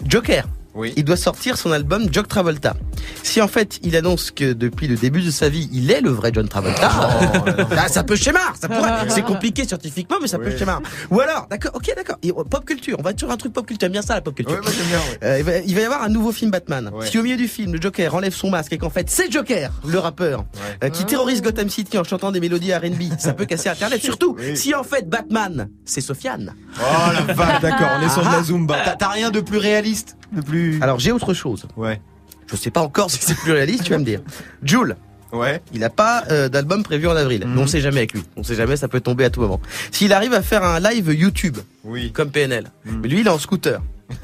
Joker. 0.07 0.45
Oui. 0.75 0.93
Il 0.97 1.05
doit 1.05 1.17
sortir 1.17 1.57
son 1.57 1.73
album 1.73 2.09
Jock 2.13 2.29
Travolta. 2.29 2.75
Si 3.23 3.41
en 3.41 3.49
fait 3.49 3.79
il 3.83 3.97
annonce 3.97 4.31
que 4.31 4.53
depuis 4.53 4.89
le 4.89 4.97
début 4.97 5.23
de 5.23 5.31
sa 5.31 5.49
vie 5.49 5.69
il 5.73 5.91
est 5.91 6.01
le 6.01 6.11
vrai 6.11 6.31
John 6.35 6.49
Travolta, 6.49 6.91
ah, 7.77 7.89
ça 7.89 8.03
peut 8.05 8.17
schémar, 8.17 8.55
ça 8.61 8.69
pourrait. 8.69 8.91
C'est 9.09 9.23
compliqué 9.23 9.65
scientifiquement, 9.65 10.17
mais 10.21 10.29
ça 10.29 10.39
peut 10.39 10.57
schémar. 10.57 10.81
Ou 11.11 11.21
alors, 11.21 11.47
d'accord, 11.51 11.73
ok, 11.75 11.93
d'accord. 11.97 12.17
Euh, 12.25 12.33
Pop 12.45 12.65
culture, 12.65 12.97
on 12.99 13.03
va 13.03 13.11
être 13.11 13.19
sur 13.19 13.31
un 13.31 13.37
truc 13.37 13.53
pop 13.53 13.67
culture. 13.67 13.89
Bien 13.89 14.03
ça 14.03 14.15
la 14.15 14.21
pop 14.21 14.35
culture? 14.35 14.61
Moi 14.63 14.73
bien. 14.89 14.99
Euh, 15.29 15.39
il, 15.39 15.45
va, 15.45 15.59
il 15.59 15.75
va 15.75 15.81
y 15.81 15.85
avoir 15.85 16.03
un 16.03 16.09
nouveau 16.09 16.33
film 16.33 16.51
Batman. 16.51 16.91
Ouais. 16.93 17.07
Si 17.07 17.19
au 17.19 17.23
milieu 17.23 17.37
du 17.37 17.49
film, 17.49 17.73
le 17.73 17.81
Joker 17.81 18.15
enlève 18.15 18.35
son 18.35 18.51
masque 18.51 18.73
et 18.73 18.79
qu'en 18.79 18.91
fait 18.91 19.09
c'est 19.11 19.31
Joker, 19.31 19.71
le 19.87 19.99
rappeur, 19.99 20.45
euh, 20.83 20.89
qui 20.89 21.05
terrorise 21.05 21.43
Gotham 21.43 21.69
City 21.71 21.99
en 21.99 22.05
chantant 22.05 22.33
des 22.33 22.41
mélodies 22.41 22.75
R&B, 22.75 23.19
ça 23.19 23.33
peut 23.33 23.45
casser 23.47 23.69
Internet. 23.69 24.01
Surtout 24.03 24.37
Oui. 24.39 24.57
si 24.57 24.75
en 24.75 24.83
fait 24.85 25.09
Batman, 25.09 25.69
c'est 25.85 26.01
Sofiane. 26.01 26.55
Oh 26.81 26.83
la 27.13 27.33
vache, 27.35 27.61
d'accord, 27.63 27.89
on 28.01 28.07
est 28.07 28.09
sur 28.11 28.23
de 28.23 28.29
Ah. 28.29 28.37
la 28.39 28.43
Zumba. 28.43 28.77
T'as- 28.85 28.97
T'as 28.97 29.09
rien 29.09 29.31
de 29.31 29.41
plus 29.41 29.59
réaliste? 29.59 30.17
Plus. 30.43 30.81
Alors 30.83 30.99
j'ai 30.99 31.13
autre 31.13 31.35
chose. 31.35 31.67
Ouais. 31.77 32.01
Je 32.47 32.57
sais 32.57 32.71
pas 32.71 32.81
encore 32.83 33.11
si 33.11 33.19
c'est 33.21 33.35
plus 33.37 33.53
réaliste, 33.53 33.85
tu 33.85 33.91
vas 33.93 33.99
me 33.99 34.05
dire. 34.05 34.21
Jules. 34.63 34.97
Ouais. 35.33 35.61
Il 35.73 35.83
a 35.83 35.91
pas 35.91 36.25
euh, 36.31 36.49
d'album 36.49 36.83
prévu 36.85 37.09
en 37.09 37.17
avril. 37.17 37.45
Mhm. 37.47 37.59
On 37.59 37.67
sait 37.67 37.81
jamais 37.81 37.99
avec 37.99 38.13
lui. 38.13 38.23
On 38.37 38.43
sait 38.45 38.55
jamais, 38.55 38.77
ça 38.77 38.87
peut 38.87 39.01
tomber 39.01 39.25
à 39.25 39.31
tout 39.31 39.41
moment. 39.41 39.61
S'il 39.91 40.13
arrive 40.13 40.33
à 40.33 40.43
faire 40.43 40.63
un 40.63 40.79
live 40.79 41.13
YouTube, 41.13 41.59
Oui. 41.85 42.13
comme 42.13 42.31
PNL, 42.31 42.71
Mhm. 42.85 43.01
mais 43.03 43.09
lui 43.09 43.21
il 43.21 43.27
est 43.27 43.31
en 43.31 43.39
scooter. 43.39 43.81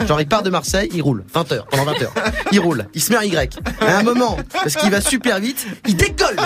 Genre 0.06 0.20
il 0.20 0.28
part 0.28 0.42
de 0.42 0.50
Marseille, 0.50 0.88
il 0.92 1.02
roule 1.02 1.24
20 1.32 1.52
heures, 1.52 1.66
pendant 1.66 1.84
20 1.84 2.02
heures. 2.02 2.14
Il 2.52 2.60
roule, 2.60 2.86
il 2.94 3.00
se 3.00 3.10
met 3.10 3.18
en 3.18 3.22
Y. 3.22 3.58
À 3.80 3.98
un 3.98 4.02
moment, 4.02 4.36
parce 4.52 4.76
qu'il 4.76 4.90
va 4.90 5.00
super 5.00 5.40
vite, 5.40 5.66
il 5.86 5.96
décolle. 5.96 6.36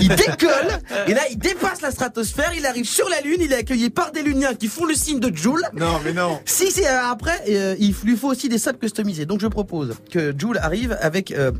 Il 0.00 0.08
décolle, 0.08 0.78
et 1.06 1.14
là 1.14 1.22
il 1.30 1.38
dépasse 1.38 1.82
la 1.82 1.90
stratosphère, 1.90 2.52
il 2.56 2.66
arrive 2.66 2.86
sur 2.86 3.08
la 3.08 3.20
Lune, 3.20 3.38
il 3.40 3.52
est 3.52 3.56
accueilli 3.56 3.90
par 3.90 4.12
des 4.12 4.22
Luniens 4.22 4.54
qui 4.54 4.68
font 4.68 4.84
le 4.84 4.94
signe 4.94 5.20
de 5.20 5.34
Joule. 5.34 5.62
Non, 5.74 6.00
mais 6.04 6.12
non. 6.12 6.40
Si 6.44 6.70
c'est 6.70 6.88
euh, 6.88 7.10
après, 7.10 7.42
euh, 7.48 7.76
il 7.78 7.94
lui 8.04 8.16
faut 8.16 8.28
aussi 8.28 8.48
des 8.48 8.58
sables 8.58 8.78
customisés. 8.78 9.26
Donc 9.26 9.40
je 9.40 9.46
propose 9.46 9.94
que 10.10 10.34
Joule 10.36 10.58
arrive 10.58 10.96
avec 11.00 11.30
euh, 11.32 11.52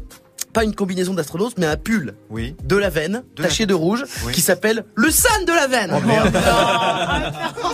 pas 0.53 0.65
une 0.65 0.75
combinaison 0.75 1.15
d'astronautes, 1.15 1.55
mais 1.59 1.67
un 1.67 1.77
pull 1.77 2.15
Oui. 2.31 2.55
de 2.65 2.77
la 2.77 2.91
veine, 2.91 3.23
De 3.37 3.43
taché 3.43 3.67
de 3.67 3.75
rouge, 3.75 4.05
Oui. 4.25 4.33
qui 4.33 4.41
s'appelle 4.41 4.85
le 4.95 5.11
San 5.11 5.45
de 5.45 5.53
la 5.53 5.67
veine. 5.67 5.93
Oh 5.95 6.01
merde. 6.07 6.37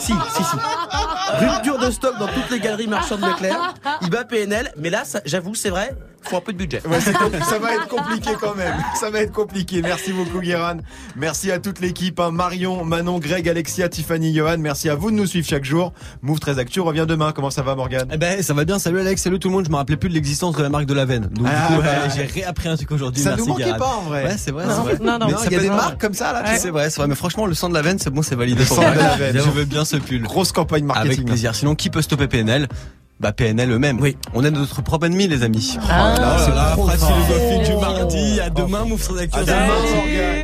si, 0.00 0.12
si, 0.12 0.42
si. 0.44 0.56
Rupture 1.44 1.78
de 1.78 1.90
stock 1.90 2.18
dans 2.18 2.28
toutes 2.28 2.50
les 2.50 2.60
galeries 2.60 2.86
marchandes 2.86 3.20
Leclerc. 3.22 3.74
Il 4.02 4.10
bat 4.10 4.24
PNL, 4.24 4.72
mais 4.76 4.90
là, 4.90 5.02
j'avoue, 5.24 5.54
c'est 5.54 5.70
vrai, 5.70 5.94
faut 6.22 6.36
un 6.36 6.40
peu 6.40 6.52
de 6.52 6.58
budget. 6.58 6.80
Ouais, 6.86 7.00
ça 7.00 7.58
va 7.58 7.74
être 7.74 7.88
compliqué 7.88 8.30
quand 8.40 8.54
même. 8.54 8.74
Ça 8.98 9.10
va 9.10 9.20
être 9.20 9.32
compliqué. 9.32 9.82
Merci 9.82 10.12
beaucoup, 10.12 10.40
Guéran. 10.40 10.78
Merci 11.16 11.50
à 11.50 11.58
toute 11.58 11.80
l'équipe. 11.80 12.18
hein. 12.20 12.30
Marion, 12.30 12.84
Manon, 12.84 13.18
Greg, 13.18 13.48
Alexia, 13.48 13.88
Tiffany, 13.88 14.34
Johan. 14.34 14.56
Merci 14.58 14.88
à 14.88 14.94
vous 14.94 15.10
de 15.10 15.16
nous 15.16 15.26
suivre 15.26 15.46
chaque 15.46 15.64
jour. 15.64 15.92
Move 16.22 16.40
13 16.40 16.58
Actu 16.58 16.80
revient 16.80 17.04
demain. 17.06 17.32
Comment 17.32 17.50
ça 17.50 17.62
va, 17.62 17.74
Morgan 17.74 18.08
Eh 18.12 18.16
ben, 18.16 18.42
ça 18.42 18.54
va 18.54 18.64
bien. 18.64 18.78
Salut 18.78 19.00
Alex, 19.00 19.22
salut 19.22 19.38
tout 19.38 19.48
le 19.48 19.54
monde. 19.54 19.64
Je 19.66 19.70
me 19.70 19.76
rappelais 19.76 19.96
plus 19.96 20.08
de 20.08 20.14
l'existence 20.14 20.56
de 20.56 20.62
la 20.62 20.68
marque 20.70 20.86
de 20.86 20.94
la 20.94 21.04
veine. 21.04 21.26
Donc, 21.32 21.46
Ah, 21.50 21.68
du 21.68 21.76
coup, 21.76 21.82
bah, 21.82 21.88
ouais, 22.04 22.10
j'ai 22.16 22.24
réappris 22.24 22.63
un 22.68 22.76
truc 22.76 22.90
aujourd'hui. 22.90 23.22
Ça 23.22 23.30
Merci, 23.30 23.42
nous 23.42 23.48
manquait 23.48 23.78
pas 23.78 23.96
en 23.98 24.02
vrai. 24.02 24.24
Ouais, 24.24 24.34
c'est 24.36 24.50
vrai, 24.50 24.66
Non, 24.66 24.72
c'est 24.86 24.96
vrai. 24.96 25.04
non, 25.04 25.18
non. 25.18 25.36
Il 25.46 25.52
y 25.52 25.56
a 25.56 25.60
des 25.60 25.68
marques 25.68 26.00
comme 26.00 26.14
ça 26.14 26.32
là. 26.32 26.42
tu 26.44 26.50
sais. 26.52 26.58
C'est 26.58 26.70
vrai, 26.70 26.90
c'est 26.90 26.98
vrai. 27.00 27.08
Mais 27.08 27.14
franchement, 27.14 27.46
le 27.46 27.54
sang 27.54 27.68
de 27.68 27.74
la 27.74 27.82
veine, 27.82 27.98
c'est 27.98 28.10
bon, 28.10 28.22
c'est 28.22 28.34
validé. 28.34 28.60
Le 28.60 28.66
sang 28.66 28.80
de 28.82 28.96
la 28.98 29.16
veine. 29.16 29.36
Je 29.36 29.50
veux 29.50 29.64
bien 29.64 29.84
ce 29.84 29.96
pull. 29.96 30.22
Grosse 30.22 30.52
campagne 30.52 30.84
marketing. 30.84 31.12
Avec 31.12 31.26
plaisir. 31.26 31.54
Sinon, 31.54 31.74
qui 31.74 31.90
peut 31.90 32.02
stopper 32.02 32.28
PNL 32.28 32.68
bah 33.20 33.32
PNL 33.32 33.70
eux-mêmes. 33.70 34.00
Oui. 34.00 34.16
On 34.34 34.44
est 34.44 34.50
notre 34.50 34.82
propre 34.82 35.06
ennemi, 35.06 35.28
les 35.28 35.44
amis. 35.44 35.78
Ah. 35.88 36.14
Oh 36.16 36.20
là 36.20 36.54
là, 36.54 36.76
phrase 36.76 36.98
fort. 36.98 37.12
philosophique 37.26 37.72
du 37.72 37.80
mardi. 37.80 38.40
À 38.40 38.50
demain, 38.50 38.84
Move 38.84 39.02
sur 39.02 39.16
À 39.16 39.24
demain. 39.44 40.42